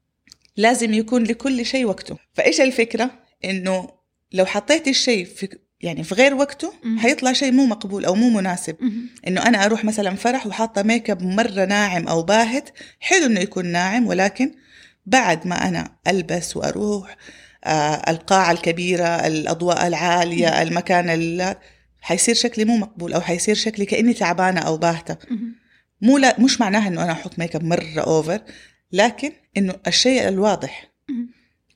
لازم 0.57 0.93
يكون 0.93 1.23
لكل 1.23 1.65
شيء 1.65 1.85
وقته 1.85 2.17
فإيش 2.33 2.61
الفكرة 2.61 3.11
إنه 3.45 3.89
لو 4.31 4.45
حطيت 4.45 4.87
الشيء 4.87 5.25
في 5.25 5.49
يعني 5.81 6.03
في 6.03 6.15
غير 6.15 6.33
وقته 6.33 6.73
مم. 6.83 6.99
حيطلع 6.99 7.33
شيء 7.33 7.51
مو 7.51 7.65
مقبول 7.65 8.05
أو 8.05 8.15
مو 8.15 8.29
مناسب 8.29 8.75
مم. 8.79 9.09
إنه 9.27 9.41
أنا 9.47 9.65
أروح 9.65 9.85
مثلا 9.85 10.15
فرح 10.15 10.47
وحاطة 10.47 10.83
make 10.83 11.09
up 11.09 11.21
مرة 11.23 11.65
ناعم 11.65 12.07
أو 12.07 12.23
باهت 12.23 12.69
حلو 12.99 13.25
إنه 13.25 13.39
يكون 13.39 13.65
ناعم 13.65 14.07
ولكن 14.07 14.51
بعد 15.05 15.47
ما 15.47 15.67
أنا 15.67 15.95
ألبس 16.07 16.57
وأروح 16.57 17.17
آه 17.63 18.11
القاعة 18.11 18.51
الكبيرة 18.51 19.05
الأضواء 19.07 19.87
العالية 19.87 20.61
المكان 20.61 21.09
ال- 21.09 21.55
حيصير 22.01 22.35
شكلي 22.35 22.65
مو 22.65 22.77
مقبول 22.77 23.13
أو 23.13 23.21
حيصير 23.21 23.55
شكلي 23.55 23.85
كأني 23.85 24.13
تعبانة 24.13 24.59
أو 24.61 24.77
باهتة 24.77 25.17
مم. 25.31 25.55
مو 26.01 26.17
لا 26.17 26.39
مش 26.39 26.61
معناها 26.61 26.87
إنه 26.87 27.03
أنا 27.03 27.11
أحط 27.11 27.39
make 27.39 27.55
up 27.55 27.63
مرة 27.63 27.99
over 27.99 28.41
لكن 28.93 29.31
إنه 29.57 29.75
الشيء 29.87 30.27
الواضح. 30.27 30.91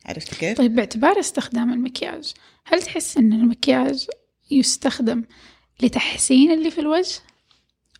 عرفت 0.05 0.35
كيف؟ 0.35 0.57
طيب 0.57 0.75
باعتبار 0.75 1.19
استخدام 1.19 1.73
المكياج 1.73 2.33
هل 2.65 2.81
تحس 2.81 3.17
إن 3.17 3.33
المكياج 3.33 4.07
يستخدم 4.51 5.23
لتحسين 5.81 6.51
اللي 6.51 6.71
في 6.71 6.81
الوجه 6.81 7.19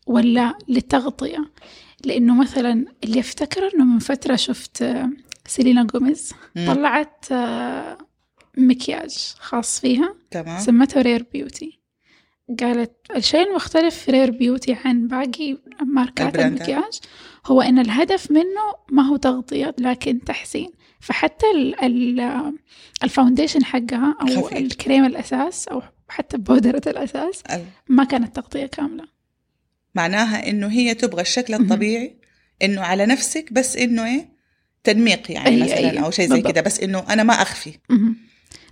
ولا 0.08 0.58
لتغطية 0.68 1.52
لأنه 2.06 2.42
مثلا 2.42 2.86
اللي 3.04 3.20
أفتكر 3.20 3.72
أنه 3.76 3.86
من 3.86 4.00
فترة 4.00 4.36
شفت 4.36 4.82
آه، 4.82 5.10
سيلينا 5.48 5.84
جوميز. 5.84 6.34
طلعت 6.56 7.32
آه، 7.32 7.98
مكياج 8.58 9.34
خاص 9.40 9.80
فيها 9.80 10.16
تمام 10.32 10.60
سمته 10.60 11.02
رير 11.02 11.26
بيوتي 11.34 11.77
قالت 12.60 12.92
الشيء 13.16 13.50
المختلف 13.50 13.96
في 13.96 14.12
رير 14.12 14.32
بيوتي 14.32 14.78
عن 14.86 15.08
باقي 15.08 15.58
ماركات. 15.86 16.36
المكياج 16.40 17.00
هو 17.46 17.62
إن 17.62 17.80
الهدف 17.80 18.32
منه 18.32 18.74
ما 18.92 19.04
هو 19.04 19.16
تغطية 19.18 19.76
لكن 19.80 20.24
تحسين 20.24 20.70
فحتى 21.00 21.46
ال 21.56 21.80
ال 22.20 22.54
الفاونديشن 23.04 23.64
حقها 23.66 24.16
أو 24.22 24.42
خفيف. 24.44 24.58
الكريم 24.58 25.06
الأساس 25.06 25.68
أو 25.68 25.82
حتى 26.10 26.38
بودرة 26.38 26.82
الأساس 26.88 27.42
ال- 27.52 27.66
ما 27.90 28.04
كانت 28.04 28.36
تغطية 28.36 28.66
كاملة 28.66 29.08
معناها 29.96 30.50
إنه 30.50 30.68
هي 30.68 30.94
تبغى 30.94 31.22
الشكل. 31.22 31.54
الطبيعي 31.54 32.18
إنه 32.62 32.82
على 32.82 33.06
نفسك 33.06 33.54
بس 33.54 33.78
إنه 33.78 34.06
إيه 34.06 34.30
تنميق 34.84 35.32
يعني 35.32 35.60
أي- 35.60 35.64
مثلا 35.64 35.78
أي. 35.78 36.00
أو 36.00 36.12
شيء 36.12 36.30
زي. 36.30 36.42
كده 36.42 36.62
بس 36.62 36.80
إنه 36.80 37.04
أنا 37.14 37.24
ما 37.24 37.34
أخفي 37.34 37.72
مهم. 37.90 38.16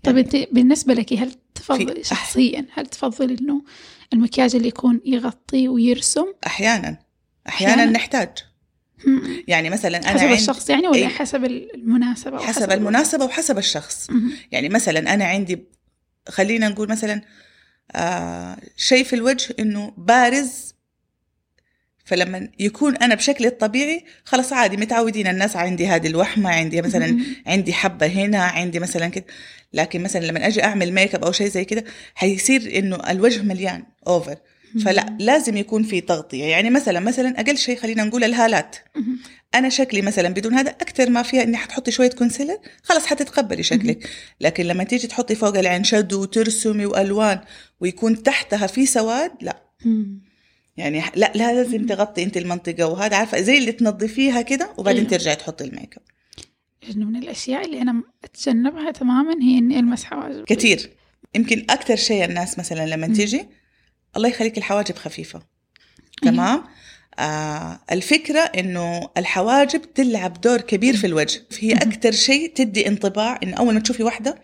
طيب 0.03 0.17
يعني- 0.17 0.29
أنت 0.43 0.53
بالنسبة 0.53 0.93
لك 0.93 1.13
هل 1.13 1.31
تفضلي 1.67 2.03
شخصيا 2.03 2.65
هل 2.73 2.85
تفضلي 2.85 3.37
إنه 3.41 3.61
المكياج 4.13 4.55
اللي 4.55 4.67
يكون 4.67 5.01
يغطي 5.05 5.67
ويرسم 5.67 6.25
أحيانا 6.45 6.97
أحيانا 7.47 7.73
أحياناً. 7.73 7.91
نحتاج 7.91 8.29
مم. 9.05 9.43
يعني 9.47 9.69
مثلا 9.69 9.97
أنا 9.97 10.19
حسب 10.19 10.31
الشخص 10.31 10.69
يعني 10.69 10.87
ولا 10.87 10.97
أي. 10.97 11.07
حسب 11.07 11.45
المناسبة 11.45 12.37
أو 12.37 12.43
حسب 12.43 12.63
الوقت؟ 12.63 12.77
المناسبة 12.77 13.25
وحسب 13.25 13.57
الشخص 13.57 14.09
مهم. 14.09 14.31
يعني 14.51 14.69
مثلا 14.69 15.13
أنا 15.13 15.25
عندي 15.25 15.63
خلينا 16.29 16.69
نقول 16.69 16.89
مثلا 16.89 17.21
آه 17.91 18.57
شيء 18.77 19.03
في 19.03 19.15
الوجه 19.15 19.55
إنه 19.59 19.93
بارز 19.97 20.74
فلما 22.05 22.49
يكون 22.59 22.97
أنا 22.97 23.15
بشكلي 23.15 23.47
الطبيعي 23.47 24.05
خلاص 24.23 24.53
عادي 24.53 24.77
متعودين 24.77 25.27
الناس 25.27 25.55
عندي 25.55 25.87
هذه 25.87 26.07
الوحمه 26.07 26.49
عندي 26.49 26.81
مثلا. 26.81 27.19
عندي 27.47 27.73
حبة 27.73 28.07
هنا 28.07 28.43
عندي 28.43 28.79
مثلا 28.79 29.07
كده. 29.07 29.25
لكن 29.73 30.03
مثلا 30.03 30.25
لما 30.25 30.47
أجي 30.47 30.63
أعمل 30.63 30.93
make 30.93 31.15
up 31.15 31.25
أو 31.25 31.31
شيء 31.31 31.47
زي 31.47 31.65
كده 31.65 31.83
حيصير 32.15 32.79
إنه 32.79 32.95
الوجه 32.95 33.41
مليان 33.41 33.83
over 34.07 34.35
فلا 34.85 35.17
لازم 35.19 35.57
يكون 35.57 35.83
في 35.83 36.01
تغطية. 36.01 36.43
يعني 36.43 36.69
مثلا 36.69 36.99
مثلا 36.99 37.39
أقل 37.39 37.57
شيء 37.57 37.77
خلينا 37.77 38.03
نقول 38.03 38.23
الهالات. 38.23 38.75
أنا 39.55 39.69
شكلي 39.69 40.01
مثلا 40.01 40.29
بدون 40.29 40.53
هذا 40.53 40.69
أكثر 40.69 41.09
ما 41.09 41.23
فيها 41.23 41.43
إني 41.43 41.57
حتحطي 41.57 41.91
شوية 41.91 42.09
concealer 42.09 42.57
خلاص 42.83 43.05
حتتقبلي 43.05 43.63
شكلك. 43.63 44.09
لكن 44.41 44.65
لما 44.65 44.83
تيجي 44.83 45.07
تحطي 45.07 45.35
فوق 45.35 45.57
العين 45.57 45.83
shadow 45.83 46.21
وترسمي 46.21 46.85
وألوان 46.85 47.39
ويكون 47.79 48.23
تحتها 48.23 48.67
في 48.67 48.85
سواد 48.85 49.31
لا. 49.41 49.61
يعني 50.77 51.03
لا 51.15 51.31
لا 51.35 51.53
لازم 51.53 51.85
تغطي 51.85 52.23
أنت 52.23 52.37
المنطقة 52.37 52.87
وهذا 52.87 53.17
عارفة 53.17 53.41
زي 53.41 53.57
اللي 53.57 53.71
تنظفيها 53.71 54.41
كده 54.41 54.73
وبعدين 54.77 55.05
أيوة. 55.05 55.11
ترجعي 55.17 55.35
تحطي 55.35 55.63
ال 55.63 55.70
make 55.70 55.97
up. 55.97 56.03
لأنه 56.87 57.05
من 57.05 57.15
الأشياء 57.15 57.65
اللي 57.65 57.81
أنا 57.81 58.03
أتجنبها 58.23 58.91
تماما 58.91 59.43
هي 59.43 59.57
إني 59.57 59.79
ألمس 59.79 60.03
حواجبي 60.03 60.43
كثير 60.43 60.89
يمكن 61.35 61.65
أكثر 61.69 61.95
شيء 61.95 62.25
الناس 62.25 62.59
مثلا 62.59 62.85
لما. 62.85 63.07
تيجي 63.07 63.45
الله 64.17 64.29
يخليك 64.29 64.57
الحواجب 64.57 64.95
خفيفة. 64.95 65.39
أيوة. 66.23 66.35
تمام؟ 66.35 66.63
آه 67.19 67.79
الفكرة 67.91 68.39
إنه 68.39 69.09
الحواجب 69.17 69.93
تلعب 69.93 70.41
دور 70.41 70.61
كبير 70.61 70.97
في 70.97 71.07
الوجه. 71.07 71.41
هي 71.59 71.73
أكثر 71.73 72.11
شيء 72.11 72.53
تدي 72.53 72.87
انطباع 72.87 73.39
إن 73.43 73.53
أول 73.53 73.73
ما 73.73 73.79
تشوفي 73.79 74.03
واحدة 74.03 74.41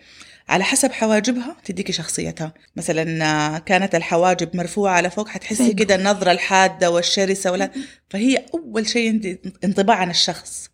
على 0.52 0.64
حسب 0.64 0.92
حواجبها 0.92 1.58
تديكي 1.66 1.94
شخصيتها 1.94 2.54
مثلا 2.76 3.58
كانت 3.60 3.96
الحواجب 3.96 4.56
مرفوعة 4.56 4.94
على 4.94 5.10
فوق 5.10 5.28
حتحسي 5.28 5.74
كده 5.74 5.96
النظرة 5.96 6.32
الحادة 6.32 6.92
والشرسة 6.92 7.52
ولا 7.52 7.72
فهي 8.10 8.46
أول 8.54 8.88
شيء 8.88 9.38
انطباع 9.64 9.96
عن 9.96 10.10
الشخص 10.10 10.70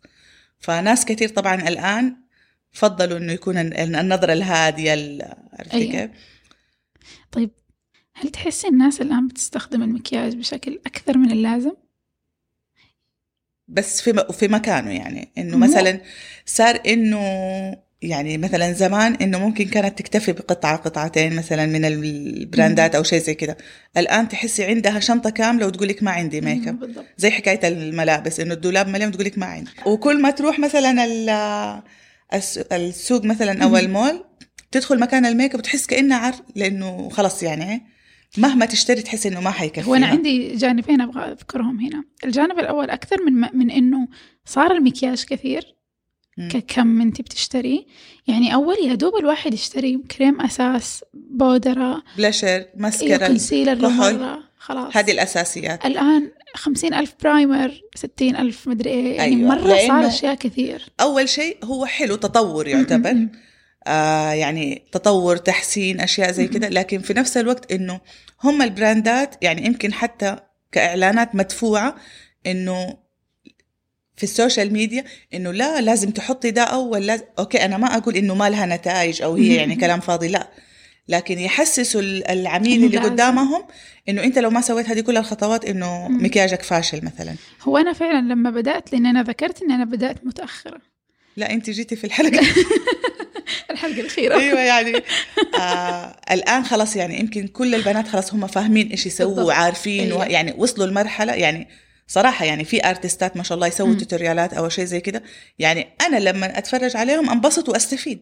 فناس 0.58 1.04
كثير 1.04 1.28
طبعا 1.28 1.54
الآن 1.68 2.16
فضلوا 2.72 3.18
إنه 3.18 3.32
يكون 3.32 3.56
ال- 3.58 3.96
النظرة 3.96 4.32
الهادية 4.32 4.94
ال- 4.94 5.34
عرفتي 5.52 5.76
أيوة. 5.76 5.92
كيف؟ 5.92 6.10
طيب 7.32 7.50
هل 8.14 8.28
تحسي 8.30 8.68
الناس 8.68 9.00
الآن 9.00 9.28
بتستخدم 9.28 9.82
المكياج 9.82 10.36
بشكل 10.36 10.80
أكثر 10.86 11.18
من 11.18 11.30
اللازم؟ 11.30 11.72
بس 13.68 14.00
في 14.02 14.26
في 14.32 14.48
مكانه 14.48 14.90
يعني 14.90 15.28
إنه 15.38 15.56
مثلا 15.56 16.00
صار 16.46 16.80
إنه 16.86 17.18
يعني 18.02 18.38
مثلا 18.38 18.72
زمان 18.72 19.14
إنه 19.14 19.38
ممكن 19.38 19.64
كانت 19.68 19.98
تكتفي 19.98 20.32
بقطعة 20.32 20.76
قطعتين 20.76 21.36
مثلا 21.36 21.66
من 21.66 21.84
البراندات 21.84 22.94
أو 22.94 23.02
شيء 23.02 23.18
زي 23.20 23.34
كده 23.34 23.56
الآن 23.96 24.28
تحسي 24.28 24.64
عندها 24.64 25.00
شنطة 25.00 25.30
كاملة 25.30 25.66
وتقول 25.66 25.88
لك 25.88 26.02
ما 26.02 26.10
عندي 26.10 26.40
make 26.40 26.68
up 26.68 27.04
زي 27.16 27.30
حكاية 27.30 27.68
الملابس 27.68 28.40
إنه 28.40 28.54
الدولاب 28.54 28.88
مليان 28.88 29.08
وتقول 29.08 29.24
لك 29.26 29.38
ما 29.38 29.46
عندي. 29.46 29.70
وكل 29.86 30.22
ما 30.22 30.30
تروح 30.30 30.58
مثلا 30.58 31.04
ال- 31.04 31.82
الس- 32.34 32.58
السوق 32.58 33.24
مثلا 33.24 33.64
أو. 33.64 33.76
المول 33.76 34.24
تدخل 34.70 35.00
مكان 35.00 35.26
ال 35.26 35.31
make 35.31 35.52
up 35.54 35.58
وتحس 35.60 35.86
كأنها 35.86 36.18
عر 36.18 36.34
لأنه 36.56 37.08
خلص 37.08 37.42
يعني 37.42 37.82
مهما 38.38 38.66
تشتري 38.66 39.02
تحس 39.02 39.26
إنه 39.26 39.40
ما 39.40 39.50
حيكفي. 39.50 39.86
هو 39.88 39.94
أنا 39.94 40.06
عندي 40.06 40.56
جانبين 40.56 41.00
أبغى 41.00 41.32
أذكرهم 41.32 41.80
هنا. 41.80 42.04
الجانب 42.24 42.58
الأول 42.58 42.90
أكثر 42.90 43.16
من 43.26 43.58
من 43.58 43.70
إنه 43.70 44.08
صار 44.44 44.72
المكياج 44.72 45.24
كثير. 45.24 45.77
ككم 46.50 47.00
انت 47.00 47.20
بتشتري 47.20 47.86
يعني 48.28 48.54
أول 48.54 48.76
يا 48.84 48.94
دوب 48.94 49.16
الواحد 49.16 49.54
يشتري 49.54 50.00
كريم 50.16 50.40
أساس 50.40 51.04
بودرة 51.14 52.02
بلاشر 52.16 52.46
إيه 52.48 52.68
mascara 52.76 53.26
concealer 53.26 53.74
كحل. 53.88 54.14
لمرة 54.14 54.40
خلاص. 54.58 54.96
هذه 54.96 55.10
الأساسيات. 55.12 55.86
الآن 55.86 56.30
خمسين 56.54 56.94
ألف 56.94 57.14
primer 57.22 57.80
ستين 57.94 58.36
ألف 58.36 58.68
مدري 58.68 58.90
إيه. 58.90 59.16
يعني 59.16 59.36
أيوة، 59.36 59.48
مرة 59.48 59.86
صار 59.88 60.06
أشياء 60.06 60.34
كثير. 60.34 60.82
أول 61.00 61.28
شيء 61.28 61.56
هو 61.64 61.86
حلو 61.86 62.16
تطور 62.16 62.68
يعتبر. 62.68 63.12
م- 63.14 63.16
م- 63.16 63.22
م. 63.22 63.30
آه 63.86 64.30
يعني 64.32 64.82
تطور 64.92 65.36
تحسين 65.36 66.00
أشياء 66.00 66.32
زي 66.32 66.46
كده 66.46 66.68
لكن 66.68 66.98
في 67.00 67.14
نفس 67.14 67.36
الوقت 67.36 67.72
إنه 67.72 68.00
هم 68.44 68.62
البراندات 68.62 69.34
يعني 69.42 69.66
يمكن 69.66 69.92
حتى 69.92 70.36
كإعلانات 70.72 71.34
مدفوعة 71.34 71.96
إنه 72.46 72.96
في 74.18 74.24
ال 74.24 74.31
social 74.31 74.72
media 74.72 75.04
إنه 75.34 75.52
لا 75.52 75.80
لازم 75.80 76.10
تحطي 76.10 76.50
ده 76.50 76.62
أول 76.62 77.06
لازم 77.06 77.24
okay 77.38 77.64
أنا 77.64 77.76
ما 77.78 77.96
أقول 77.96 78.16
إنه 78.16 78.34
ما 78.34 78.50
لها 78.50 78.66
نتائج 78.66 79.22
أو 79.22 79.34
هي 79.34 79.54
يعني 79.54 79.76
كلام 79.76 80.00
فاضي 80.00 80.28
لا 80.28 80.48
لكن 81.08 81.38
يحسسوا 81.38 82.00
ال- 82.00 82.28
العميل 82.30 82.84
اللي. 82.84 82.98
قدامهم 82.98 83.64
إنه 84.08 84.24
أنت 84.24 84.38
لو 84.38 84.50
ما 84.50 84.60
سويت 84.60 84.88
هذه 84.88 85.00
كل 85.00 85.16
الخطوات 85.16 85.64
إنه. 85.64 86.08
مكياجك 86.08 86.62
فاشل 86.62 87.04
مثلا 87.04 87.34
هو 87.62 87.76
أنا 87.78 87.92
فعلا 87.92 88.32
لما 88.32 88.50
بدأت 88.50 88.92
لأن 88.92 89.06
أنا 89.06 89.22
ذكرت 89.22 89.62
إن 89.62 89.70
أنا 89.70 89.84
بدأت 89.84 90.16
متأخرة 90.26 90.80
لا 91.36 91.52
أنت 91.52 91.70
جيتي 91.70 91.96
في 91.96 92.04
الحلقة 92.04 92.40
الحلقة 93.70 94.00
الأخيرة 94.00 94.34
أيوه 94.40 94.60
يعني 94.60 94.92
آه 95.60 96.16
الآن 96.30 96.64
خلاص 96.64 96.96
يعني 96.96 97.20
يمكن 97.20 97.46
كل 97.46 97.74
البنات 97.74 98.08
خلاص 98.08 98.34
هم 98.34 98.46
فاهمين 98.46 98.88
إيش 98.88 99.06
يسووا. 99.06 99.42
وعارفين 99.42 100.04
أيوة. 100.04 100.24
يعني 100.26 100.54
وصلوا 100.58 100.86
لمرحلة 100.86 101.32
يعني 101.34 101.68
صراحة 102.08 102.44
يعني 102.44 102.64
في 102.64 102.88
ارتستات 102.88 103.36
ما 103.36 103.42
شاء 103.42 103.56
الله 103.56 103.66
يسووا. 103.66 103.94
توتوريالات 103.94 104.54
أو 104.54 104.68
شيء 104.68 104.84
زي 104.84 105.00
كده 105.00 105.22
يعني 105.58 105.86
أنا 106.06 106.16
لما 106.16 106.58
أتفرج 106.58 106.96
عليهم 106.96 107.30
أنبسط 107.30 107.68
وأستفيد. 107.68 108.18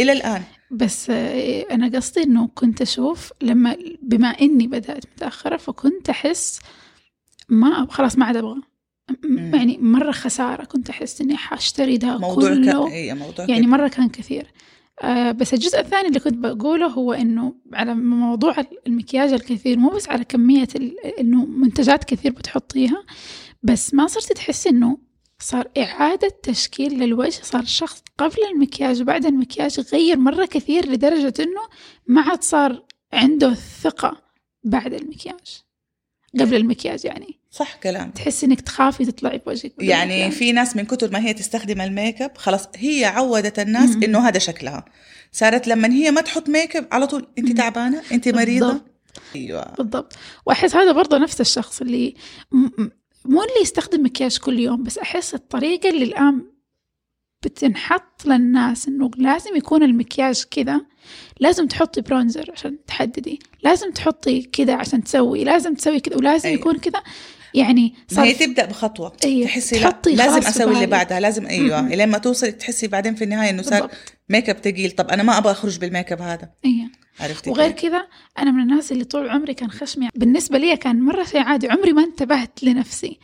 إلى 0.00 0.12
الآن 0.12 0.42
بس 0.70 1.10
آه، 1.10 1.60
أنا 1.70 1.96
قصدي 1.98 2.22
إنه 2.22 2.48
كنت 2.54 2.82
أشوف 2.82 3.32
لما 3.42 3.76
بما 4.02 4.28
إني 4.28 4.66
بدأت 4.66 5.04
متأخرة 5.16 5.56
فكنت 5.56 6.10
أحس 6.10 6.60
ما 7.48 7.86
خلاص 7.90 8.18
ما 8.18 8.24
عاد 8.24 8.36
مم. 9.24 9.54
يعني 9.54 9.78
مرة 9.78 10.12
خسارة 10.12 10.64
كنت 10.64 10.90
أحس 10.90 11.20
إني 11.20 11.36
حأشتري 11.36 11.96
ده 11.96 12.18
موضوع 12.18 12.48
كله 12.48 12.88
ك... 12.88 12.92
اي 12.92 13.14
موضوع 13.14 13.46
يعني 13.48 13.60
كده. 13.62 13.70
مرة 13.70 13.88
كان 13.88 14.08
كثير 14.08 14.46
آه 15.02 15.32
بس 15.32 15.54
الجزء 15.54 15.80
الثاني 15.80 16.08
اللي 16.08 16.20
كنت 16.20 16.34
بقوله 16.34 16.86
هو 16.86 17.12
إنه 17.12 17.54
على 17.72 17.94
موضوع 17.94 18.56
المكياج 18.86 19.32
الكثير 19.32 19.78
مو 19.78 19.88
بس 19.88 20.08
على 20.08 20.24
كمية 20.24 20.68
إنه 21.20 21.46
منتجات 21.46 22.04
كثير 22.04 22.32
بتحطيها 22.32 23.04
بس 23.62 23.94
ما 23.94 24.06
صرت 24.06 24.32
تحس 24.32 24.66
إنه 24.66 24.98
صار 25.40 25.68
إعادة 25.78 26.28
تشكيل 26.42 26.98
للوجه 26.98 27.40
صار 27.42 27.62
الشخص 27.62 28.02
قبل 28.18 28.36
المكياج 28.52 29.02
وبعد 29.02 29.26
المكياج 29.26 29.80
غير 29.80 30.16
مرة 30.16 30.46
كثير 30.46 30.88
لدرجة 30.88 31.34
إنه 31.40 31.60
ما 32.06 32.20
عاد 32.20 32.42
صار 32.42 32.84
عنده 33.12 33.54
ثقة 33.54 34.22
بعد 34.64 34.94
المكياج 34.94 35.62
قبل 36.40 36.54
المكياج 36.54 37.04
يعني. 37.04 37.37
صح 37.50 37.76
كلام 37.76 38.10
تحس 38.10 38.44
إنك 38.44 38.60
تخافي 38.60 39.04
تطلعي 39.04 39.38
بوجهك 39.38 39.72
يعني 39.78 40.14
مكياج. 40.14 40.32
في 40.32 40.52
ناس 40.52 40.76
من 40.76 40.84
كتر 40.84 41.10
ما 41.12 41.18
هي 41.18 41.34
تستخدم 41.34 41.80
ال 41.80 41.88
make 41.88 42.22
up 42.22 42.38
خلاص 42.38 42.68
هي 42.76 43.04
عودت 43.04 43.58
الناس 43.58 43.96
مم. 43.96 44.02
إنه 44.02 44.28
هذا 44.28 44.38
شكلها 44.38 44.84
صارت 45.32 45.68
لما 45.68 45.88
هي 45.92 46.10
ما 46.10 46.20
تحط 46.20 46.48
make 46.48 46.76
up 46.76 46.88
على 46.92 47.06
طول 47.06 47.26
انت. 47.38 47.56
تعبانة 47.56 48.02
انت 48.12 48.28
مريضة 48.28 48.66
بالضبط. 48.66 48.84
أيوه 49.36 49.74
بالضبط 49.78 50.12
وأحس 50.46 50.76
هذا 50.76 50.92
برضه 50.92 51.18
نفس 51.18 51.40
الشخص 51.40 51.80
اللي 51.80 52.14
مو 53.24 53.42
اللي 53.42 53.62
يستخدم 53.62 54.04
مكياج 54.04 54.38
كل 54.38 54.58
يوم 54.58 54.82
بس 54.82 54.98
أحس 54.98 55.34
الطريقة 55.34 55.88
اللي 55.88 56.04
الآن 56.04 56.42
بتنحط 57.44 58.26
للناس 58.26 58.88
إنه 58.88 59.10
لازم 59.16 59.56
يكون 59.56 59.82
المكياج 59.82 60.44
كذا 60.50 60.80
لازم 61.40 61.66
تحطي 61.66 62.00
bronzer 62.00 62.50
عشان 62.52 62.84
تحددي 62.86 63.38
لازم 63.62 63.90
تحطي 63.92 64.42
كذا 64.42 64.74
عشان 64.74 65.04
تسوي 65.04 65.44
لازم 65.44 65.74
تسوي 65.74 66.00
كذا 66.00 66.16
ولازم 66.16 66.48
أيوة. 66.48 66.60
يكون 66.60 66.78
كذا 66.78 67.02
يعني 67.58 67.94
ما 68.12 68.24
هي 68.24 68.34
صار 68.34 68.46
تبدأ 68.46 68.64
بخطوة 68.64 69.12
أيوة. 69.24 69.46
تحسي 69.46 69.78
لا 69.78 70.00
لازم 70.06 70.38
أسوي 70.46 70.74
اللي. 70.74 70.86
بعدها 70.86 71.20
لازم 71.20 71.46
أيوه. 71.46 71.88
لين 71.88 72.08
ما 72.08 72.18
توصلي 72.18 72.52
تحسي 72.52 72.86
بعدين 72.88 73.14
في 73.14 73.24
النهاية 73.24 73.50
إنه 73.50 73.62
صار 73.62 73.90
make 74.28 74.50
up 74.50 74.56
ثقيل 74.56 74.90
طب 74.90 75.08
أنا 75.08 75.22
ما 75.22 75.38
أبغى 75.38 75.52
أخرج 75.52 75.78
بال 75.78 75.89
make 75.89 76.12
up 76.12 76.22
هذا 76.22 76.50
أيوه 76.64 76.90
عرفتي 77.20 77.50
وغير؟ 77.50 77.70
كذا 77.70 78.06
أنا 78.38 78.50
من 78.50 78.62
الناس 78.62 78.92
اللي 78.92 79.04
طول 79.04 79.28
عمري 79.28 79.54
كان 79.54 79.70
خشمي 79.70 80.08
بالنسبة 80.14 80.58
لي 80.58 80.76
كان 80.76 81.00
مرة 81.00 81.24
شيء 81.24 81.40
عادي 81.40 81.68
عمري 81.68 81.92
ما 81.92 82.04
انتبهت 82.04 82.62
لنفسي 82.62 83.18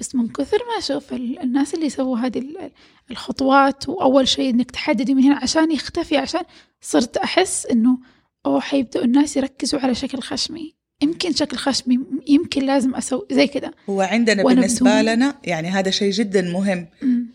بس 0.00 0.14
من 0.14 0.28
كثر 0.28 0.58
ما 0.58 0.78
أشوف 0.78 1.12
ال- 1.12 1.38
الناس 1.42 1.74
اللي 1.74 1.86
يسووا 1.86 2.18
هذه 2.18 2.38
ال- 2.38 2.70
الخطوات 3.10 3.88
وأول 3.88 4.28
شيء 4.28 4.50
إنك 4.50 4.70
تحددي 4.70 5.14
من 5.14 5.22
هنا 5.22 5.36
عشان 5.42 5.72
يختفي 5.72 6.16
عشان 6.16 6.40
صرت 6.80 7.16
أحس 7.16 7.66
إنه 7.66 7.98
أوه 8.46 8.60
حيبدأوا 8.60 9.04
الناس 9.04 9.36
يركزوا 9.36 9.80
على 9.80 9.94
شكل 9.94 10.18
خشمي 10.22 10.74
يمكن 11.02 11.32
شكل 11.34 11.56
خشمي 11.56 11.98
يمكن 12.28 12.66
لازم 12.66 12.94
أسوي 12.94 13.26
زي 13.32 13.46
كذا 13.46 13.70
هو 13.90 14.00
عندنا 14.00 14.42
بالنسبة 14.42 14.90
بدون- 15.00 15.14
لنا 15.14 15.34
يعني 15.44 15.68
هذا 15.68 15.90
شيء 15.90 16.10
جدا 16.10 16.42
مهم. 16.42 16.86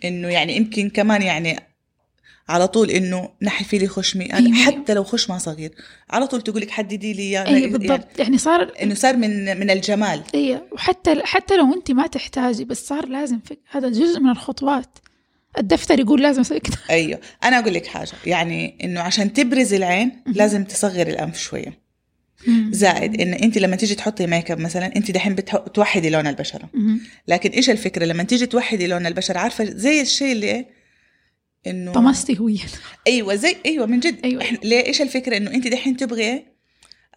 إنه 0.06 0.28
يعني 0.28 0.56
يمكن 0.58 0.90
كمان 0.90 1.22
يعني 1.22 1.60
على 2.50 2.68
طول 2.68 2.90
إنه 2.92 3.30
نحفي 3.42 3.78
لي 3.78 3.88
خشمي. 3.88 4.26
أنا 4.26 4.38
أيوة. 4.58 4.66
حتى 4.82 4.94
لو 4.94 5.04
خشمها 5.04 5.38
صغير 5.38 5.72
على 6.10 6.28
طول 6.28 6.42
تقول 6.42 6.62
لك 6.62 6.70
حددي 6.72 7.14
لي 7.14 7.22
إياه 7.22 7.48
اي 7.48 7.52
يعني 7.62 7.68
بالضبط. 7.68 8.20
يعني 8.20 8.38
صار 8.38 8.74
إنه 8.82 8.94
صار 8.94 9.18
من 9.18 9.60
من 9.60 9.70
الجمال. 9.70 10.24
اي 10.36 10.62
وحتى 10.72 11.22
حتى 11.24 11.58
لو 11.58 11.74
أنت 11.74 11.92
ما 11.92 12.08
تحتاجي 12.08 12.66
بس 12.66 12.88
صار 12.88 13.08
لازم 13.08 13.40
في 13.40 13.58
هذا 13.72 13.90
جزء 13.90 14.20
من 14.20 14.30
الخطوات. 14.30 14.98
الدفتر 15.58 16.00
يقول 16.00 16.22
لازم 16.22 16.42
أسوي 16.42 16.60
كذا 16.60 16.78
أيوه. 16.90 17.20
أنا 17.44 17.60
أقول 17.60 17.74
لك 17.74 17.86
حاجة. 17.86 18.12
يعني 18.26 18.78
إنه 18.84 19.02
عشان 19.02 19.34
تبرز 19.34 19.74
العين. 19.74 20.12
لازم 20.28 20.64
تصغر 20.64 21.08
الأنف 21.08 21.40
شوية. 21.40 21.83
زائد 22.72 23.22
إن 23.22 23.34
أنت 23.34 23.58
لما 23.58 23.76
تيجي 23.76 23.96
تحطي 23.96 24.28
make 24.28 24.52
up 24.52 24.60
مثلا 24.60 24.96
أنت 24.96 25.12
دحين 25.12 25.36
بتح- 25.36 25.64
توحدي 25.74 26.10
لون 26.10 26.28
البشرة. 26.28 26.70
لكن 27.28 27.50
إيش 27.50 27.70
الفكرة؟ 27.70 28.06
لما 28.06 28.24
تيجي 28.24 28.46
توحدي 28.46 28.88
لون 28.88 29.06
البشرة 29.06 29.40
عارفة 29.40 29.66
زي 29.66 30.02
الشيء 30.02 30.32
اللي 30.32 30.48
إيه؟ 30.48 30.66
إنه 31.68 31.92
طمستي 31.92 32.40
هوية 32.40 32.60
أيوه 33.08 33.36
زي 33.36 33.56
أيوه 33.66 33.86
من 33.86 34.00
جد. 34.00 34.20
أيوة. 34.26 34.44
ليه؟ 34.64 34.86
إيش 34.86 35.02
الفكرة؟ 35.02 35.38
إنه 35.38 35.52
أنت 35.52 35.68
دحين 35.68 35.98
تبغي 35.98 36.22
إيه؟ 36.24 36.54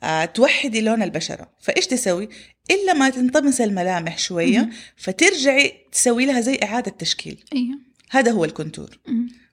آه 0.02 0.24
توحدي 0.24 0.80
لون 0.80 1.02
البشرة. 1.02 1.50
فإيش 1.60 1.86
تسوي؟ 1.86 2.28
إلا 2.70 2.92
ما 2.92 3.10
تنطمس 3.10 3.60
الملامح 3.60 4.18
شوية 4.18 4.58
مهم. 4.58 4.70
فترجعي 4.96 5.72
تسوي 5.92 6.26
لها 6.26 6.40
زي 6.40 6.58
إعادة 6.62 6.90
تشكيل. 6.98 7.44
أيوه. 7.54 7.78
هذا 8.10 8.30
هو 8.30 8.44
ال 8.44 8.50
contour. 8.50 8.98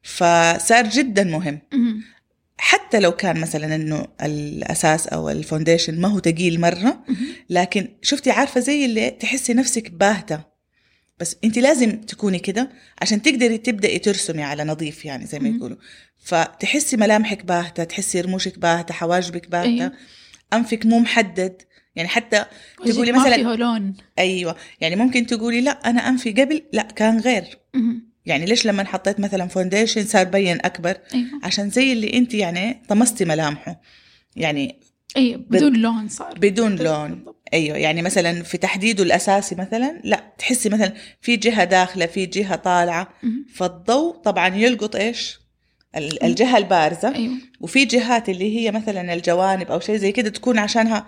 فصار 0.03 0.89
جدا 0.89 1.23
مهم. 1.23 1.59
أمم. 1.73 2.01
حتى 2.63 2.99
لو 2.99 3.11
كان 3.11 3.41
مثلا 3.41 3.75
إنه 3.75 4.07
الأساس 4.21 5.07
أو 5.07 5.29
ال 5.29 5.36
foundation 5.36 6.01
ما 6.01 6.07
هو 6.07 6.19
تقيل 6.19 6.61
مرة. 6.61 7.03
لكن 7.49 7.87
شفتي 8.01 8.31
عارفة 8.31 8.59
زي 8.59 8.85
اللي 8.85 9.09
تحسي 9.09 9.53
نفسك 9.53 9.91
باهتة 9.91 10.43
بس 11.19 11.35
انت 11.43 11.57
لازم 11.59 12.01
تكوني 12.01 12.39
كده 12.39 12.69
عشان 13.01 13.21
تقدري 13.21 13.57
تبدأي 13.57 13.99
ترسمي 13.99 14.43
على 14.43 14.63
نظيف 14.63 15.05
يعني 15.05 15.25
زي 15.25 15.39
ما. 15.39 15.49
يقولوا 15.49 15.77
فتحسي 16.23 16.97
ملامحك 16.97 17.45
باهتة 17.45 17.83
تحسي 17.83 18.21
رموشك 18.21 18.59
باهتة 18.59 18.93
حواجبك 18.93 19.49
باهتة 19.49 19.69
أيوة. 19.69 19.91
أنفك 20.53 20.85
مو 20.85 20.99
محدد 20.99 21.61
يعني 21.95 22.09
حتى 22.09 22.45
تقولي 22.85 23.11
ما 23.11 23.19
مثلا 23.19 23.35
فيه 23.35 23.55
لون 23.55 23.93
أيوه 24.19 24.55
يعني 24.81 24.95
ممكن 24.95 25.25
تقولي 25.25 25.61
لا 25.61 25.71
أنا 25.71 26.09
أنفي 26.09 26.31
قبل 26.31 26.63
لا 26.73 26.83
كان 26.83 27.19
غير. 27.19 27.59
يعني 28.25 28.45
ليش 28.45 28.65
لما 28.65 28.83
حطيت 28.83 29.19
مثلا 29.19 29.47
فونديشن 29.47 30.03
صار 30.05 30.23
بين 30.23 30.57
أكبر؟ 30.65 30.97
أيوه. 31.13 31.27
عشان 31.43 31.69
زي 31.69 31.93
اللي 31.93 32.13
أنت 32.13 32.33
يعني 32.33 32.81
طمستي 32.89 33.25
ملامحه. 33.25 33.81
يعني 34.35 34.79
أيوه 35.17 35.37
بدون 35.49 35.73
لون 35.75 36.07
صار. 36.07 36.39
بدون 36.39 36.75
لون. 36.75 37.25
أيوه 37.53 37.77
يعني 37.77 38.01
مثلا 38.01 38.43
في 38.43 38.57
تحديده 38.57 39.03
الأساسي 39.03 39.55
مثلا 39.55 40.01
لا 40.03 40.33
تحسي 40.37 40.69
مثلا 40.69 40.93
في 41.21 41.35
جهة 41.35 41.63
داخلة 41.63 42.05
في 42.05 42.25
جهة 42.25 42.55
طالعة. 42.55 43.13
فالضوء 43.55 44.15
طبعا 44.15 44.55
يلقط 44.55 44.95
إيش؟ 44.95 45.39
ال- 45.95 46.23
الجهة 46.23 46.57
البارزة. 46.57 47.15
أيوه. 47.15 47.33
وفي 47.61 47.85
جهات 47.85 48.29
اللي 48.29 48.59
هي 48.59 48.71
مثلا 48.71 49.13
الجوانب 49.13 49.71
أو 49.71 49.79
شيء 49.79 49.95
زي 49.95 50.11
كده 50.11 50.29
تكون 50.29 50.59
عشانها 50.59 51.05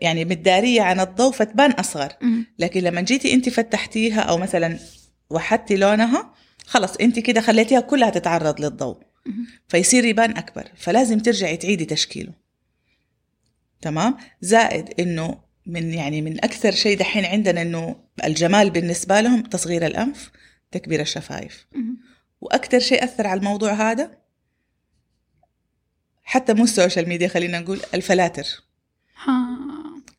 يعني 0.00 0.24
متدارية 0.24 0.82
عن 0.82 1.00
الضوء 1.00 1.32
فتبان 1.32 1.70
أصغر. 1.70 2.12
لكن 2.58 2.80
لما 2.80 3.00
جيتي 3.00 3.32
أنت 3.34 3.48
فتحتيها 3.48 4.20
أو 4.20 4.38
مثلا 4.38 4.78
وحدتي 5.30 5.76
لونها 5.76 6.32
خلص 6.66 6.96
انت 6.96 7.18
كده 7.18 7.40
خليتيها 7.40 7.80
كلها 7.80 8.10
تتعرض 8.10 8.60
للضوء. 8.60 9.02
فيصير 9.68 10.04
يبان 10.04 10.36
أكبر 10.36 10.72
فلازم 10.76 11.18
ترجعي 11.18 11.56
تعيدي 11.56 11.84
تشكيله. 11.84 12.32
تمام؟ 13.80 14.16
زائد 14.40 15.00
إنه 15.00 15.38
من 15.66 15.94
يعني 15.94 16.22
من 16.22 16.44
أكثر 16.44 16.70
شيء 16.72 16.98
دحين 16.98 17.24
عندنا 17.24 17.62
إنه 17.62 17.96
الجمال 18.24 18.70
بالنسبة 18.70 19.20
لهم 19.20 19.42
تصغير 19.42 19.86
الأنف 19.86 20.30
تكبير 20.70 21.00
الشفايف. 21.00 21.66
وأكثر 22.40 22.78
شيء 22.78 23.04
أثر 23.04 23.26
على 23.26 23.38
الموضوع 23.38 23.72
هذا 23.72 24.18
حتى 26.22 26.54
مو 26.54 26.64
ال 26.64 26.70
social 26.70 27.08
media 27.08 27.28
خلينا 27.28 27.60
نقول 27.60 27.80
ال 27.94 28.02
filters. 28.02 28.65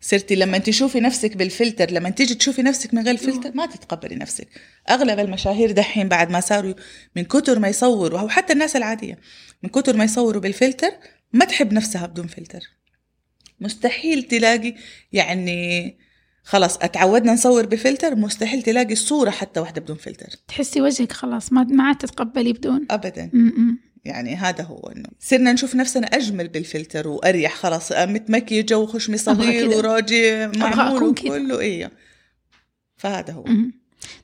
صرتي 0.02 0.36
لما 0.36 0.58
تشوفي 0.58 1.00
نفسك 1.00 1.38
بالفلتر 1.38 1.92
لما 1.92 2.10
تيجي 2.10 2.36
تشوفي 2.36 2.62
نفسك 2.62 2.94
من 2.94 3.06
غير 3.06 3.18
فلتر 3.18 3.52
ما 3.56 3.66
تتقبلي 3.66 4.16
نفسك. 4.16 4.48
أغلب 4.90 5.20
المشاهير 5.20 5.72
دحين 5.72 6.08
بعد 6.08 6.30
ما 6.32 6.40
صاروا 6.40 6.74
من 7.16 7.24
كتر 7.24 7.60
ما 7.60 7.68
يصوروا 7.68 8.20
أو 8.20 8.30
حتى 8.30 8.54
الناس 8.54 8.76
العادية 8.76 9.20
من 9.64 9.70
كتر 9.70 9.98
ما 9.98 10.04
يصوروا 10.04 10.42
بالفلتر 10.42 10.92
ما 11.34 11.46
تحب 11.46 11.74
نفسها 11.74 12.06
بدون 12.06 12.28
فلتر. 12.28 12.60
مستحيل 13.60 14.24
تلاقي 14.24 14.76
يعني 15.14 15.98
خلاص 16.44 16.78
اتعودنا 16.78 17.34
نصور 17.34 17.66
بفلتر 17.66 18.16
مستحيل 18.16 18.62
تلاقي 18.62 18.96
صورة 18.96 19.30
حتى 19.30 19.60
واحدة 19.60 19.82
بدون 19.82 19.98
فلتر. 19.98 20.30
تحسي 20.48 20.82
وجهك 20.82 21.12
خلاص 21.12 21.54
ما 21.54 21.64
ما 21.64 21.84
عاد 21.84 21.98
تتقبلي 21.98 22.54
بدون. 22.54 22.86
ابدا. 22.92 23.30
مم. 23.34 23.87
يعني 24.08 24.36
هذا 24.36 24.64
هو 24.64 24.92
إنه 24.96 25.10
صرنا 25.20 25.54
نشوف 25.54 25.76
نفسنا 25.76 26.08
أجمل 26.08 26.48
بالفلتر 26.48 27.08
وأريح 27.08 27.56
خلاص 27.56 27.92
متمكيجه 27.92 28.78
وخشمي 28.78 29.18
صغير. 29.18 29.70
وراجي 29.70 30.48
معمول. 30.48 31.04
وكله 31.04 31.60
إيه 31.60 31.92
فهذا 32.98 33.34
هو. 33.34 33.46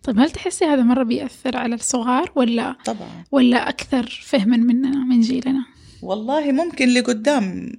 طيب 0.04 0.20
هل 0.20 0.32
تحسي 0.32 0.66
هذا 0.66 0.82
مرة 0.84 1.04
بيأثر 1.04 1.58
على 1.58 1.76
الصغار 1.76 2.32
ولا 2.36 2.76
طبعا 2.86 3.24
ولا 3.32 3.70
أكثر 3.70 4.24
فهما 4.26 4.58
مننا 4.58 5.06
من 5.06 5.22
جيلنا؟ 5.22 5.66
والله 6.02 6.52
ممكن 6.52 6.90
لقدام 6.90 7.72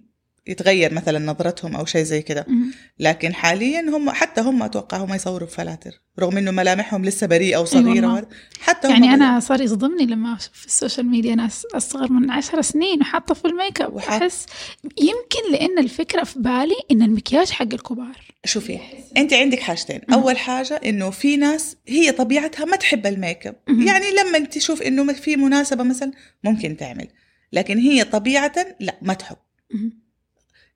يتغير 0.47 0.95
مثلا 0.95 1.19
نظرتهم 1.19 1.77
أو 1.77 1.85
شيء 1.85 2.03
زي 2.03 2.23
كذا 2.23 2.45
مم. 2.49 2.71
لكن 2.99 3.35
حاليا 3.35 3.81
هم 3.81 4.11
حتى 4.11 4.41
هم 4.41 4.63
أتوقع 4.63 4.97
هم 4.97 5.15
يصوروا 5.15 5.47
ب 5.49 5.55
filters 5.55 6.01
رغم 6.21 6.37
إنه 6.39 6.51
ملامحهم 6.51 7.05
لسه 7.05 7.27
بريئة 7.27 7.57
وصغيرة 7.57 7.89
والله. 7.89 8.13
وهذا. 8.13 8.29
حتى 8.61 8.89
هم 8.89 8.93
يعني. 8.93 9.15
أنا 9.15 9.41
صار 9.41 9.61
يصدمني 9.61 10.07
لما 10.07 10.37
في 10.53 10.67
ال 10.67 10.72
social 10.72 11.07
media 11.07 11.35
ناس 11.35 11.67
أصغر 11.75 12.13
من 12.13 12.31
عشر 12.31 12.63
سنين 12.63 13.01
وحاطة 13.01 13.35
في 13.35 13.45
الميك 13.45 13.81
اب 13.81 13.97
أحس 13.97 14.47
يمكن 14.85 15.53
لأن 15.53 15.79
الفكرة 15.79 16.25
في 16.25 16.39
بالي 16.39 16.77
إن 16.91 17.03
المكياج 17.03 17.51
حق 17.51 17.73
الكبار 17.73 18.21
شوفي 18.45 18.79
أنت 19.17 19.33
عندك 19.33 19.61
حاجتين 19.61 20.01
مم. 20.09 20.15
أول 20.15 20.39
حاجة 20.39 20.75
إنه 20.85 21.11
في 21.11 21.37
ناس 21.37 21.77
هي 21.89 22.13
طبيعتها 22.13 22.65
ما 22.65 22.77
تحب 22.77 23.07
الميك 23.07 23.47
اب. 23.47 23.57
يعني 23.69 24.05
لما 24.11 24.39
تشوف 24.39 24.83
إنه 24.83 25.13
في 25.13 25.37
مناسبة 25.37 25.85
مثلا 25.85 26.13
ممكن 26.45 26.77
تعمل 26.77 27.09
لكن 27.53 27.79
هي 27.79 28.05
طبيعه 28.05 28.53
لا 28.81 28.97
ما 29.03 29.15
تحب 29.15 29.37
مم. 29.71 30.04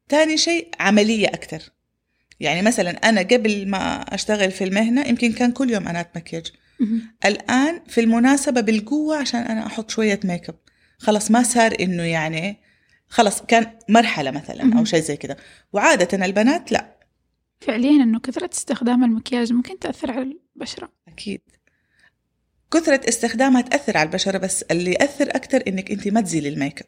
تاني 0.08 0.36
شيء 0.36 0.68
عملية 0.80 1.28
أكثر 1.28 1.62
يعني 2.40 2.62
مثلا 2.62 2.90
أنا 2.90 3.20
قبل 3.20 3.68
ما 3.68 4.00
أشتغل 4.14 4.50
في 4.50 4.64
المهنة 4.64 5.06
يمكن 5.08 5.32
كان 5.32 5.52
كل 5.52 5.70
يوم 5.70 5.88
أنا 5.88 6.00
اتمكيج 6.00 6.46
مم. 6.80 7.00
الآن 7.24 7.80
في 7.86 8.00
المناسبة 8.00 8.60
بالقوة 8.60 9.16
عشان 9.16 9.40
أنا 9.40 9.66
أحط 9.66 9.90
شوية 9.90 10.20
ميك 10.24 10.48
اب 10.48 10.58
خلاص 10.98 11.30
ما 11.30 11.42
صار 11.42 11.76
إنه 11.80 12.02
يعني 12.02 12.56
خلاص 13.08 13.42
كان 13.42 13.70
مرحلة 13.88 14.30
مثلا 14.30 14.64
مهم. 14.64 14.84
شيء 14.84 15.00
زي 15.00 15.16
كذا. 15.16 15.36
وعادة 15.72 16.26
البنات 16.26 16.72
لا. 16.72 16.98
فعليا 17.60 18.02
إنه 18.02 18.20
كثرة 18.20 18.50
استخدام 18.52 19.04
المكياج 19.04 19.52
ممكن 19.52 19.78
تأثر 19.78 20.10
على 20.10 20.36
البشرة. 20.56 20.92
أكيد. 21.08 21.40
كثرة 22.70 23.08
استخدامها 23.08 23.60
تأثر 23.60 23.96
على 23.96 24.06
البشرة 24.06 24.38
بس 24.38 24.62
اللي 24.62 24.92
يأثر 24.92 25.28
أكتر 25.36 25.62
إنك 25.68 25.90
أنت 25.90 26.08
ما 26.08 26.20
تزيلي 26.20 26.48
الميك 26.48 26.80
أب. 26.80 26.86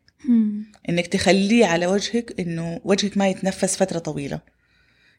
إنك 0.89 1.07
تخليه 1.07 1.67
على 1.67 1.87
وجهك 1.87 2.41
إنه 2.41 2.81
وجهك 2.85 3.17
ما 3.19 3.29
يتنفس 3.29 3.77
فترة 3.77 3.99
طويلة 3.99 4.41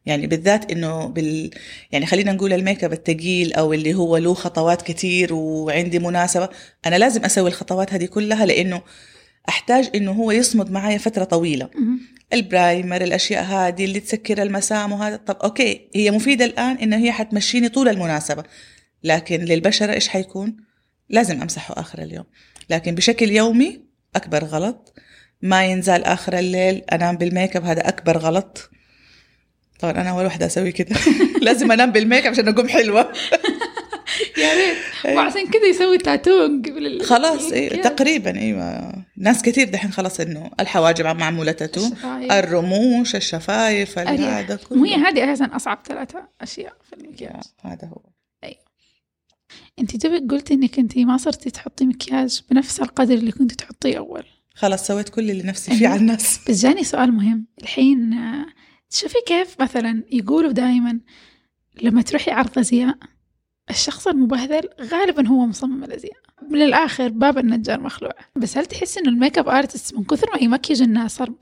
يعني 0.06 0.28
بالذات 0.28 0.71
إنه 0.71 1.06
بال 1.06 1.52
يعني 1.91 2.06
خلينا 2.06 2.32
نقول 2.32 2.54
الميك 2.54 2.84
أب 2.84 2.93
الثقيل 2.93 3.54
أو 3.54 3.74
اللي 3.74 3.93
هو 3.93 4.17
له 4.17 4.34
خطوات 4.34 4.82
كتير 4.82 5.34
وعندي 5.34 6.00
مناسبة 6.00 6.50
أنا 6.86 6.95
لازم 6.95 7.26
أسوي 7.26 7.50
الخطوات 7.50 7.93
هذه 7.93 8.06
كلها 8.06 8.45
لأنه 8.45 8.82
أحتاج 9.50 9.89
إنه 9.95 10.12
هو 10.12 10.32
يصمد 10.32 10.71
معايا 10.71 10.97
فترة 10.97 11.24
طويلة 11.24 11.69
مم. 11.76 12.00
ال 12.34 12.43
primer 12.43 13.02
الأشياء 13.02 13.43
هذه 13.43 13.86
اللي 13.86 14.00
تسكر 14.00 14.41
المسام 14.41 14.91
وهذا 14.91 15.15
طب 15.15 15.38
okay 15.44 15.88
هي 15.95 16.12
مفيدة 16.12 16.45
الآن 16.45 16.78
ان 16.78 16.93
هي 16.93 17.12
حتمشيني 17.12 17.69
طول 17.69 17.89
المناسبة 17.89 18.43
لكن 19.04 19.40
للبشره 19.40 19.94
إيش 19.94 20.08
حيكون؟ 20.08 20.58
لازم 21.10 21.42
أمسحه 21.42 21.74
آخر 21.78 22.02
اليوم. 22.02 22.26
لكن 22.70 22.96
بشكل 22.96 23.30
يومي 23.32 23.82
أكبر 24.16 24.44
غلط. 24.44 24.94
ما 25.42 25.66
ينزل 25.66 26.04
آخر 26.04 26.40
الليل 26.40 26.84
أنام 26.94 27.18
بالميك 27.18 27.56
اب 27.56 27.66
هذا 27.66 27.88
أكبر 27.88 28.18
غلط. 28.18 28.70
طبعا 29.80 29.92
أنا 29.92 30.10
أول 30.10 30.24
واحدة 30.24 30.46
أسوي 30.46 30.72
كده. 30.72 30.96
لازم 31.42 31.72
أنام 31.72 31.92
بالميك 31.92 32.26
اب 32.26 32.32
عشان 32.32 32.48
أقوم 32.48 32.68
حلوة. 32.68 33.12
يا 34.38 34.54
ريت. 34.54 34.78
وعشان 35.18 35.48
كذا 35.48 35.66
يسوي 35.66 35.98
تاتو 35.98 36.46
قبل 36.46 37.04
خلاص 37.04 37.52
إيه. 37.52 37.82
تقريبا 37.82 38.40
أيوه 38.40 38.94
ناس 39.18 39.42
كثير 39.42 39.70
دحين 39.70 39.92
خلاص 39.92 40.20
إنه 40.20 40.52
الحواجب 40.60 41.06
معمولة 41.06 41.52
تاتو 41.52 41.82
الشفايف. 41.82 42.32
الرموش 42.32 43.16
الشفايف. 43.16 44.00
هذا 44.00 44.56
كله. 44.56 44.82
وهي 44.82 44.96
هذه 44.96 45.34
أساسا 45.34 45.56
أصعب 45.56 45.80
ثلاثة 45.88 46.28
أشياء 46.42 46.74
في 46.90 46.96
المكياج 46.96 47.42
هذا 47.62 47.88
هو. 47.88 48.02
انت 49.80 50.06
دوبك 50.06 50.32
قلتي 50.32 50.54
انك 50.54 50.80
انت 50.80 50.98
ما 50.98 51.18
صرتي 51.18 51.50
تحطي 51.50 51.86
مكياج 51.86 52.42
بنفس 52.52 52.82
القدر 52.82 53.14
اللي 53.14 53.32
كنت 53.32 53.54
تحطيه 53.54 53.98
أول 53.98 54.26
خلاص 54.56 54.88
سويت 54.88 55.10
كل 55.10 55.32
اللي 55.32 55.44
نفسي 55.44 55.72
فيه 55.72 55.80
أيوة. 55.80 55.92
على 55.92 56.02
الناس 56.02 56.40
بس 56.50 56.62
جاني 56.62 56.84
سؤال 56.84 57.12
مهم 57.12 57.46
الحين 57.62 58.14
آه، 58.14 58.46
تشوفي 58.90 59.18
كيف 59.28 59.62
مثلا 59.62 60.04
يقولوا 60.12 60.52
دائما 60.52 61.00
لما 61.82 62.02
تروحي 62.02 62.32
عرض 62.32 62.60
أزياء 62.60 62.98
الشخص 63.70 64.08
المبهذل 64.08 64.70
غالبا 64.82 65.28
هو 65.28 65.46
مصمم 65.46 65.84
الأزياء 65.84 66.18
من 66.50 66.62
الآخر 66.62 67.08
باب 67.08 67.38
النجار 67.38 67.80
مخلوع 67.80 68.12
بس 68.36 68.58
هل 68.58 68.66
تحس 68.66 68.98
انه 68.98 69.10
ال 69.10 69.38
makeup 69.38 69.50
artist 69.50 69.96
من 69.96 70.04
كثر 70.04 70.28
ما 70.34 70.42
يمكج 70.42 70.82
الناس 70.82 71.16
صار 71.16 71.34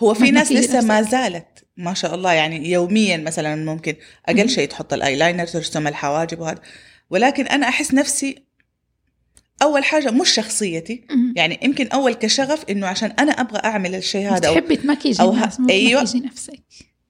هو 0.00 0.14
في 0.14 0.30
ناس 0.30 0.52
لسه 0.52 0.80
ما. 0.80 1.02
زالت 1.02 1.64
ما 1.76 1.94
شاء 1.94 2.14
الله 2.14 2.32
يعني 2.32 2.70
يوميا 2.70 3.16
مثلا 3.16 3.56
ممكن 3.56 3.94
أقل. 4.26 4.48
شيء 4.48 4.68
تحط 4.68 4.92
الأيلاينر 4.92 5.46
ترسم 5.46 5.86
الحواجب 5.86 6.40
وهذا 6.40 6.60
ولكن 7.10 7.46
أنا 7.46 7.68
أحس 7.68 7.94
نفسي 7.94 8.46
أول 9.62 9.84
حاجة 9.84 10.10
مش 10.10 10.28
شخصيتي 10.30 11.04
مم. 11.10 11.34
يعني 11.36 11.58
يمكن 11.62 11.86
أول 11.88 12.14
كشغف 12.14 12.64
إنه 12.70 12.86
عشان 12.86 13.10
أنا 13.18 13.32
أبغى 13.32 13.60
أعمل 13.64 13.94
الشيء 13.94 14.28
هذا 14.32 14.48
أو 14.48 14.54
تحبي 14.54 14.76
تمكيجي 14.76 15.22
أو 15.22 15.30
ه- 15.30 15.34
الناس 15.34 15.60
مو 15.60 15.68
أيوة. 15.68 16.04
تمكيجي 16.04 16.26
نفسك 16.26 16.60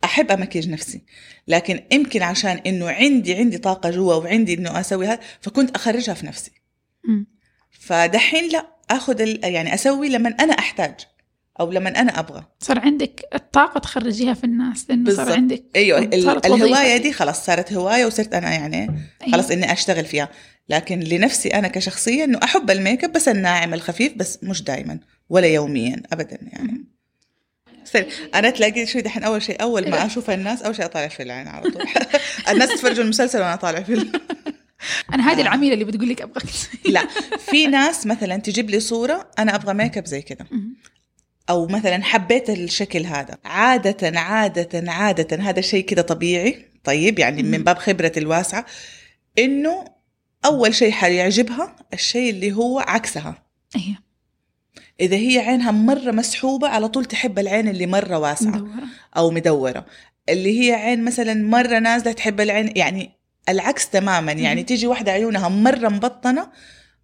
أحب 0.05 0.31
أمكيج 0.33 0.69
نفسي 0.69 1.03
لكن 1.49 1.81
يمكن 1.93 2.23
عشان 2.23 2.51
إنه 2.67 2.89
عندي 2.91 3.35
عندي 3.35 3.59
طاقة 3.59 3.91
جوا 3.91 4.15
وعندي 4.15 4.55
إنه 4.55 4.81
أسوي 4.81 5.07
هذا 5.07 5.21
فكنت 5.41 5.71
أخرجها 5.75 6.15
في 6.15 6.27
نفسي 6.27 6.51
مم. 7.05 7.27
فدحين 7.81 8.49
لا 8.53 8.67
آخذ 8.91 9.21
ال- 9.21 9.45
يعني 9.45 9.75
أسوي 9.75 10.09
لما 10.09 10.29
أنا 10.41 10.53
أحتاج 10.59 10.95
أو 11.61 11.73
لما 11.73 12.01
أنا 12.01 12.19
أبغى 12.19 12.45
صار 12.61 12.79
عندك 12.79 13.21
الطاقة 13.35 13.79
تخرجيها 13.79 14.35
في 14.35 14.45
الناس 14.45 14.87
لأنه 14.89 15.11
صار 15.11 15.17
بالضبط. 15.17 15.37
عندك 15.37 15.65
أيوه 15.77 15.99
الهواية. 16.45 16.97
دي 16.97 17.13
خلاص 17.13 17.47
صارت 17.47 17.73
هواية 17.73 18.07
وصرت 18.07 18.35
أنا 18.35 18.51
يعني 18.51 18.81
أيوة. 18.81 19.33
خلاص 19.33 19.51
إني 19.51 19.73
أشتغل 19.73 20.05
فيها 20.05 20.29
لكن 20.69 21.01
لنفسي 21.01 21.49
أنا 21.49 21.69
كشخصية 21.69 22.25
إنه 22.25 22.39
أحب 22.43 22.71
الميك 22.71 23.05
أب 23.05 23.13
بس 23.13 23.29
الناعم 23.29 23.75
الخفيف 23.75 24.13
بس 24.17 24.39
مش 24.43 24.63
دائما 24.63 24.99
ولا 25.29 25.47
يوميا 25.47 26.03
ابدا 26.13 26.39
يعني 26.43 26.85
سر 27.85 28.07
أنا 28.35 28.51
تلاقي 28.51 28.87
شوي 28.87 29.03
دحين 29.03 29.23
أول 29.25 29.43
شيء 29.43 29.63
أول 29.63 29.91
ما 29.91 30.07
أشوف 30.07 30.31
الناس 30.31 30.63
أول 30.63 30.77
شيء 30.77 30.85
أطالع 30.85 31.09
في 31.09 31.23
العين 31.23 31.49
على 31.49 31.71
طول 31.71 31.83
الناس 32.51 32.69
تتفرجوا 32.69 33.05
المسلسل 33.05 33.39
وأنا 33.39 33.55
أطالع 33.55 33.81
في 33.81 34.07
أنا 35.15 35.33
هذه 35.33 35.39
آه. 35.39 35.43
العميلة 35.43 35.75
اللي 35.75 35.85
بتقول 35.85 36.09
لك 36.09 36.23
أبغاك 36.23 36.45
لا 36.85 37.07
في 37.39 37.67
ناس 37.67 38.07
مثلا 38.07 38.37
تجيب 38.37 38.71
لي 38.71 38.81
صورة 38.81 39.31
أنا 39.39 39.55
أبغى 39.55 39.75
ميك 39.75 39.99
اب 39.99 40.07
زي 40.07 40.23
كذا. 40.23 40.47
أو 41.51 41.67
مثلا 41.67 42.05
حبيت 42.05 42.51
الشكل 42.51 43.07
هذا. 43.07 43.39
عادة 43.45 44.21
عادة 44.21 44.93
عادة 44.93 45.37
هذا 45.43 45.61
شيء 45.61 45.85
كده 45.85 46.03
طبيعي. 46.03 46.67
طيب 46.85 47.19
يعني 47.19 47.43
من. 47.43 47.65
باب 47.65 47.79
خبرتي 47.79 48.21
الواسعة. 48.21 48.67
إنه 49.39 49.85
أول 50.45 50.75
شيء 50.75 50.91
حيعجبها 50.91 51.77
الشيء 51.93 52.31
اللي 52.31 52.53
هو 52.53 52.79
عكسها. 52.79 53.43
أيوة 53.77 53.97
إذا 55.01 55.17
هي 55.17 55.39
عينها 55.39 55.71
مرة 55.71 56.11
مسحوبة 56.11 56.69
على 56.69 56.89
طول 56.89 57.05
تحب 57.05 57.39
العين 57.39 57.69
اللي 57.69 57.87
مرة 57.87 58.19
واسعة. 58.19 58.51
مدورة. 58.51 58.85
أو 59.17 59.31
مدورة. 59.31 59.87
اللي 60.29 60.61
هي 60.61 60.75
عين 60.75 61.05
مثلا 61.05 61.35
مرة 61.35 61.79
نازلة 61.79 62.13
تحب 62.13 62.41
العين. 62.41 62.73
يعني 62.77 63.11
العكس 63.49 63.91
تماما. 63.91 64.33
يعني. 64.33 64.63
تيجي 64.63 64.87
واحدة 64.87 65.13
عيونها 65.13 65.49
مرة 65.49 65.89
مبطنة 65.89 66.49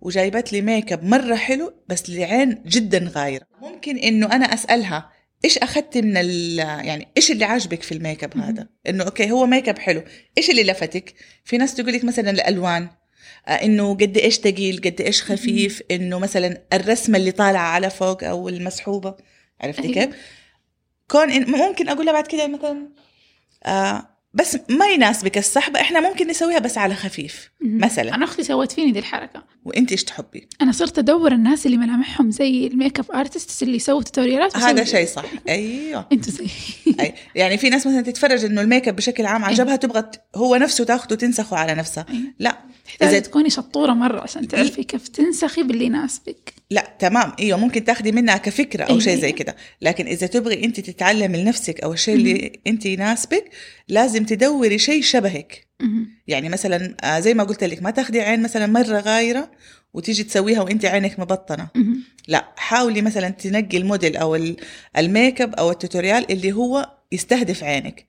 وجايبت 0.02 0.52
لي 0.52 0.60
ميك 0.60 0.92
اب 0.92 1.04
مرة 1.04 1.34
حلو 1.34 1.72
بس 1.88 2.08
العين 2.08 2.62
جدا 2.66 3.10
غايرة. 3.14 3.46
ممكن 3.60 3.98
إنه 3.98 4.26
أنا 4.32 4.44
أسألها 4.54 5.10
إيش 5.44 5.58
أخذتي 5.58 6.02
من 6.02 6.16
ال 6.16 6.58
يعني 6.58 7.08
إيش 7.16 7.30
اللي 7.30 7.44
عاجبك 7.44 7.82
في 7.82 7.92
الميك 7.92 8.24
اب 8.24 8.38
هذا؟ 8.38 8.68
إنه 8.88 9.04
okay 9.04 9.30
هو 9.30 9.46
ميك 9.46 9.68
اب 9.68 9.78
حلو. 9.78 10.02
إيش 10.38 10.50
اللي 10.50 10.62
لفتك؟ 10.62 11.14
في 11.44 11.58
ناس 11.58 11.74
تقول 11.74 11.92
لك 11.92 12.04
مثلا 12.04 12.30
الألوان 12.30 12.88
آه، 13.48 13.50
إنه 13.50 13.94
قد 13.94 14.18
إيش 14.18 14.36
ثقيل 14.36 14.80
قد 14.84 15.00
إيش 15.00 15.22
خفيف 15.22 15.82
إنه 15.90 16.18
مثلا 16.18 16.62
الرسمة 16.72 17.18
اللي 17.18 17.32
طالعة 17.32 17.68
على 17.68 17.90
فوق 17.90 18.24
أو 18.24 18.48
المسحوبة. 18.48 19.14
عرفتي 19.60 19.82
أيوة. 19.82 19.94
كيف؟ 19.94 20.16
كون 21.10 21.30
إن 21.30 21.50
ممكن 21.50 21.88
أقول 21.88 22.06
لها 22.06 22.12
بعد 22.12 22.26
كده 22.26 22.46
مثلا 22.46 22.88
آه 23.64 24.11
بس 24.34 24.58
ما 24.68 24.86
يناسبك 24.86 25.38
السحبة 25.38 25.80
إحنا 25.80 26.00
ممكن 26.00 26.28
نسويها 26.28 26.58
بس 26.58 26.78
على 26.78 26.94
خفيف. 26.94 27.50
مثلا 27.60 28.14
أنا 28.14 28.24
أختي 28.24 28.42
سوت 28.42 28.72
فيني 28.72 28.92
دي 28.92 28.98
الحركة 28.98 29.44
وإنت 29.64 29.92
إيش 29.92 30.04
تحبي 30.04 30.48
أنا 30.62 30.72
صرت 30.72 30.98
أدور 30.98 31.32
الناس 31.32 31.66
اللي 31.66 31.76
ملامحهم 31.76 32.30
زي 32.30 32.66
ال 32.66 32.98
makeup 32.98 33.12
artist 33.14 33.62
اللي 33.62 33.76
يسووا 33.76 34.02
tutorial 34.02 34.50
ات 34.50 34.56
هذا 34.56 34.84
شيء 34.84 35.06
صح 35.06 35.24
أيوه 35.48 36.06
أنتوا 36.12 36.32
زي 36.32 36.46
أي. 37.00 37.14
يعني 37.34 37.58
في 37.58 37.70
ناس 37.70 37.86
مثلا 37.86 38.00
تتفرج 38.00 38.44
إنه 38.44 38.60
الميك 38.60 38.88
أب 38.88 38.96
بشكل 38.96 39.26
عام. 39.26 39.44
عجبها 39.44 39.76
تبغى 39.76 40.10
هو 40.34 40.56
نفسه 40.56 40.84
تاخده 40.84 41.16
تنسخه 41.16 41.56
على 41.56 41.74
نفسها. 41.74 42.06
لا 42.38 42.58
إذا- 43.04 43.22
تكوني 43.22 43.50
شطورة 43.50 43.92
مرة 43.92 44.20
عشان 44.20 44.48
تعرفي 44.48 44.84
كيف 44.84 45.08
تنسخي 45.08 45.62
باللي 45.62 45.84
يناسبك 45.84 46.54
لا 46.70 46.96
تمام 46.98 47.32
إيوه 47.40 47.58
ممكن 47.58 47.84
تاخدي 47.84 48.12
منها 48.12 48.36
كفكرة 48.36 48.84
أو 48.84 48.94
أي. 48.94 49.00
شيء 49.00 49.18
زي 49.20 49.32
كده 49.32 49.56
لكن 49.82 50.06
إذا 50.06 50.26
تبغي 50.26 50.64
أنت 50.64 50.80
تتعلمي 50.80 51.42
لنفسك 51.42 51.80
أو 51.80 51.92
الشيء 51.92 52.14
اللي 52.14 52.52
أنت 52.66 52.86
يناسبك 52.86 53.50
لازم 53.88 54.24
تدوري 54.24 54.78
شيء 54.78 55.02
شبهك. 55.02 55.66
يعني 56.28 56.48
مثلا 56.48 56.96
آه، 57.04 57.20
زي 57.20 57.34
ما 57.34 57.44
قلت 57.44 57.64
لك 57.64 57.82
ما 57.82 57.90
تاخدي 57.90 58.20
عين 58.20 58.42
مثلا 58.42 58.66
مرة 58.66 59.00
غايرة 59.00 59.50
وتيجي 59.94 60.24
تسويها 60.24 60.62
وأنت 60.62 60.84
عينك 60.84 61.20
مبطنة. 61.20 61.68
لا 62.28 62.52
حاولي 62.56 63.02
مثلا 63.02 63.28
تنقي 63.28 63.76
الموديل 63.78 64.16
أو 64.16 64.34
ال- 64.36 64.56
الميك 64.98 65.40
أب 65.40 65.54
أو 65.54 65.70
ال 65.70 65.77
tutorial 65.77 66.32
اللي 66.32 66.52
هو 66.52 66.90
يستهدف 67.12 67.64
عينك. 67.64 68.06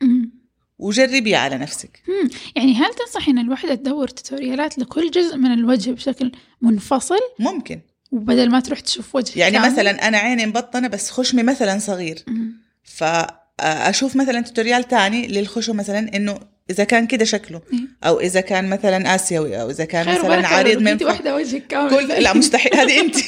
وجربيه 0.84 1.38
على 1.38 1.58
نفسك. 1.58 2.02
مم. 2.08 2.30
يعني 2.56 2.76
هل 2.76 2.94
تنصحي 2.94 3.32
إن 3.32 3.38
الوحدة 3.38 3.76
تدور 3.76 4.08
tutorial 4.08 4.72
ات 4.72 4.80
لكل 4.80 5.12
جزء 5.12 5.38
من 5.38 5.54
الوجه 5.54 5.92
بشكل 5.92 6.32
منفصل؟ 6.62 7.20
ممكن. 7.40 7.82
وبدل 8.12 8.50
ما 8.50 8.60
تروح 8.60 8.80
تشوف 8.80 9.16
وجه 9.16 9.40
يعني 9.40 9.58
كامل؟ 9.58 9.72
مثلا 9.72 10.08
أنا 10.08 10.18
عيني 10.18 10.46
مبطنة 10.46 10.88
بس 10.88 11.12
خشمي 11.12 11.44
مثلا 11.44 11.80
صغير. 11.80 12.24
مم. 12.28 12.54
فاشوف 12.84 14.16
مثلا 14.16 14.42
توتوريال 14.42 14.84
تاني 14.84 15.28
للخشم 15.28 15.78
مثلا 15.78 16.16
إنه 16.16 16.40
إذا 16.70 16.84
كان 16.84 17.08
كده 17.08 17.26
شكله. 17.26 17.62
أو 18.04 18.20
إذا 18.20 18.42
كان 18.42 18.70
مثلا 18.70 19.16
آسيوي 19.16 19.62
أو 19.62 19.70
إذا 19.70 19.86
كان 19.86 20.06
خير 20.06 20.20
مثلا 20.20 20.48
عريض 20.48 20.82
من 20.82 20.98
فوق. 20.98 21.08
واحدة 21.08 21.36
وجهك 21.36 21.68
كامل. 21.68 21.90
كل 21.90 22.08
لا 22.08 22.34
مستحيل. 22.34 22.76
هذه 22.76 23.00
أنت. 23.00 23.16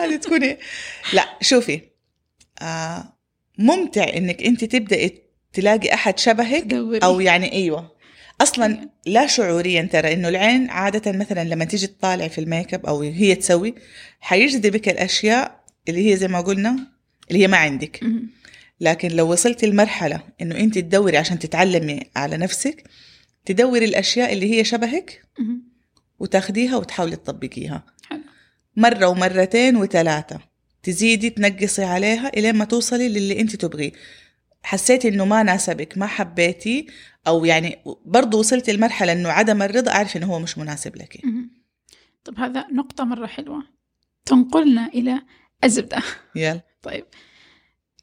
هذه 0.00 0.16
تكوني. 0.16 0.58
لا 1.12 1.28
شوفي 1.40 1.80
آه 2.62 3.17
ممتع 3.58 4.16
إنك 4.16 4.42
أنت 4.42 4.64
تبدأي 4.64 5.22
تلاقي 5.52 5.94
أحد 5.94 6.18
شبهك 6.18 6.62
تدوري. 6.62 6.98
أو 6.98 7.20
يعني 7.20 7.52
أيوه 7.52 7.98
أصلا 8.40 8.88
لا 9.06 9.26
شعوريا 9.26 9.82
ترى 9.82 10.12
إنه 10.12 10.28
العين 10.28 10.70
عادة 10.70 11.12
مثلا 11.12 11.44
لما 11.44 11.64
تيجي 11.64 11.86
تطالع 11.86 12.28
في 12.28 12.40
الميك 12.40 12.74
أب 12.74 12.86
أو 12.86 13.02
هي 13.02 13.34
تسوي 13.34 13.74
حيجذبك 14.20 14.88
الأشياء 14.88 15.64
اللي 15.88 16.10
هي 16.10 16.16
زي 16.16 16.28
ما 16.28 16.40
قلنا 16.40 16.78
اللي 17.30 17.42
هي 17.42 17.46
ما 17.46 17.56
عندك. 17.56 18.00
لكن 18.80 19.08
لو 19.08 19.32
وصلتي 19.32 19.66
لمرحلة 19.66 20.20
إنه 20.42 20.56
أنت 20.56 20.78
تدوري 20.78 21.16
عشان 21.16 21.38
تتعلمي 21.38 22.00
على 22.16 22.36
نفسك 22.36 22.84
تدوري 23.44 23.84
الأشياء 23.84 24.32
اللي 24.32 24.58
هي 24.58 24.64
شبهك. 24.64 25.22
وتاخديها 26.18 26.76
وتحاولي 26.76 27.16
تطبقيها. 27.16 27.84
مرة 28.76 29.06
ومرتين 29.06 29.76
وثلاثة 29.76 30.40
تزيدي 30.82 31.30
تنقصي 31.30 31.84
عليها 31.84 32.28
إلين 32.28 32.56
ما 32.56 32.64
توصلي 32.64 33.08
للي 33.08 33.40
أنت 33.40 33.56
تبغيه. 33.56 33.92
حسيتي 34.62 35.08
إنه 35.08 35.24
ما 35.24 35.42
ناسبك 35.42 35.98
ما 35.98 36.06
حبيتي 36.06 36.86
أو 37.26 37.44
يعني 37.44 37.78
برضو 38.04 38.38
وصلتي 38.38 38.72
لمرحلة 38.72 39.12
إنه 39.12 39.28
عدم 39.28 39.62
الرضا 39.62 39.92
أعرف 39.92 40.16
إنه 40.16 40.26
هو 40.26 40.38
مش 40.38 40.58
مناسب 40.58 40.96
لك. 40.96 41.20
طب 42.24 42.38
هذا 42.38 42.66
نقطة 42.72 43.04
مرة 43.04 43.26
حلوة. 43.26 43.62
تنقلنا 44.24 44.86
إلى 44.86 45.22
الزبدة 45.64 46.02
يلا. 46.36 46.60
طيب. 46.82 47.04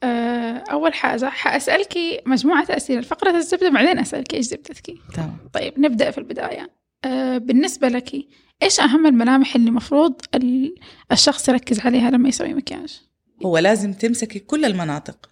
آه، 0.03 0.63
أول 0.71 0.93
حاجة 0.93 1.29
حأسألك 1.29 1.97
مجموعة 2.25 2.65
أسئلة. 2.69 3.01
فقرة 3.01 3.38
الزبدة 3.38 3.69
بعدين 3.69 3.99
أسألك 3.99 4.33
إيش 4.33 4.45
زبدتك. 4.45 4.93
تمام. 5.13 5.38
طيب 5.53 5.79
نبدأ 5.79 6.11
في 6.11 6.17
البداية. 6.17 6.69
آه، 7.05 7.38
بالنسبة 7.38 7.88
لك 7.88 8.11
إيش 8.63 8.80
أهم 8.80 9.06
الملامح 9.08 9.56
اللي 9.56 9.72
مفروض 9.72 10.13
ال- 10.36 10.76
الشخص 11.12 11.50
يركز 11.50 11.80
عليها 11.80 12.12
لما 12.12 12.30
يسوي 12.30 12.54
مكياج؟ 12.54 13.02
هو 13.46 13.58
لازم 13.58 13.94
تمسكي 13.94 14.39
كل 14.39 14.65
المناطق. 14.65 15.30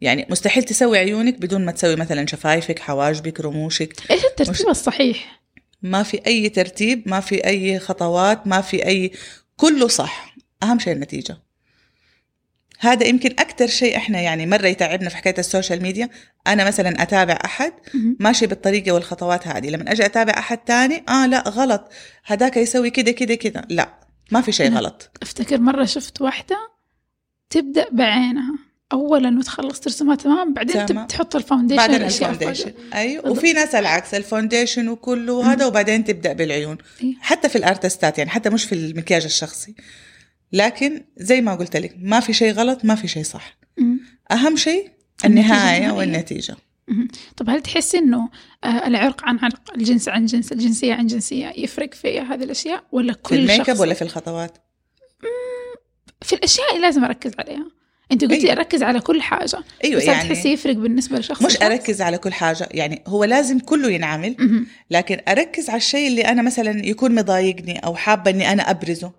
يعني 0.00 0.26
مستحيل 0.30 0.62
تسوي 0.62 0.98
عيونك 0.98 1.38
بدون 1.40 1.64
ما 1.64 1.72
تسوي 1.72 1.96
مثلا 1.96 2.26
شفايفك 2.26 2.78
حواجبك 2.78 3.40
رموشك. 3.40 4.10
إيش 4.10 4.24
الترتيب 4.24 4.54
مش- 4.66 4.70
الصحيح؟ 4.70 5.42
ما 5.82 6.02
في 6.02 6.26
أي 6.26 6.48
ترتيب 6.48 7.08
ما 7.08 7.20
في 7.20 7.46
أي 7.46 7.78
خطوات 7.78 8.46
ما 8.46 8.60
في 8.60 8.86
أي 8.86 9.10
كله 9.56 9.88
صح. 9.88 10.36
أهم 10.62 10.78
شيء 10.78 10.92
النتيجة. 10.92 11.36
هذا 12.82 13.06
يمكن 13.06 13.30
أكثر 13.30 13.66
شيء 13.66 13.96
إحنا 13.96 14.20
يعني 14.20 14.46
مرة 14.46 14.66
يتعبنا 14.66 15.08
في 15.08 15.16
حكاية 15.16 15.34
ال 15.38 15.44
social 15.44 15.82
media. 15.82 16.08
أنا 16.46 16.64
مثلا 16.64 17.02
أتابع 17.02 17.38
أحد 17.44 17.72
مهم. 17.94 18.16
ماشي 18.20 18.46
بالطريقة 18.46 18.92
والخطوات 18.92 19.48
هذه. 19.48 19.70
لما 19.70 19.92
أجي 19.92 20.06
أتابع 20.06 20.32
أحد 20.38 20.58
تاني 20.58 21.04
آه 21.08 21.26
لا 21.26 21.48
غلط. 21.48 21.90
هذاك 22.24 22.56
يسوي 22.56 22.90
كده 22.90 23.10
كده 23.10 23.34
كده 23.34 23.64
لا 23.68 23.94
ما 24.30 24.40
في 24.40 24.52
شيء 24.52 24.72
غلط. 24.72 25.10
أفتكر 25.22 25.60
مرة 25.60 25.84
شفت 25.84 26.20
واحدة 26.20 26.56
تبدأ 27.50 27.86
بعينها. 27.92 28.54
أولا 28.92 29.38
وتخلص 29.38 29.80
ترسمها 29.80 30.16
تمام؟ 30.16 30.54
بعدين 30.54 30.86
تمام. 30.86 31.06
تحط 31.06 31.36
ال 31.36 31.40
foundation 31.40 31.76
بعدين 31.76 32.02
أيوة. 32.94 33.22
بالضبط. 33.22 33.38
وفي 33.38 33.52
ناس 33.52 33.74
العكس 33.74 34.14
ال 34.14 34.21
foundation 34.21 34.88
وكله 34.88 35.52
هذا 35.52 35.66
وبعدين 35.66 36.04
تبدأ 36.04 36.32
بالعيون. 36.32 36.78
إيه. 37.02 37.14
حتى 37.20 37.48
في 37.48 37.56
ال 37.56 37.64
artist 37.64 38.10
ات 38.10 38.18
يعني 38.18 38.30
حتى 38.30 38.50
مش 38.50 38.64
في 38.64 38.74
المكياج 38.74 39.24
الشخصي. 39.24 39.74
لكن 40.52 41.04
زي 41.16 41.40
ما 41.40 41.54
قلت 41.54 41.76
لك 41.76 41.96
ما 41.98 42.20
في 42.20 42.32
شيء 42.32 42.52
غلط 42.52 42.84
ما 42.84 42.94
في 42.94 43.08
شيء 43.08 43.22
صح. 43.22 43.58
أهم 44.32 44.56
شيء 44.56 44.88
النهاية. 45.24 45.90
والنتيجة. 45.90 46.56
طب 47.36 47.50
هل 47.50 47.62
تحسي 47.62 47.98
إنه 47.98 48.28
آه، 48.64 48.86
العرق 48.86 49.24
عن 49.24 49.38
عرق 49.42 49.74
الجنس 49.76 50.08
عن 50.08 50.26
جنس 50.26 50.52
الجنسية 50.52 50.94
عن 50.94 51.06
جنسية 51.06 51.52
يفرق 51.56 51.94
في 51.94 52.20
هذه 52.20 52.44
الأشياء 52.44 52.84
ولا 52.92 53.12
في 53.12 53.18
كل 53.22 53.36
ال 53.36 53.40
make 53.40 53.56
شخص 53.56 53.68
up 53.68 53.80
ولا 53.80 53.94
في 53.94 54.02
الخطوات 54.02 54.58
في 56.22 56.32
الأشياء 56.32 56.70
اللي 56.70 56.82
لازم 56.82 57.04
أركز 57.04 57.32
عليها 57.38 57.66
أنت 58.12 58.24
قلتي 58.24 58.42
أيوة. 58.42 58.52
أركز 58.52 58.82
على 58.82 59.00
كل 59.00 59.22
حاجة 59.22 59.58
أيوه 59.84 60.00
بس 60.00 60.08
هل 60.08 60.14
تحسي 60.14 60.40
يعني 60.40 60.52
يفرق 60.52 60.74
بالنسبة 60.74 61.18
لشخص 61.18 61.42
مش؟ 61.42 61.62
أركز 61.62 62.02
على 62.02 62.18
كل 62.18 62.32
حاجة 62.32 62.68
يعني 62.70 63.02
هو 63.06 63.24
لازم 63.24 63.58
كله 63.58 63.90
ينعمل. 63.90 64.36
لكن 64.90 65.20
أركز 65.28 65.70
على 65.70 65.76
الشيء 65.76 66.08
اللي 66.08 66.22
أنا 66.22 66.42
مثلا 66.42 66.86
يكون 66.86 67.14
مضايقني 67.14 67.78
أو 67.78 67.94
حابة 67.94 68.30
إني 68.30 68.52
أنا 68.52 68.70
أبرزه. 68.70 69.12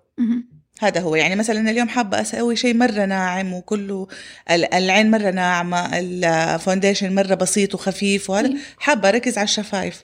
هذا 0.80 1.00
هو 1.00 1.14
يعني 1.14 1.36
مثلا 1.36 1.70
اليوم 1.70 1.88
حابة 1.88 2.20
أسوي 2.20 2.56
شيء 2.56 2.74
مرة 2.74 3.04
ناعم 3.04 3.52
وكله 3.54 4.08
ال- 4.50 4.74
العين 4.74 5.10
مرة 5.10 5.30
ناعمة 5.30 5.90
ال 5.98 6.09
foundation 6.09 7.14
مرة 7.14 7.34
بسيط 7.34 7.74
وخفيف 7.74 8.30
وهذا. 8.30 8.54
حابة 8.78 9.08
أركز 9.08 9.38
على 9.38 9.44
الشفايف 9.44 10.02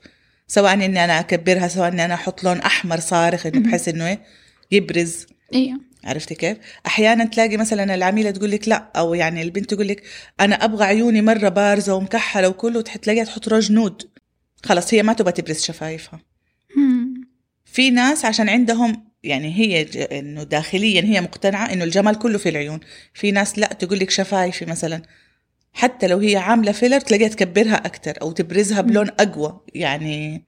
سواء 0.48 0.74
إني 0.74 1.04
أنا 1.04 1.20
أكبرها 1.20 1.68
سواء 1.68 1.88
إني 1.88 2.04
أنا 2.04 2.14
أحط 2.14 2.44
لون 2.44 2.58
أحمر 2.58 3.00
صارخ 3.00 3.46
إنه. 3.46 3.60
بحس 3.60 3.88
إنه 3.88 4.06
إيه 4.06 4.20
يبرز 4.70 5.26
أيوه 5.54 5.80
عرفتي 6.04 6.34
كيف؟ 6.34 6.56
أحيانا 6.86 7.24
تلاقي 7.24 7.56
مثلا 7.56 7.94
العميلة 7.94 8.30
تقول 8.30 8.50
لك 8.50 8.68
لا 8.68 8.90
أو 8.96 9.14
يعني 9.14 9.42
البنت 9.42 9.74
تقول 9.74 9.88
لك 9.88 10.02
أنا 10.40 10.64
أبغى 10.64 10.84
عيوني 10.84 11.22
مرة 11.22 11.48
بارزة 11.48 11.94
ومكحلة 11.94 12.48
وكله 12.48 12.80
تلاقيها 12.80 13.24
تحط 13.24 13.48
روج 13.48 13.72
nude 13.72 14.02
خلاص 14.64 14.94
هي 14.94 15.02
ما 15.02 15.12
تبغى 15.12 15.32
تبرز 15.32 15.60
شفايفها. 15.62 16.20
في 17.64 17.90
ناس 17.90 18.24
عشان 18.24 18.48
عندهم 18.48 19.09
يعني 19.22 19.54
هي 19.54 19.86
إنه 20.18 20.42
داخليا 20.42 21.04
هي 21.04 21.20
مقتنعة 21.20 21.72
إنه 21.72 21.84
الجمال 21.84 22.18
كله 22.18 22.38
في 22.38 22.48
العيون. 22.48 22.80
في 23.14 23.30
ناس 23.30 23.58
لا 23.58 23.66
تقول 23.66 23.98
لك 23.98 24.10
شفايفي 24.10 24.64
مثلا. 24.64 25.02
حتى 25.72 26.06
لو 26.06 26.18
هي 26.18 26.36
عاملة 26.36 26.72
filler 26.72 27.00
تلاقيها 27.00 27.28
تكبرها 27.28 27.74
أكثر 27.74 28.22
أو 28.22 28.32
تبرزها 28.32 28.80
بلون 28.80 29.08
أقوى. 29.08 29.60
يعني 29.74 30.44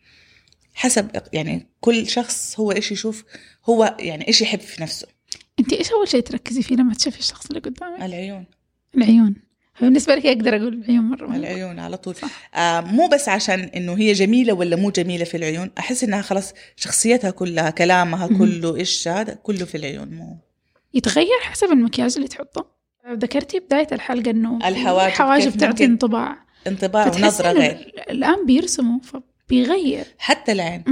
حسب 0.75 1.11
يعني 1.33 1.67
كل 1.81 2.07
شخص 2.07 2.61
هو 2.61 2.73
إيش 2.73 2.93
يشوف 2.93 3.25
هو 3.65 3.97
يعني 4.01 4.29
إيش 4.29 4.41
يحب 4.41 4.61
في 4.61 4.83
نفسه. 4.83 5.07
انت 5.61 5.73
إيش 5.73 5.93
أول 5.93 6.09
شيء 6.09 6.21
تركزي 6.21 6.63
فيه 6.63 6.77
لما 6.77 6.95
تشوفي 6.95 7.19
الشخص 7.19 7.47
اللي 7.47 7.61
قدامك؟ 7.61 8.03
العيون. 8.03 8.45
العيون. 8.97 9.35
بالنسبة 9.87 10.15
لك 10.15 10.27
أقدر 10.27 10.57
أقول 10.57 10.75
العيون 10.75 11.05
مرة 11.05 11.27
مهمة. 11.27 11.37
العيون 11.37 11.79
على 11.79 11.97
طول 11.97 12.15
صح. 12.15 12.51
آه 12.55 12.81
مو 12.81 13.09
بس 13.09 13.29
عشان 13.29 13.61
إنه 13.61 13.99
هي 13.99 14.13
جميلة 14.13 14.53
ولا 14.53 14.77
مو 14.77 14.91
جميلة 14.91 15.25
في 15.25 15.37
العيون 15.37 15.71
أحس 15.79 16.05
إنها 16.05 16.23
خلاص 16.23 16.55
شخصيتها 16.77 17.31
كلها 17.31 17.71
كلامها. 17.71 18.27
كله 18.27 18.77
إيش 18.77 19.09
هذا 19.09 19.35
كله 19.35 19.65
في 19.65 19.77
العيون 19.77 20.09
مو 20.09 20.37
يتغير 20.95 21.41
حسب 21.43 21.67
المكياج 21.73 22.15
اللي 22.17 22.29
تحطه 22.29 22.67
ذكرتي 23.13 23.61
بداية 23.61 23.87
الحلقة 23.93 24.31
إنه 24.31 24.69
الحواجب 24.69 25.07
الحواجب 25.07 25.57
تعطي 25.57 25.85
انطباع 25.85 26.47
انطباع 26.67 27.07
إنه 27.17 27.29
غير 27.29 27.93
الآن 28.11 28.47
بيرسموا 28.47 28.99
بيغير 29.49 30.05
حتى 30.19 30.53
العين. 30.53 30.85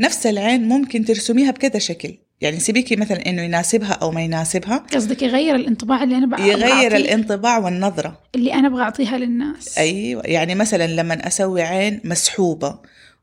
نفس 0.00 0.26
العين 0.26 0.68
ممكن 0.68 1.04
ترسميها 1.04 1.50
بكذا 1.50 1.78
شكل 1.78 2.14
يعني 2.40 2.60
سيبيكي 2.60 2.96
مثلا 2.96 3.26
إنه 3.26 3.42
يناسبها 3.42 3.92
أو 3.92 4.10
ما 4.10 4.22
يناسبها. 4.22 4.76
قصدك 4.94 5.22
يغير 5.22 5.54
الانطباع 5.54 6.02
اللي 6.02 6.16
أنا 6.16 6.26
بقى 6.26 6.48
يغير 6.48 6.96
الانطباع 6.96 7.58
والنظرة. 7.58 8.20
اللي 8.34 8.54
أنا 8.54 8.68
أبغى 8.68 8.82
اعطيها 8.82 9.18
للناس. 9.18 9.78
أيوه. 9.78 10.22
يعني 10.24 10.54
مثلا 10.54 10.86
لما 10.86 11.26
أسوي 11.26 11.62
عين 11.62 12.00
مسحوبة 12.04 12.78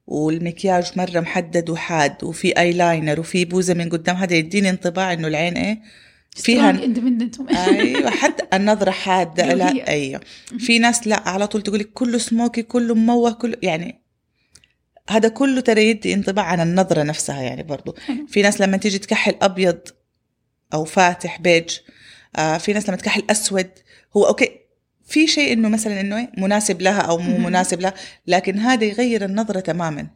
والمكياج 0.07 0.91
مرة 0.95 1.20
محدد 1.20 1.70
وحاد 1.70 2.24
وفي 2.24 2.59
ايلاينر 2.59 3.20
وفي 3.20 3.45
بوزة 3.45 3.74
من 3.74 3.89
قدام 3.89 4.16
هذا 4.16 4.36
يديني 4.36 4.70
انطباع 4.70 5.13
إنه 5.13 5.28
العين 5.28 5.53
إيه؟ 5.57 5.80
فيها 6.36 6.80
أيوه. 7.68 8.09
حتى 8.09 8.57
النظرة 8.57 8.91
حادة. 8.91 9.53
لا 9.53 9.88
أيوه. 9.88 10.22
في 10.59 10.80
ناس 10.80 11.07
لا 11.07 11.30
على 11.30 11.47
طول 11.47 11.61
تقول 11.61 11.80
لك 11.80 11.89
كله 11.93 12.18
سموكي 12.18 12.61
كله 12.61 12.95
مموه 12.95 13.32
كله 13.32 13.57
يعني 13.63 14.05
هذا 15.10 15.30
كله 15.30 15.62
ترى 15.62 15.89
يدي 15.89 16.14
انطباع 16.14 16.45
عن 16.45 16.62
النظرة 16.62 17.03
نفسها 17.03 17.41
يعني 17.41 17.64
برضو. 17.64 17.95
في 18.32 18.41
ناس 18.41 18.62
لما 18.62 18.78
تيجي 18.78 18.97
تكحل 18.97 19.36
أبيض 19.41 19.80
أو 20.74 20.86
فاتح 20.86 21.41
بيج 21.41 21.78
آه 22.36 22.58
في 22.58 22.74
ناس 22.74 22.89
لما 22.89 22.97
تكحل 22.97 23.24
أسود 23.30 23.70
هو 24.18 24.28
okay 24.28 24.66
في 25.08 25.28
شيء 25.28 25.53
إنه 25.53 25.70
مثلا 25.70 26.01
إنه 26.01 26.18
إيه 26.18 26.32
مناسب 26.38 26.82
لها 26.82 27.01
أو 27.01 27.18
مو. 27.18 27.38
مناسب 27.38 27.82
لها 27.82 27.93
لكن 28.28 28.60
هذا 28.60 28.84
يغير 28.84 29.26
النظرة 29.26 29.60
تماما. 29.60 30.08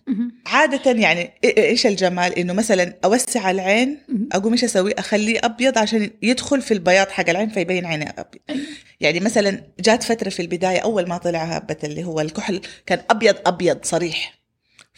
عادة 0.45 0.91
يعني 0.91 1.31
إيش 1.43 1.87
الجمال 1.87 2.39
إنه 2.39 2.53
مثلا 2.53 2.97
أوسع 3.05 3.51
العين. 3.51 3.97
أقوم 4.31 4.51
إيش 4.51 4.63
أسوي 4.63 4.93
أخليه 4.93 5.39
أبيض 5.43 5.77
عشان 5.77 6.09
يدخل 6.21 6.61
في 6.61 6.73
البياض 6.73 7.07
حق 7.09 7.29
العين 7.29 7.49
فيبين 7.49 7.85
عيني 7.85 8.09
أبيض. 8.09 8.59
يعني 8.99 9.19
مثلا 9.19 9.61
جات 9.79 10.03
فترة 10.03 10.29
في 10.29 10.41
البداية 10.41 10.79
أول 10.79 11.07
ما 11.09 11.17
طلع 11.17 11.43
هبه 11.43 11.77
اللي 11.83 12.03
هو 12.03 12.21
الكحل 12.21 12.61
كان 12.85 12.99
أبيض 13.09 13.35
أبيض 13.45 13.79
صريح 13.83 14.38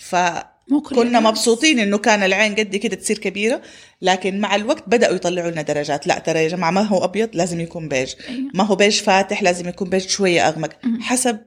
فكنا. 0.02 1.20
مبسوطين 1.20 1.80
إنه 1.80 1.97
كان 1.97 2.24
العين 2.24 2.56
قد 2.56 2.76
كده 2.76 2.95
تصير 2.95 3.18
كبيرة 3.18 3.62
لكن 4.02 4.39
مع 4.39 4.56
الوقت 4.56 4.84
بدأوا 4.88 5.16
يطلعوا 5.16 5.52
لنا 5.52 5.62
درجات 5.62 6.08
لا 6.08 6.20
ترى 6.20 6.43
يا 6.43 6.47
جماعة 6.47 6.72
ما 6.72 6.82
هو 6.82 7.04
أبيض 7.04 7.30
لازم 7.34 7.60
يكون 7.60 7.88
بيج 7.88 8.14
أيوة. 8.30 8.52
ما 8.54 8.64
هو 8.64 8.76
بيج 8.76 9.02
فاتح 9.02 9.43
لازم 9.43 9.70
يكون 9.70 9.89
بيج 9.89 10.08
شوية 10.08 10.47
أغمق. 10.47 10.70
حسب 11.02 11.39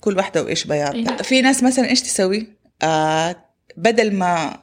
كل 0.00 0.16
واحدة 0.16 0.42
وإيش 0.42 0.64
بياض 0.64 0.94
أيوة. 0.94 1.16
في 1.16 1.42
ناس 1.42 1.62
مثلا 1.62 1.88
إيش 1.90 2.02
تسوي 2.02 2.46
آه 2.82 3.36
بدل 3.76 4.14
ما 4.14 4.62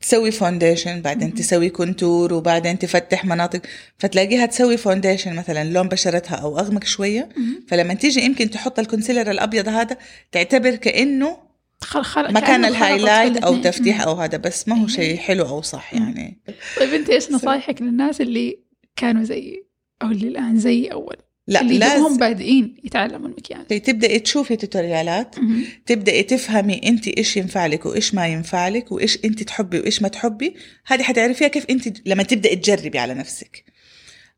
تسوي 0.00 0.30
foundation 0.30 1.00
بعدين. 1.02 1.34
تسوي 1.34 1.68
contour 1.68 2.34
وبعدين 2.34 2.78
تفتح 2.78 3.24
مناطق 3.24 3.60
فتلاقيها 3.98 4.46
تسوي 4.46 4.76
foundation 4.76 5.34
مثلا 5.34 5.64
لون 5.64 5.88
بشرتها 5.88 6.34
أو 6.34 6.58
أغمق 6.58 6.84
شوية. 6.84 7.28
فلما 7.68 7.94
تيجي 7.94 8.20
يمكن 8.20 8.50
تحط 8.50 8.78
ال 8.78 8.83
concealer 8.83 9.30
الأبيض 9.30 9.68
هذا 9.68 9.96
تعتبر 10.32 10.74
كأنه 10.74 11.47
خل 11.80 12.02
خل 12.02 12.22
مكان 12.22 12.40
كأنه 12.40 12.68
ال 12.68 12.75
highlight 12.75 13.36
أو. 13.36 13.56
تفتيح. 13.56 14.00
أو 14.00 14.14
هذا 14.14 14.38
بس 14.38 14.68
ما 14.68 14.82
هو. 14.82 14.86
شيء 14.86 15.16
حلو 15.16 15.46
أو 15.46 15.62
صح. 15.62 15.94
يعني 15.94 16.40
طيب 16.80 16.94
أنت 16.94 17.10
إيش 17.10 17.30
نصايحك 17.30 17.82
للناس 17.82 18.20
اللي 18.20 18.58
كانوا 18.96 19.24
زيي 19.24 19.64
أو 20.02 20.10
اللي 20.10 20.28
الآن 20.28 20.58
زيي 20.58 20.92
أول 20.92 21.16
لا 21.48 21.60
اللي 21.60 21.78
لازم 21.78 22.04
هم 22.04 22.16
بادئين 22.16 22.76
يتعلموا 22.84 23.28
المكياج 23.28 23.66
تبدأي 23.66 24.18
تشوفي 24.18 24.56
tutorial 24.56 25.29
ات 25.29 25.38
مهم. 25.38 25.64
تبدأي 25.86 26.22
تفهمي 26.22 26.80
أنت 26.84 27.08
إيش 27.08 27.36
ينفع 27.36 27.66
لك 27.66 27.86
وإيش 27.86 28.14
ما 28.14 28.26
ينفع 28.26 28.68
لك 28.68 28.92
وإيش 28.92 29.18
أنت 29.24 29.42
تحبي 29.42 29.80
وإيش 29.80 30.02
ما 30.02 30.08
تحبي 30.08 30.56
هذه 30.86 31.02
حتعرفيها 31.02 31.48
كيف 31.48 31.66
أنت 31.70 32.08
لما 32.08 32.22
تبدأي 32.22 32.56
تجربي 32.56 32.98
على 32.98 33.14
نفسك 33.14 33.64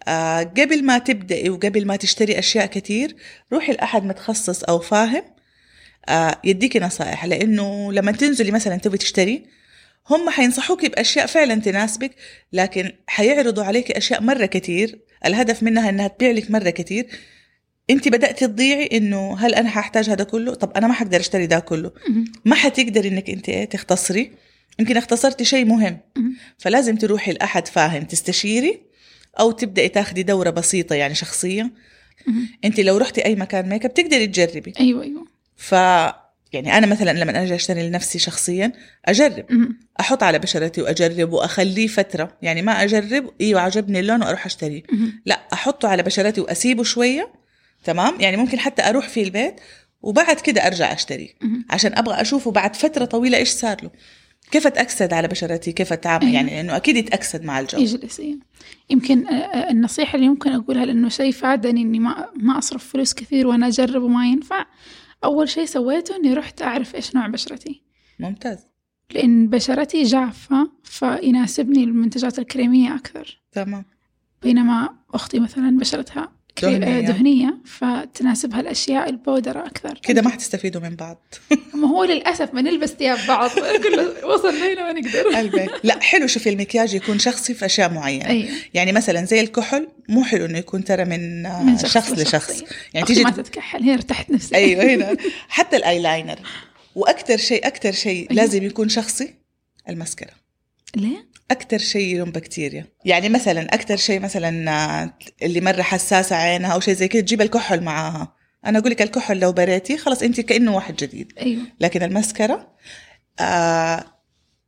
آه 0.08 0.42
قبل 0.42 0.84
ما 0.84 0.98
تبدأي 0.98 1.50
وقبل 1.50 1.86
ما 1.86 1.96
تشتري 1.96 2.38
أشياء 2.38 2.66
كتير 2.66 3.16
روحي 3.52 3.72
لأحد 3.72 4.04
متخصص 4.04 4.64
أو 4.64 4.78
فاهم 4.78 5.22
يديكي 6.44 6.78
نصائح. 6.78 7.24
لأنه 7.24 7.92
لما 7.92 8.12
تنزلي 8.12 8.50
مثلا 8.50 8.76
تبي 8.76 8.98
تشتري 8.98 9.42
هم 10.10 10.30
حينصحوك 10.30 10.86
بأشياء 10.86 11.26
فعلا 11.26 11.54
تناسبك 11.54 12.10
لكن 12.52 12.92
حيعرضوا 13.06 13.64
عليك 13.64 13.90
أشياء 13.90 14.22
مرة 14.22 14.46
كتير. 14.46 14.98
الهدف 15.26 15.62
منها 15.62 15.90
إنها 15.90 16.08
تبيع 16.08 16.30
لك 16.30 16.50
مرة 16.50 16.70
كتير. 16.70 17.06
أنت 17.90 18.08
بدأتي 18.08 18.46
تضيعي 18.46 18.88
إنه 18.92 19.38
هل 19.38 19.54
أنا 19.54 19.68
حأحتاج 19.68 20.10
هذا 20.10 20.24
كله؟ 20.24 20.54
طب 20.54 20.72
أنا 20.76 20.86
ما 20.86 20.92
حقدر 20.92 21.20
أشتري 21.20 21.46
ده 21.46 21.58
كله. 21.58 21.92
ما 22.44 22.54
حتقدري 22.54 23.08
إنك 23.08 23.30
أنت 23.30 23.48
إيه 23.48 23.64
تختصري. 23.64 24.30
يمكن 24.78 24.96
اختصرتي 24.96 25.44
شيء 25.44 25.64
مهم. 25.64 25.98
فلازم 26.58 26.96
تروحي 26.96 27.32
لأحد 27.32 27.68
فاهم 27.68 28.02
تستشيري 28.02 28.80
أو 29.40 29.50
تبدأي 29.50 29.88
تاخدي 29.88 30.22
دورة 30.22 30.50
بسيطة 30.50 30.94
يعني 30.94 31.14
شخصية 31.14 31.70
مهم. 32.26 32.48
أنت 32.64 32.80
لو 32.80 32.96
رحتي 32.96 33.24
أي 33.24 33.34
مكان 33.34 33.68
ميك 33.68 33.84
اب 33.84 33.94
تقدري 33.94 34.26
تجربي. 34.26 34.72
أيوه 34.80 35.02
أيوه. 35.02 35.26
ف 35.60 35.72
يعني 36.52 36.78
أنا 36.78 36.86
مثلا 36.86 37.10
لما 37.10 37.42
أجي 37.42 37.54
أشتري 37.54 37.88
لنفسي 37.88 38.18
شخصيا 38.18 38.72
أجرب. 39.04 39.44
مهم. 39.50 39.78
أحط 40.00 40.22
على 40.22 40.38
بشرتي 40.38 40.82
وأجرب 40.82 41.32
وأخليه 41.32 41.86
فترة. 41.86 42.36
يعني 42.42 42.62
ما 42.62 42.72
أجرب 42.84 43.30
إيوه 43.40 43.60
عجبني 43.60 44.00
اللون 44.00 44.22
وأروح 44.22 44.46
أشتريه. 44.46 44.82
مهم. 44.92 45.22
لا 45.26 45.40
أحطه 45.52 45.88
على 45.88 46.02
بشرتي 46.02 46.40
وأسيبه 46.40 46.82
شوية. 46.82 47.32
تمام؟ 47.84 48.20
يعني 48.20 48.36
ممكن 48.36 48.58
حتى 48.58 48.82
أروح 48.82 49.08
في 49.08 49.22
البيت 49.22 49.54
وبعد 50.02 50.40
كده 50.40 50.66
أرجع 50.66 50.92
أشتري 50.92 51.34
مهم. 51.42 51.64
عشان 51.70 51.98
أبغى 51.98 52.20
أشوفه 52.20 52.50
بعد 52.50 52.76
فترة 52.76 53.04
طويلة 53.04 53.38
إيش 53.38 53.48
صار 53.48 53.76
له. 53.82 53.90
كيف 54.50 54.66
أتأكسد 54.66 55.12
على 55.12 55.28
بشرتي؟ 55.28 55.72
كيف 55.72 55.92
أتعامل. 55.92 56.34
يعني 56.34 56.50
لأنه 56.50 56.76
أكيد 56.76 56.96
يتأكسد 56.96 57.44
مع 57.44 57.60
الجو. 57.60 57.78
يجلس 57.78 58.20
إيه. 58.20 58.36
يمكن 58.90 59.26
آه، 59.26 59.32
آه، 59.32 59.70
النصيحة 59.70 60.16
اللي 60.16 60.28
ممكن 60.28 60.52
أقولها 60.52 60.84
لأنه 60.84 61.08
شيء 61.08 61.32
فادني 61.32 61.82
إني 61.82 61.98
ما 61.98 62.28
ما 62.36 62.58
أصرف 62.58 62.92
فلوس 62.92 63.14
كثير 63.14 63.46
وأنا 63.46 63.66
أجرب 63.66 64.02
وما 64.02 64.26
ينفع. 64.26 64.66
أول 65.24 65.48
شيء 65.48 65.64
سويته 65.64 66.16
إني 66.16 66.34
رحت 66.34 66.62
أعرف 66.62 66.94
إيش 66.94 67.14
نوع 67.14 67.26
بشرتي. 67.26 67.82
ممتاز. 68.18 68.58
لأن 69.14 69.48
بشرتي 69.48 70.02
جافة 70.02 70.70
فيناسبني 70.84 71.84
المنتجات 71.84 72.38
الكريمية 72.38 72.94
أكثر. 72.94 73.42
تمام. 73.52 73.84
بينما 74.42 74.96
أختي 75.14 75.40
مثلا 75.40 75.78
بشرتها 75.78 76.32
دهنية. 76.62 76.98
آه، 76.98 77.00
دهنية 77.00 77.54
فتناسبها 77.64 78.60
الأشياء 78.60 79.08
البودرة 79.10 79.66
أكثر. 79.66 79.98
كده 80.02 80.22
ما 80.22 80.30
حتستفيدوا 80.30 80.80
من 80.80 80.96
بعض. 80.96 81.34
ما 81.74 81.88
هو 81.88 82.04
للأسف 82.04 82.54
ما 82.54 82.62
نلبس 82.62 82.88
ثياب 82.88 83.18
بعض 83.28 83.50
كله 83.84 84.26
وصلنا 84.26 84.72
هنا 84.72 84.92
ما 84.92 85.00
نقدر. 85.00 85.36
قلبك. 85.36 85.70
لا 85.84 86.00
حلو 86.00 86.26
شوفي 86.26 86.48
المكياج 86.48 86.94
يكون 86.94 87.18
شخصي 87.18 87.54
في 87.54 87.66
أشياء 87.66 87.92
معينة. 87.92 88.26
أيوة 88.26 88.48
يعني 88.74 88.92
مثلا 88.92 89.24
زي 89.24 89.40
الكحل 89.40 89.88
مو 90.08 90.24
حلو 90.24 90.44
إنه 90.44 90.58
يكون 90.58 90.84
ترى 90.84 91.04
من, 91.04 91.42
من 91.42 91.78
شخص, 91.78 92.10
لشخص. 92.12 92.50
أيوة. 92.50 92.68
يعني 92.94 93.06
تيجي 93.06 93.24
ما 93.24 93.30
تتكحل 93.30 93.82
هنا 93.82 93.94
ارتحت 93.94 94.30
نفسي 94.30 94.54
أيوه 94.54 94.84
هنا. 94.84 95.16
حتى 95.48 95.76
الأيلاينر. 95.76 96.38
وأكثر 96.94 97.36
شيء 97.36 97.66
أكثر 97.66 97.92
شيء 97.92 98.30
أيوة. 98.30 98.42
لازم 98.42 98.62
يكون 98.62 98.88
شخصي 98.88 99.34
المسكرة. 99.88 100.39
ليه؟ 100.96 101.30
أكثر 101.50 101.78
شيء 101.78 102.14
يلوم 102.14 102.30
بكتيريا. 102.30 102.86
يعني 103.04 103.28
مثلا 103.28 103.74
أكثر 103.74 103.96
شيء 103.96 104.20
مثلا 104.20 104.70
آه، 104.70 105.14
اللي 105.42 105.60
مرة 105.60 105.82
حساسة 105.82 106.36
عينها 106.36 106.72
أو 106.72 106.80
شيء 106.80 106.94
زي 106.94 107.08
كده 107.08 107.22
تجيب 107.22 107.40
الكحل 107.40 107.80
معاها. 107.80 108.34
أنا 108.66 108.78
أقول 108.78 108.90
لك 108.90 109.02
الكحل 109.02 109.38
لو 109.38 109.52
بريتي 109.52 109.98
خلاص 109.98 110.22
انت 110.22 110.40
كأنه 110.40 110.74
واحد 110.74 110.96
جديد. 110.96 111.32
أيوة. 111.40 111.62
لكن 111.80 112.02
المسكرة 112.02 112.74
آه 113.40 114.04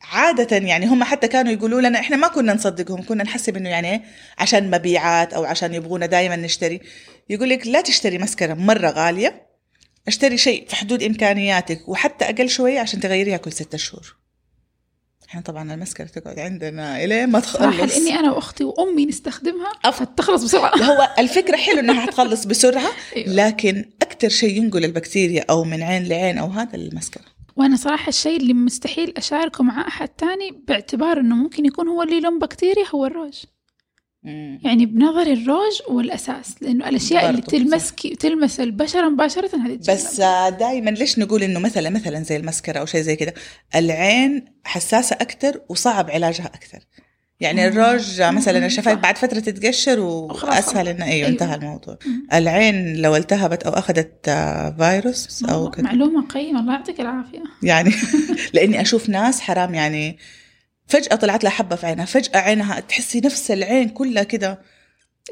عادة 0.03 0.57
يعني 0.57 0.87
هم 0.87 1.05
حتى 1.05 1.29
كانوا 1.29 1.53
يقولوا 1.53 1.81
لنا 1.81 2.01
إحنا 2.01 2.17
ما 2.17 2.29
كنا 2.29 2.55
نصدقهم 2.55 3.03
كنا 3.03 3.25
نحسب 3.25 3.57
إنه 3.57 3.69
يعني 3.69 3.91
إيه، 3.91 4.03
عشان 4.39 4.71
مبيعات 4.71 5.35
أو 5.35 5.45
عشان 5.45 5.75
يبغونا 5.75 6.07
دائما 6.07 6.37
نشتري. 6.37 6.81
يقول 7.29 7.49
لك 7.49 7.67
لا 7.67 7.81
تشتري 7.81 8.19
مسكرة 8.19 8.55
مرة 8.55 8.91
غالية 8.91 9.47
اشتري 10.09 10.39
شيء 10.39 10.69
في 10.69 10.77
حدود 10.77 11.03
إمكانياتك 11.03 11.89
وحتى 11.89 12.25
أقل 12.25 12.49
شوية 12.49 12.81
عشان 12.81 13.01
تغيريها 13.01 13.37
كل 13.37 13.53
ستة 13.53 13.79
شهور. 13.79 14.22
إحنا 15.33 15.41
طبعا 15.43 15.75
المسكرة 15.75 16.05
تقعد 16.05 16.39
عندنا 16.39 17.05
الين 17.05 17.31
ما 17.31 17.41
تخلص. 17.41 17.97
لأني 17.97 18.19
أنا 18.19 18.33
وأختي 18.33 18.65
وأمي 18.65 19.07
نستخدمها 19.07 19.73
أف- 19.87 19.91
فتخلص 19.91 20.45
بسرعة. 20.45 20.77
هو 20.77 21.09
الفكرة 21.19 21.57
حلو 21.57 21.79
إنها 21.81 22.01
حتخلص 22.07 22.45
بسرعة 22.45 22.91
أيوة. 23.17 23.29
لكن 23.35 23.85
أكثر 24.03 24.29
شيء 24.29 24.57
ينقل 24.57 24.85
البكتيريا 24.85 25.45
أو 25.51 25.65
من 25.65 25.83
عين 25.83 26.05
لعين 26.05 26.39
أو 26.39 26.47
هذا 26.47 26.75
المسكرة 26.77 27.23
وأنا 27.57 27.77
صراحة 27.77 28.09
الشيء 28.09 28.37
اللي 28.37 28.55
مستحيل 28.55 29.15
أشاركه 29.17 29.65
مع 29.65 29.89
أحد 29.89 30.09
تاني 30.09 30.63
باعتبار 30.69 31.21
إنه 31.21 31.35
ممكن 31.35 31.67
يكون 31.67 31.89
هو 31.89 32.03
اللي 32.03 32.21
لون 32.21 32.39
بكتيريا 32.39 32.85
هو 32.95 33.07
الروج 33.07 33.35
يعني 34.25 34.87
بنظري 34.87 35.33
الروج 35.33 35.83
هو 35.91 36.01
الأساس 36.01 36.55
لأنه 36.61 36.89
الأشياء 36.89 37.31
اللي 37.31 37.43
تلمسك 37.43 38.17
تلمس 38.21 38.61
البشرة 38.61 39.09
مباشرة 39.09 39.51
هذه 39.57 39.79
بس 39.89 40.21
دائما 40.59 40.91
ليش 40.91 41.19
نقول 41.19 41.43
إنه 41.43 41.61
مثلا 41.61 41.91
مثلا 41.91 42.23
زي 42.23 42.37
المسكرة 42.37 42.79
أو 42.79 42.87
شيء 42.87 43.01
زي 43.01 43.17
كده 43.17 43.35
العين 43.75 44.45
حساسة 44.65 45.17
أكثر 45.21 45.61
وصعب 45.69 46.11
علاجها 46.11 46.47
أكثر 46.47 46.79
يعني 47.41 47.61
مم. 47.61 47.69
الروج 47.69 48.23
مثلا 48.23 48.59
مم. 48.59 48.65
الشفايف. 48.65 48.99
بعد 48.99 49.19
فترة 49.19 49.41
تتقشر 49.41 50.01
وأسهل 50.01 50.89
إنه 50.89 51.05
أيوه 51.05 51.15
أيوة. 51.15 51.29
انتهى 51.29 51.55
الموضوع 51.55 51.99
مم. 52.07 52.27
العين 52.33 52.97
لو 52.97 53.17
التهبت 53.17 53.63
أو 53.63 53.73
أخذت 53.73 54.31
فيروس 54.79 55.45
أو 55.45 55.71
كده 55.71 55.83
معلومة 55.83 56.27
قيمة 56.27 56.61
الله 56.61 56.73
يعطيك 56.73 57.01
العافية 57.01 57.43
يعني 57.63 57.93
لأني 58.55 58.81
أشوف 58.81 59.09
ناس 59.09 59.41
حرام 59.41 59.75
يعني 59.75 60.19
فجأة 60.93 61.17
طلعت 61.17 61.45
لها 61.45 61.53
حبة 61.53 61.77
في 61.77 61.87
عينها 61.87 62.05
فجأة 62.05 62.39
عينها 62.39 62.81
تحسي 62.81 63.21
نفس 63.21 63.51
العين 63.51 63.89
كلها 63.89 64.23
كده 64.23 64.61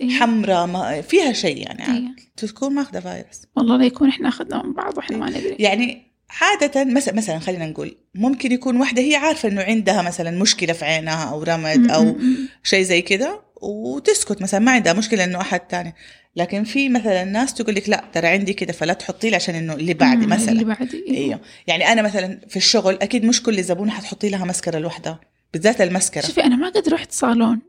إيه. 0.01 0.11
حمراء 0.11 0.67
ما 0.67 1.01
فيها 1.01 1.33
شيء 1.33 1.57
يعني 1.59 1.87
إيه. 1.87 2.17
تكون 2.37 2.75
ماخذة 2.75 3.01
فيروس. 3.01 3.43
والله 3.57 3.77
لا 3.77 3.85
يكون 3.85 4.09
إحنا 4.09 4.29
أخذنا 4.29 4.63
من 4.63 4.73
بعض 4.73 4.97
وإحنا 4.99 5.17
ما 5.17 5.31
ندري. 5.31 5.57
يعني 5.59 6.13
عادة 6.41 6.85
مثلا 6.85 7.15
مثلا 7.15 7.39
خلينا 7.39 7.67
نقول 7.67 7.97
ممكن 8.15 8.53
يكون 8.53 8.77
واحدة 8.77 9.03
هي 9.03 9.17
عارفة 9.17 9.49
إنه 9.49 9.63
عندها 9.63 10.03
مثلا 10.03 10.31
مشكلة 10.31 10.73
في 10.73 10.85
عينها 10.85 11.31
أو 11.31 11.43
رمد 11.43 11.91
أو 11.91 12.17
شيء 12.63 12.83
زي 12.83 13.03
كده 13.03 13.41
وتسكت 13.63 14.43
مثلا 14.43 14.61
ما 14.61 14.73
عندها 14.73 14.93
مشكلة 14.93 15.25
إنه 15.25 15.41
أحد 15.41 15.61
تاني. 15.61 15.95
لكن 16.37 16.65
في 16.65 16.89
مثلا 16.89 17.25
ناس 17.25 17.55
تقول 17.55 17.75
لك 17.75 17.89
لا 17.89 18.05
ترى 18.13 18.29
عندي 18.29 18.53
كده 18.53 18.73
فلا 18.73 18.93
تحطي 18.93 19.31
لي 19.31 19.37
عشان 19.37 19.55
إنه 19.55 19.75
اللي 19.75 19.95
بعدي 19.95 20.27
مثلا 20.27 20.53
اللي 20.53 20.65
بعدي 20.65 21.05
إيوه. 21.09 21.41
يعني 21.67 21.93
أنا 21.93 22.03
مثلا 22.03 22.41
في 22.49 22.57
الشغل 22.57 22.99
أكيد 23.03 23.25
مش 23.25 23.43
كل 23.43 23.63
زبون 23.63 23.91
حتحطي 23.91 24.29
لها 24.29 24.45
مسكرة 24.45 24.79
لوحدها. 24.79 25.21
بالذات 25.53 25.81
المسكره 25.81 26.27
شوفي 26.27 26.45
أنا 26.45 26.57
ما 26.57 26.69
قد 26.69 26.89
رحت 26.89 27.13
صالون 27.13 27.61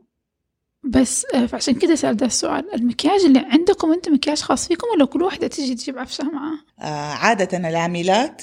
بس 0.84 1.26
آه، 1.34 1.46
فعشان 1.46 1.74
كده 1.74 1.94
سألت 1.94 2.20
ده 2.20 2.26
السؤال 2.26 2.74
المكياج 2.74 3.20
اللي 3.20 3.38
عندكم 3.38 3.92
أنتم 3.92 4.12
مكياج 4.14 4.38
خاص 4.38 4.68
فيكم 4.68 4.86
ولا 4.94 5.04
كل 5.04 5.22
واحدة 5.22 5.46
تجي 5.46 5.74
تجيب 5.74 5.98
عفشها 5.98 6.24
معاها؟ 6.24 6.64
آه 6.80 7.12
عادة 7.14 7.58
العاملات 7.58 8.42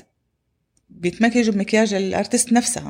بيتمكجوا 0.89 1.53
بمكياج 1.53 1.93
الأرتست 1.93 2.53
نفسها. 2.53 2.89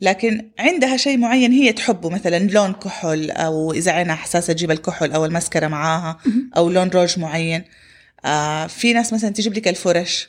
لكن 0.00 0.50
عندها 0.58 0.96
شيء 0.96 1.18
معين 1.18 1.52
هي 1.52 1.72
تحبه 1.72 2.10
مثلا 2.10 2.38
لون 2.38 2.72
كحل 2.72 3.30
أو 3.30 3.72
إذا 3.72 3.92
عينها 3.92 4.14
حساسه 4.14 4.52
تجيب 4.52 4.70
الكحل 4.70 5.12
أو 5.12 5.24
المسكرة 5.24 5.68
معاها. 5.68 6.18
أو 6.56 6.70
لون 6.70 6.88
روج 6.88 7.18
معين 7.18 7.64
آه 8.24 8.66
في 8.66 8.92
ناس 8.92 9.12
مثلا 9.12 9.30
تجيب 9.30 9.54
لك 9.54 9.68
الفرش 9.68 10.28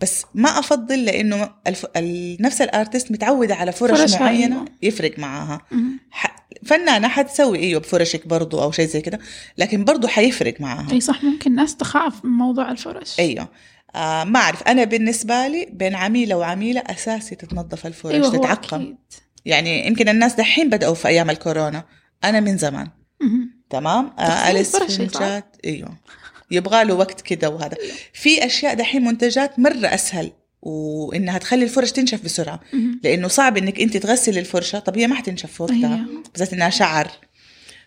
بس 0.00 0.24
ما 0.34 0.48
أفضل 0.48 1.04
لأنه 1.04 1.50
الف... 1.66 1.86
ال... 1.96 2.36
نفس 2.40 2.60
الأرتست 2.60 3.12
متعودة 3.12 3.54
على 3.54 3.72
فرش, 3.72 4.00
فرشها، 4.00 4.20
معينة. 4.20 4.64
يفرق 4.82 5.18
معاها. 5.18 5.60
ح... 6.10 6.46
فنانة 6.64 7.08
حتسوي 7.08 7.58
أيوه 7.58 7.80
بفرشك 7.80 8.26
برضو 8.26 8.62
أو 8.62 8.72
شيء 8.72 8.86
زي 8.86 9.00
كده 9.00 9.18
لكن 9.58 9.84
برضو 9.84 10.06
حيفرق 10.08 10.60
معاها. 10.60 10.92
أي 10.92 11.00
صح 11.00 11.24
ممكن 11.24 11.54
ناس 11.54 11.76
تخاف 11.76 12.24
من 12.24 12.30
موضوع 12.30 12.70
الفرش. 12.70 13.20
أيوه. 13.20 13.48
آه 13.94 14.24
ما 14.24 14.40
أعرف. 14.40 14.62
أنا 14.62 14.84
بالنسبة 14.84 15.48
لي 15.48 15.68
بين 15.72 15.94
عميلة 15.94 16.36
وعميلة 16.36 16.80
أساسي 16.86 17.34
تتنظف 17.34 17.86
الفرش 17.86 18.14
أيوة 18.14 18.30
تتعقم. 18.30 18.80
أكيد. 18.80 18.96
يعني 19.44 19.86
يمكن 19.86 20.08
الناس 20.08 20.34
دحين 20.34 20.70
بدأوا 20.70 20.94
في 20.94 21.08
أيام 21.08 21.30
الكورونا. 21.30 21.84
أنا 22.24 22.40
من 22.40 22.58
زمان. 22.58 22.88
مهم. 23.20 23.50
تمام؟ 23.70 24.12
آه 24.18 24.28
تغسيل 24.28 24.56
أليس 24.56 24.74
الفرش 24.74 25.00
أيوه 26.54 26.64
يبغى 26.64 26.84
له 26.84 26.94
وقت 26.94 27.20
كده 27.20 27.50
وهذا 27.50 27.76
في 28.12 28.46
أشياء 28.46 28.74
دحين 28.74 29.04
منتجات 29.04 29.58
مرة 29.58 29.86
أسهل 29.86 30.32
وإنها 30.62 31.38
تخلي 31.38 31.64
الفرش 31.64 31.92
تنشف 31.92 32.24
بسرعة 32.24 32.60
مهم. 32.72 33.00
لأنه 33.04 33.28
صعب 33.28 33.56
إنك 33.56 33.80
أنت 33.80 33.96
تغسلي 33.96 34.40
الفرشة 34.40 34.78
طب 34.78 34.98
هي 34.98 35.06
ما 35.06 35.14
حتنشف 35.14 35.60
وقتها 35.60 35.94
أيوة. 35.94 36.22
بالذات 36.32 36.52
إنها 36.52 36.70
شعر 36.70 37.10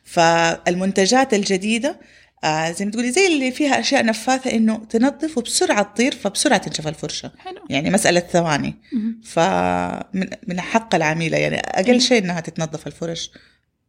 فالمنتجات 0.04 1.34
الجديدة 1.34 2.00
آه 2.44 2.72
زي 2.72 2.86
ما 2.86 2.92
تقولي 2.92 3.12
زي 3.12 3.28
اللي 3.28 3.52
فيها 3.52 3.80
أشياء 3.80 4.06
نفاثة 4.06 4.52
إنه 4.52 4.78
تنظف 4.78 5.38
وبسرعة 5.38 5.84
تطير 5.84 6.16
فبسرعة 6.16 6.58
تنشف 6.58 6.88
الفرشة 6.88 7.32
حلو 7.38 7.62
يعني 7.70 7.90
مسألة 7.90 8.20
ثواني. 8.20 8.76
فمن 9.24 10.28
من 10.48 10.62
حق 10.62 10.96
العميلة 10.96 11.38
يعني 11.38 11.56
أقل 11.58 12.02
شيء 12.02 12.24
إنها 12.24 12.40
تتنظف 12.40 12.88
الفرش 12.88 13.32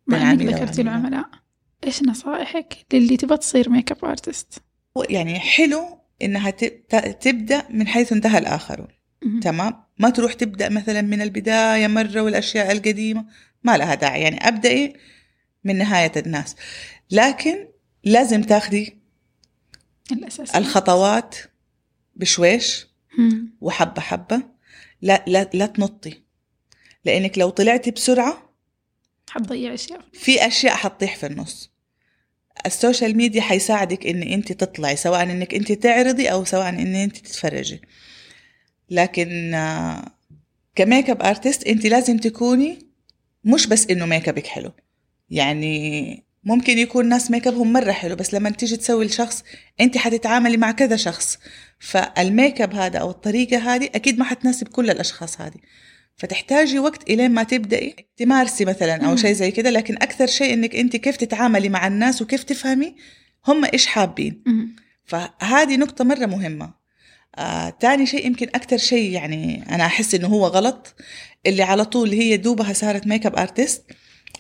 مع 0.07 0.19
عميلة 0.19 0.57
ذكرتي. 0.57 0.83
العملاء 0.83 1.25
إيش 1.85 2.03
نصائحك 2.03 2.87
للي 2.93 3.17
تبغى 3.17 3.37
تصير 3.37 3.71
makeup 3.71 4.05
artist؟ 4.05 4.63
يعني 5.09 5.41
حلو 5.41 5.99
إنها 6.23 6.51
ت- 6.51 6.65
ت- 6.65 7.19
تبدأ 7.23 7.65
من 7.71 7.87
حيث 7.89 8.13
انتهى 8.13 8.39
الآخرون 8.39 8.89
مهم. 9.23 9.41
تمام؟ 9.41 9.85
ما 9.99 10.11
تروح 10.11 10.33
تبدأ 10.33 10.69
مثلا 10.69 11.01
من 11.03 11.23
البداية 11.23 11.87
مرة 11.87 12.21
والأشياء 12.21 12.73
القديمة. 12.73 13.27
ما 13.65 13.77
لها 13.77 13.95
داعي. 13.95 14.23
يعني 14.23 14.49
أبدأي 14.49 14.97
من 15.65 15.79
نهاية 15.79 16.13
الناس. 16.17 16.57
لكن 17.11 17.69
لازم 18.05 18.43
تاخدي 18.43 18.99
الأساس 20.13 20.55
الخطوات 20.57 21.37
بشويش 22.17 22.87
مهم. 23.19 23.53
وحبة 23.61 24.01
حبة. 24.03 24.43
لا 25.03 25.25
لا 25.27 25.51
لا 25.55 25.67
تنطي. 25.67 26.23
لأنك 27.05 27.39
لو 27.39 27.51
طلعتي 27.51 27.91
بسرعة 27.91 28.51
حتضيع 29.31 29.75
أشياء. 29.75 30.01
في 30.13 30.47
أشياء 30.47 30.75
حتطيح 30.75 31.17
في 31.17 31.27
النص. 31.27 31.71
السوشيال 32.67 33.17
ميديا 33.17 33.41
حيساعدك 33.41 34.07
إن 34.07 34.23
أنت 34.23 34.53
تطلعي 34.53 34.97
سواء 34.97 35.23
إنك 35.23 35.55
أنت 35.55 35.73
تعرضي 35.73 36.29
أو 36.29 36.45
سواء 36.45 36.69
إن 36.69 36.95
أنت 36.95 37.17
تتفرجي. 37.17 37.81
لكن 38.91 39.55
آه، 39.55 40.15
ك 40.75 41.11
makeup 41.11 41.23
artist 41.23 41.67
أنت 41.67 41.87
لازم 41.87 42.19
تكوني 42.19 42.79
مش 43.45 43.67
بس 43.67 43.87
إنه 43.91 44.07
ميك 44.07 44.29
ابك 44.29 44.47
حلو. 44.47 44.73
يعني 45.31 46.25
ممكن 46.45 46.79
يكون 46.79 47.09
ناس 47.09 47.31
ميك 47.31 47.47
ابهم 47.47 47.73
مرة 47.73 47.93
حلو 47.93 48.17
بس 48.17 48.35
لما 48.35 48.51
تيجي 48.51 48.77
تسوي 48.77 49.05
الشخص 49.05 49.45
أنت 49.81 49.99
حتتعاملي 49.99 50.57
مع 50.57 50.71
كذا 50.71 50.97
شخص. 50.97 51.39
فالميك 51.79 52.61
اب 52.61 52.75
هذا 52.75 52.99
أو 52.99 53.11
الطريقة 53.11 53.75
هذه 53.75 53.91
أكيد 53.95 54.19
ما 54.19 54.25
حتناسب 54.25 54.69
كل 54.69 54.91
الأشخاص 54.91 55.41
هذه. 55.41 55.59
فتحتاجي 56.19 56.79
وقت 56.79 57.11
الين 57.11 57.31
ما 57.31 57.43
تبدأي 57.43 57.97
تمارسي 58.17 58.65
مثلا 58.65 59.07
أو. 59.07 59.17
شيء 59.17 59.33
زي 59.33 59.51
كده 59.51 59.71
لكن 59.71 59.95
أكثر 59.95 60.27
شيء 60.27 60.55
إنك 60.55 60.77
أنت 60.77 60.97
كيف 60.97 61.17
تتعاملي 61.17 61.69
مع 61.69 61.87
الناس 61.87 62.23
وكيف 62.23 62.45
تفهمي 62.45 62.95
هم 63.47 63.65
إيش 63.65 63.87
حابين. 63.87 64.43
فهذه 65.05 65.77
نقطة 65.77 66.05
مرة 66.05 66.27
مهمة 66.27 66.79
آه، 67.39 67.71
تاني 67.71 68.07
شيء 68.07 68.27
يمكن 68.27 68.47
أكثر 68.49 68.77
شيء 68.77 69.13
يعني 69.13 69.65
أنا 69.71 69.87
أحس 69.87 70.15
إنه 70.15 70.29
هو 70.29 70.47
غلط 70.47 70.95
اللي 71.47 71.63
على 71.63 71.85
طول 71.85 72.11
هي 72.11 72.37
دوبها 72.37 72.73
صارت 72.73 73.07
makeup 73.07 73.37
artist 73.37 73.83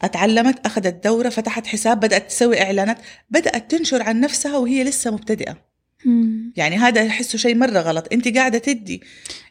أتعلمت 0.02 0.66
أخذت 0.66 1.04
دورة 1.04 1.28
فتحت 1.28 1.66
حساب 1.66 2.00
بدأت 2.00 2.28
تسوي 2.28 2.62
إعلانات 2.62 2.98
بدأت 3.30 3.70
تنشر 3.70 4.02
عن 4.02 4.20
نفسها 4.20 4.56
وهي 4.56 4.84
لسه 4.84 5.10
مبتدئة 5.10 5.67
مم. 6.04 6.52
يعني 6.56 6.76
هذا 6.76 7.06
أحسه 7.06 7.38
شيء 7.38 7.54
مرة 7.54 7.80
غلط. 7.80 8.08
أنت 8.12 8.28
قاعدة 8.36 8.58
تدي. 8.58 9.02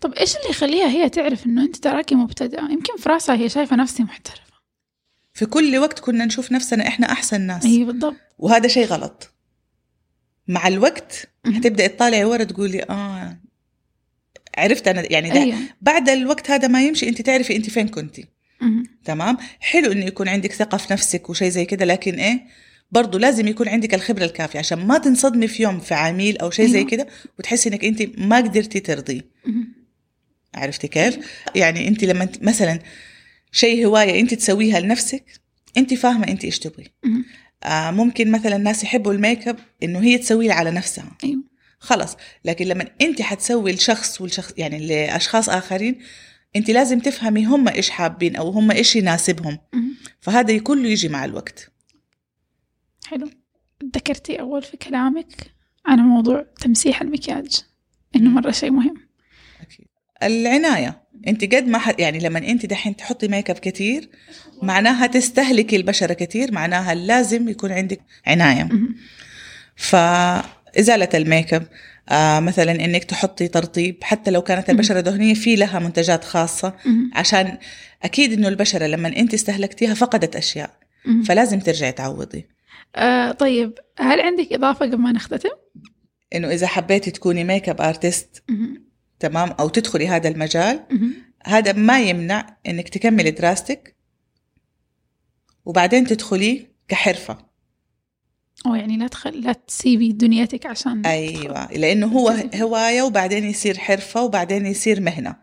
طب 0.02 0.14
إيش 0.14 0.36
اللي 0.36 0.50
يخليها 0.50 0.88
هي 0.88 1.10
تعرف 1.10 1.45
إنه 1.45 1.64
أنت 1.64 1.76
تراكي 1.76 2.16
مبتدئة؟ 2.16 2.62
يمكن 2.62 2.98
في 2.98 3.10
راسها 3.10 3.36
هي 3.36 3.50
شايفة 3.50 3.76
نفسي 3.76 4.04
محترفة. 4.04 4.54
في 5.34 5.45
كل 5.45 5.78
وقت 5.78 6.00
كنا 6.00 6.26
نشوف 6.26 6.52
نفسنا 6.52 6.88
إحنا 6.88 7.12
أحسن 7.12 7.41
ناس. 7.41 7.66
اي 7.66 7.84
بالضبط. 7.84 8.16
وهذا 8.38 8.68
شيء 8.68 8.86
غلط. 8.86 9.34
مع 10.48 10.68
الوقت 10.68 11.30
مهم. 11.45 11.56
حتبدأ 11.56 11.88
تطالعي 11.88 12.24
ورا 12.24 12.43
تقولي 12.43 12.84
آه 12.84 13.38
عرفت 14.58 14.88
أنا 14.88 15.12
يعني 15.12 15.30
ده 15.30 15.41
أيوه. 15.41 15.58
بعد 15.82 16.10
الوقت 16.10 16.52
هذا 16.52 16.68
ما 16.68 16.84
يمشي. 16.84 17.10
أنت 17.10 17.22
تعرفي 17.22 17.56
أنت 17.56 17.70
فين 17.70 17.88
كنتي. 17.88 18.26
تمام؟ 19.06 19.38
حلو 19.60 19.91
إنه 19.91 20.06
يكون 20.06 20.28
عندك 20.28 20.54
ثقة 20.54 20.78
في 20.78 20.93
نفسك 20.93 21.30
وشيء 21.30 21.50
زي 21.50 21.66
كده 21.66 21.86
لكن 21.86 22.14
إيه؟ 22.16 22.48
برضو 22.92 23.18
لازم 23.18 23.48
يكون 23.48 23.68
عندك 23.68 23.94
الخبرة 23.94 24.26
الكافية 24.26 24.60
عشان 24.60 24.88
ما 24.88 24.98
تنصدمي 24.98 25.48
في 25.48 25.64
يوم 25.64 25.80
في 25.80 25.94
عميل 25.94 26.38
أو 26.38 26.52
شيء 26.52 26.68
زي 26.68 26.78
أيوة. 26.78 26.90
كده 26.90 27.08
وتحسي 27.40 27.70
إنك 27.70 27.86
أنت 27.86 28.20
ما 28.20 28.38
قدرتي 28.38 28.80
ترضيه. 28.80 29.22
عرفتي 30.56 30.88
كيف 30.88 31.18
يعني 31.56 31.88
أنت 31.88 32.04
لما 32.04 32.30
مثلا 32.42 32.80
شيء 33.52 33.86
هواية 33.86 34.20
أنت 34.20 34.34
تسويها 34.34 34.80
لنفسك 34.80 35.24
أنت 35.78 35.94
فاهمة 35.94 36.28
أنت 36.28 36.46
إيش 36.46 36.60
تبغي. 36.60 36.92
آه 37.64 37.92
ممكن 37.92 38.32
مثلا 38.32 38.56
الناس 38.56 38.84
يحبوا 38.84 39.14
الميك 39.14 39.48
اب 39.48 39.60
إنه 39.84 40.00
هي 40.00 40.18
تسويه 40.18 40.52
على 40.52 40.72
نفسها 40.72 41.18
أيوه 41.24 41.44
خلاص 41.80 42.18
لكن 42.46 42.66
لما 42.66 42.86
أنت 43.02 43.22
حتسوي 43.22 43.72
الشخص 43.72 44.22
والشخص 44.22 44.54
يعني 44.58 44.88
لأشخاص 44.88 45.50
آخرين 45.50 46.00
أنت 46.56 46.70
لازم 46.70 47.00
تفهمي 47.00 47.46
هم 47.46 47.68
إيش 47.68 47.90
حابين 47.90 48.36
أو 48.36 48.50
هم 48.50 48.72
إيش 48.72 48.96
يناسبهم. 48.96 49.58
فهذا 50.22 50.58
كله 50.58 50.90
يجي 50.90 51.10
مع 51.10 51.26
الوقت 51.26 51.72
حلو. 53.10 53.30
ذكرتي 53.95 54.39
أول 54.39 54.64
في 54.64 54.78
كلامك 54.78 55.51
عن 55.86 55.99
موضوع 55.99 56.45
تمسيح 56.62 57.01
المكياج 57.01 57.62
إنه 58.16 58.30
مرة 58.30 58.51
شيء 58.51 58.72
مهم. 58.72 58.95
أكيد. 59.62 59.88
العناية. 60.24 61.01
أنت 61.28 61.55
قد 61.55 61.68
ما 61.68 61.78
ح... 61.78 61.99
يعني 61.99 62.20
لما 62.20 62.39
أنت 62.39 62.66
دحين 62.66 62.95
تحطي 62.95 63.28
ميك 63.28 63.49
اب 63.49 63.55
كتير 63.55 64.10
معناها 64.62 65.08
تستهلكي 65.08 65.76
البشرة 65.76 66.14
كتير 66.14 66.51
معناها 66.51 66.95
لازم 66.95 67.49
يكون 67.49 67.72
عندك 67.72 67.99
عناية. 68.28 68.64
مهم. 68.64 68.95
فإزالة 69.76 71.10
الميك 71.14 71.53
اب 71.53 71.68
آه 72.10 72.39
مثلا 72.39 72.72
إنك 72.72 73.03
تحطي 73.03 73.47
ترطيب 73.47 74.03
حتى 74.03 74.32
لو 74.32 74.41
كانت 74.41 74.70
البشرة 74.70 74.99
دهنية 74.99 75.34
في 75.34 75.55
لها 75.55 75.80
منتجات 75.80 76.24
خاصة. 76.24 76.74
مهم. 76.86 77.12
عشان 77.14 77.58
أكيد 78.03 78.34
إنه 78.34 78.47
البشرة 78.47 78.86
لما 78.86 79.08
أنت 79.08 79.34
استهلكتيها 79.34 79.93
فقدت 79.93 80.36
أشياء. 80.36 80.74
فلازم 81.26 81.60
ترجعي 81.60 81.91
تعوضي. 81.91 82.57
آه 82.95 83.32
طيب 83.32 83.73
هل 83.99 84.21
عندك 84.21 84.53
إضافة 84.53 84.86
قبل 84.86 84.97
ما 84.97 85.11
نختتم؟ 85.11 85.49
إنه 86.36 86.47
إذا 86.47 86.67
حبيتي 86.67 87.11
تكوني 87.11 87.43
makeup 87.43 87.82
artist. 87.82 88.43
تمام 89.19 89.51
أو 89.51 89.69
تدخلي 89.69 90.07
هذا 90.07 90.30
المجال. 90.30 90.84
هذا 91.45 91.73
ما 91.73 91.99
يمنع 91.99 92.57
إنك 92.67 92.89
تكملي 92.89 93.32
دراستك 93.32 93.95
وبعدين 95.65 96.07
تدخليه 96.07 96.71
كحرفة 96.88 97.38
أو 98.65 98.75
يعني 98.75 98.97
لا 98.97 99.07
تخل... 99.07 99.41
لا 99.41 99.53
تسيبي 99.53 100.11
دنيتك 100.11 100.65
عشان 100.65 101.05
أيوه 101.05 101.71
لأنه 101.71 102.07
هو 102.07 102.32
تزيد. 102.32 102.61
هواية 102.61 103.01
وبعدين 103.01 103.43
يصير 103.43 103.78
حرفة 103.78 104.23
وبعدين 104.23 104.65
يصير 104.65 105.01
مهنة. 105.01 105.36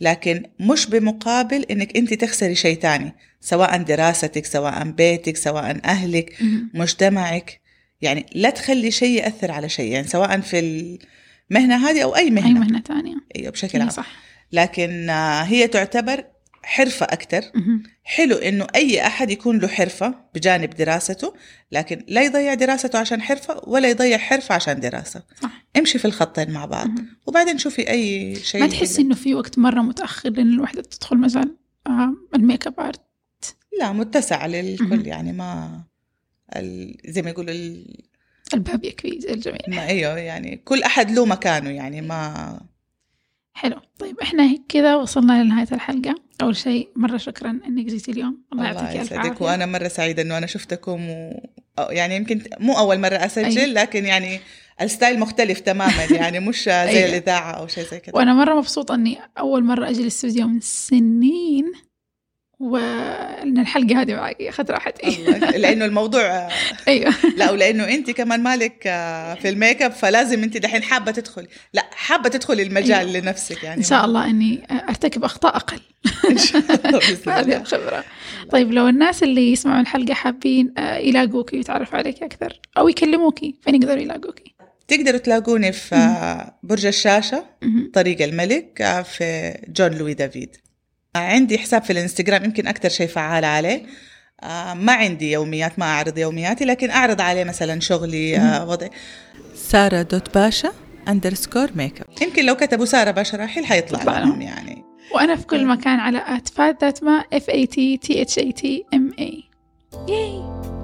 لكن 0.00 0.42
مش 0.60 0.86
بمقابل 0.86 1.62
إنك 1.62 1.96
أنت 1.96 2.14
تخسري 2.14 2.54
شيء 2.54 2.76
تاني 2.78 3.14
سواء 3.40 3.82
دراستك 3.82 4.46
سواء 4.46 4.84
بيتك 4.84 5.36
سواء 5.36 5.80
أهلك. 5.84 6.36
مجتمعك. 6.74 7.60
يعني 8.02 8.26
لا 8.34 8.50
تخلي 8.50 8.90
شيء 8.90 9.18
يأثر 9.18 9.50
على 9.50 9.68
شيء 9.68 9.92
يعني 9.92 10.06
سواء 10.06 10.40
في 10.40 10.58
ال... 10.58 10.98
المهنة 11.50 11.88
هذه 11.88 12.02
أو 12.02 12.16
أي 12.16 12.30
مهنة. 12.30 12.46
أي 12.46 12.54
مهنة 12.54 12.80
ثانية 12.80 13.14
أيوه 13.36 13.50
بشكل 13.50 13.78
إيه 13.78 13.80
عام. 13.80 13.90
صح. 13.90 14.06
لكن 14.52 15.10
آه، 15.10 15.42
هي 15.42 15.66
تعتبر 15.68 16.24
حرفة 16.62 17.06
أكثر. 17.06 17.42
حلو 18.08 18.36
إنه 18.36 18.66
أي 18.74 19.06
أحد 19.06 19.30
يكون 19.30 19.58
له 19.58 19.68
حرفة 19.68 20.14
بجانب 20.34 20.70
دراسته 20.70 21.34
لكن 21.72 22.04
لا 22.08 22.22
يضيع 22.22 22.54
دراسته 22.54 22.98
عشان 22.98 23.22
حرفة 23.22 23.60
ولا 23.66 23.90
يضيع 23.90 24.18
حرفة 24.18 24.54
عشان 24.54 24.80
دراسة. 24.80 25.22
صح. 25.42 25.64
امشي 25.76 25.98
في 25.98 26.04
الخطين 26.04 26.50
مع 26.50 26.64
بعض 26.64 26.86
مهم. 26.86 27.08
وبعدين 27.26 27.58
شوفي 27.58 27.90
أي 27.90 28.34
شيء 28.34 28.60
ما 28.60 28.66
تحسي 28.66 29.02
إنه 29.02 29.14
في 29.14 29.34
وقت 29.34 29.58
مرة 29.58 29.80
متأخر 29.80 30.30
لأن 30.30 30.52
الوحدة 30.52 30.82
تدخل 30.82 31.16
مجال 31.16 31.56
آه، 31.86 32.14
ال 32.34 32.40
make 32.40 32.66
up 32.66 32.80
art؟ 32.80 33.00
لا 33.80 33.92
متسع 33.92 34.46
للكل 34.46 34.84
مهم. 34.84 35.06
يعني 35.06 35.32
ما 35.32 35.80
ال... 36.56 36.96
زي 37.06 37.22
ما 37.22 37.30
يقولوا 37.30 37.54
ال... 37.54 37.86
الباب 38.54 38.84
يكفي 38.84 39.32
الجميع. 39.32 39.60
ما 39.68 39.86
أيوه 39.86 40.18
يعني 40.18 40.56
كل 40.56 40.82
أحد 40.82 41.10
له 41.10 41.26
مكانه 41.26 41.70
يعني 41.70 42.00
ما 42.00 42.60
حلو. 43.52 43.80
طيب 43.98 44.20
إحنا 44.20 44.50
هيك 44.50 44.62
كذا 44.68 44.96
وصلنا 44.96 45.44
لنهاية 45.44 45.68
الحلقة. 45.72 46.14
أول 46.42 46.56
شيء 46.56 46.88
مرة 46.96 47.16
شكرا 47.16 47.60
إنك 47.68 47.86
جيتي 47.86 48.10
اليوم 48.10 48.42
الله 48.52 48.64
يعطيك 48.64 49.00
ألف 49.00 49.12
عافية 49.12 49.44
وأنا 49.44 49.66
مرة 49.66 49.88
سعيدة 49.88 50.22
إنه 50.22 50.38
أنا 50.38 50.46
شفتكم 50.46 51.10
و... 51.10 51.40
أو 51.78 51.90
يعني 51.90 52.16
يمكن 52.16 52.42
مو 52.60 52.78
أول 52.78 52.98
مرة 52.98 53.16
أسجل 53.16 53.58
أي. 53.58 53.72
لكن 53.72 54.06
يعني 54.06 54.40
ال 54.80 54.86
style 54.86 55.18
مختلف 55.18 55.60
تماما 55.60 56.04
يعني 56.20 56.40
مش 56.40 56.64
زي 56.64 56.72
أيوة. 56.72 57.08
الإذاعة 57.08 57.50
أو 57.52 57.66
شيء 57.66 57.84
زي 57.84 58.00
كذا 58.00 58.16
وأنا 58.16 58.34
مرة 58.34 58.54
مبسوطة 58.54 58.94
إني 58.94 59.18
أول 59.38 59.64
مرة 59.64 59.90
أجي 59.90 60.02
الاستوديو 60.02 60.46
من 60.46 60.60
سنين 60.60 61.72
وإن 62.60 63.58
الحلقة 63.58 64.00
هذه 64.00 64.14
معي 64.14 64.48
أخذت 64.48 64.70
راحتي. 64.70 65.24
لأنه 65.58 65.84
الموضوع 65.84 66.48
أيوه. 66.88 67.14
لا 67.36 67.50
ولأنه 67.50 67.84
أنت 67.84 68.10
كمان 68.10 68.42
مالك 68.42 68.86
آه، 68.86 69.34
في 69.34 69.48
الميك 69.48 69.82
أب 69.82 69.92
فلازم 69.92 70.42
أنت 70.42 70.56
دحين 70.56 70.82
حابة 70.82 71.12
تدخلي 71.12 71.46
لا 71.74 71.86
حابة 71.92 72.28
تدخلي 72.28 72.62
المجال 72.62 73.12
لنفسك 73.12 73.62
يعني. 73.64 73.78
إن 73.78 73.82
شاء 73.82 74.04
الله 74.04 74.30
إني 74.30 74.66
أرتكب 74.88 75.24
أخطاء 75.24 75.56
أقل. 75.56 75.80
إن 76.30 76.38
شاء 76.38 76.62
الله 76.62 77.00
هذه 77.38 77.40
الله. 77.40 77.56
الخبرة. 77.56 78.04
طيب 78.50 78.72
لو 78.72 78.88
الناس 78.88 79.22
اللي 79.22 79.52
يسمعوا 79.52 79.80
الحلقة 79.80 80.14
حابين 80.14 80.74
آه، 80.78 80.96
يلاقوكي 80.96 81.56
ويتعرفوا 81.56 81.98
عليك 81.98 82.22
أكثر 82.22 82.60
أو 82.78 82.88
يكلموكي 82.88 83.54
فين 83.64 83.74
يقدروا 83.74 84.02
يلاقوكي؟ 84.02 84.54
تقدروا 84.88 85.18
تلاقوني 85.18 85.72
في 85.72 86.36
برج 86.62 86.86
الشاشة 86.86 87.44
مهم. 87.62 87.90
طريق 87.94 88.22
الملك 88.22 88.82
آه، 88.82 89.02
في 89.02 89.54
جون 89.68 89.90
لوي 89.92 90.14
دافيد. 90.14 90.56
عندي 91.18 91.58
حساب 91.58 91.82
في 91.82 91.92
الانستغرام 91.92 92.44
يمكن 92.44 92.66
أكثر 92.66 92.88
شيء 92.88 93.06
فعال 93.06 93.44
عليه. 93.44 93.82
آه، 94.42 94.74
ما 94.74 94.92
عندي 94.92 95.32
يوميات 95.32 95.78
ما 95.78 95.84
أعرض 95.84 96.18
يومياتي 96.18 96.64
لكن 96.64 96.90
أعرض 96.90 97.20
عليه 97.20 97.44
مثلا 97.44 97.80
شغلي 97.80 98.36
آه، 98.36 98.68
وضعي. 98.68 98.90
سارة 99.54 100.02
dot 100.02 100.34
باشا 100.34 100.72
underscore 101.08 101.68
make 101.74 102.00
up 102.00 102.06
يمكن 102.22 102.46
لو 102.46 102.56
كتبوا 102.56 102.84
سارة 102.84 103.10
باشراحيل 103.10 103.66
حيطلع 103.66 104.00
يطلع 104.00 104.18
لهم. 104.18 104.42
يعني. 104.42 104.84
وأنا 105.14 105.36
في 105.36 105.46
كل 105.46 105.66
مكان 105.66 106.00
على 106.00 106.22
at 106.26 106.48
fat 106.48 106.84
that 106.84 107.04
ma 107.04 107.24
F 107.34 107.50
A 107.50 107.66
T 107.66 108.06
T 108.06 108.12
H 108.12 108.42
A 108.42 108.52
T 108.60 108.66
M 108.94 109.20
A. 109.20 109.44
ياي 110.08 110.75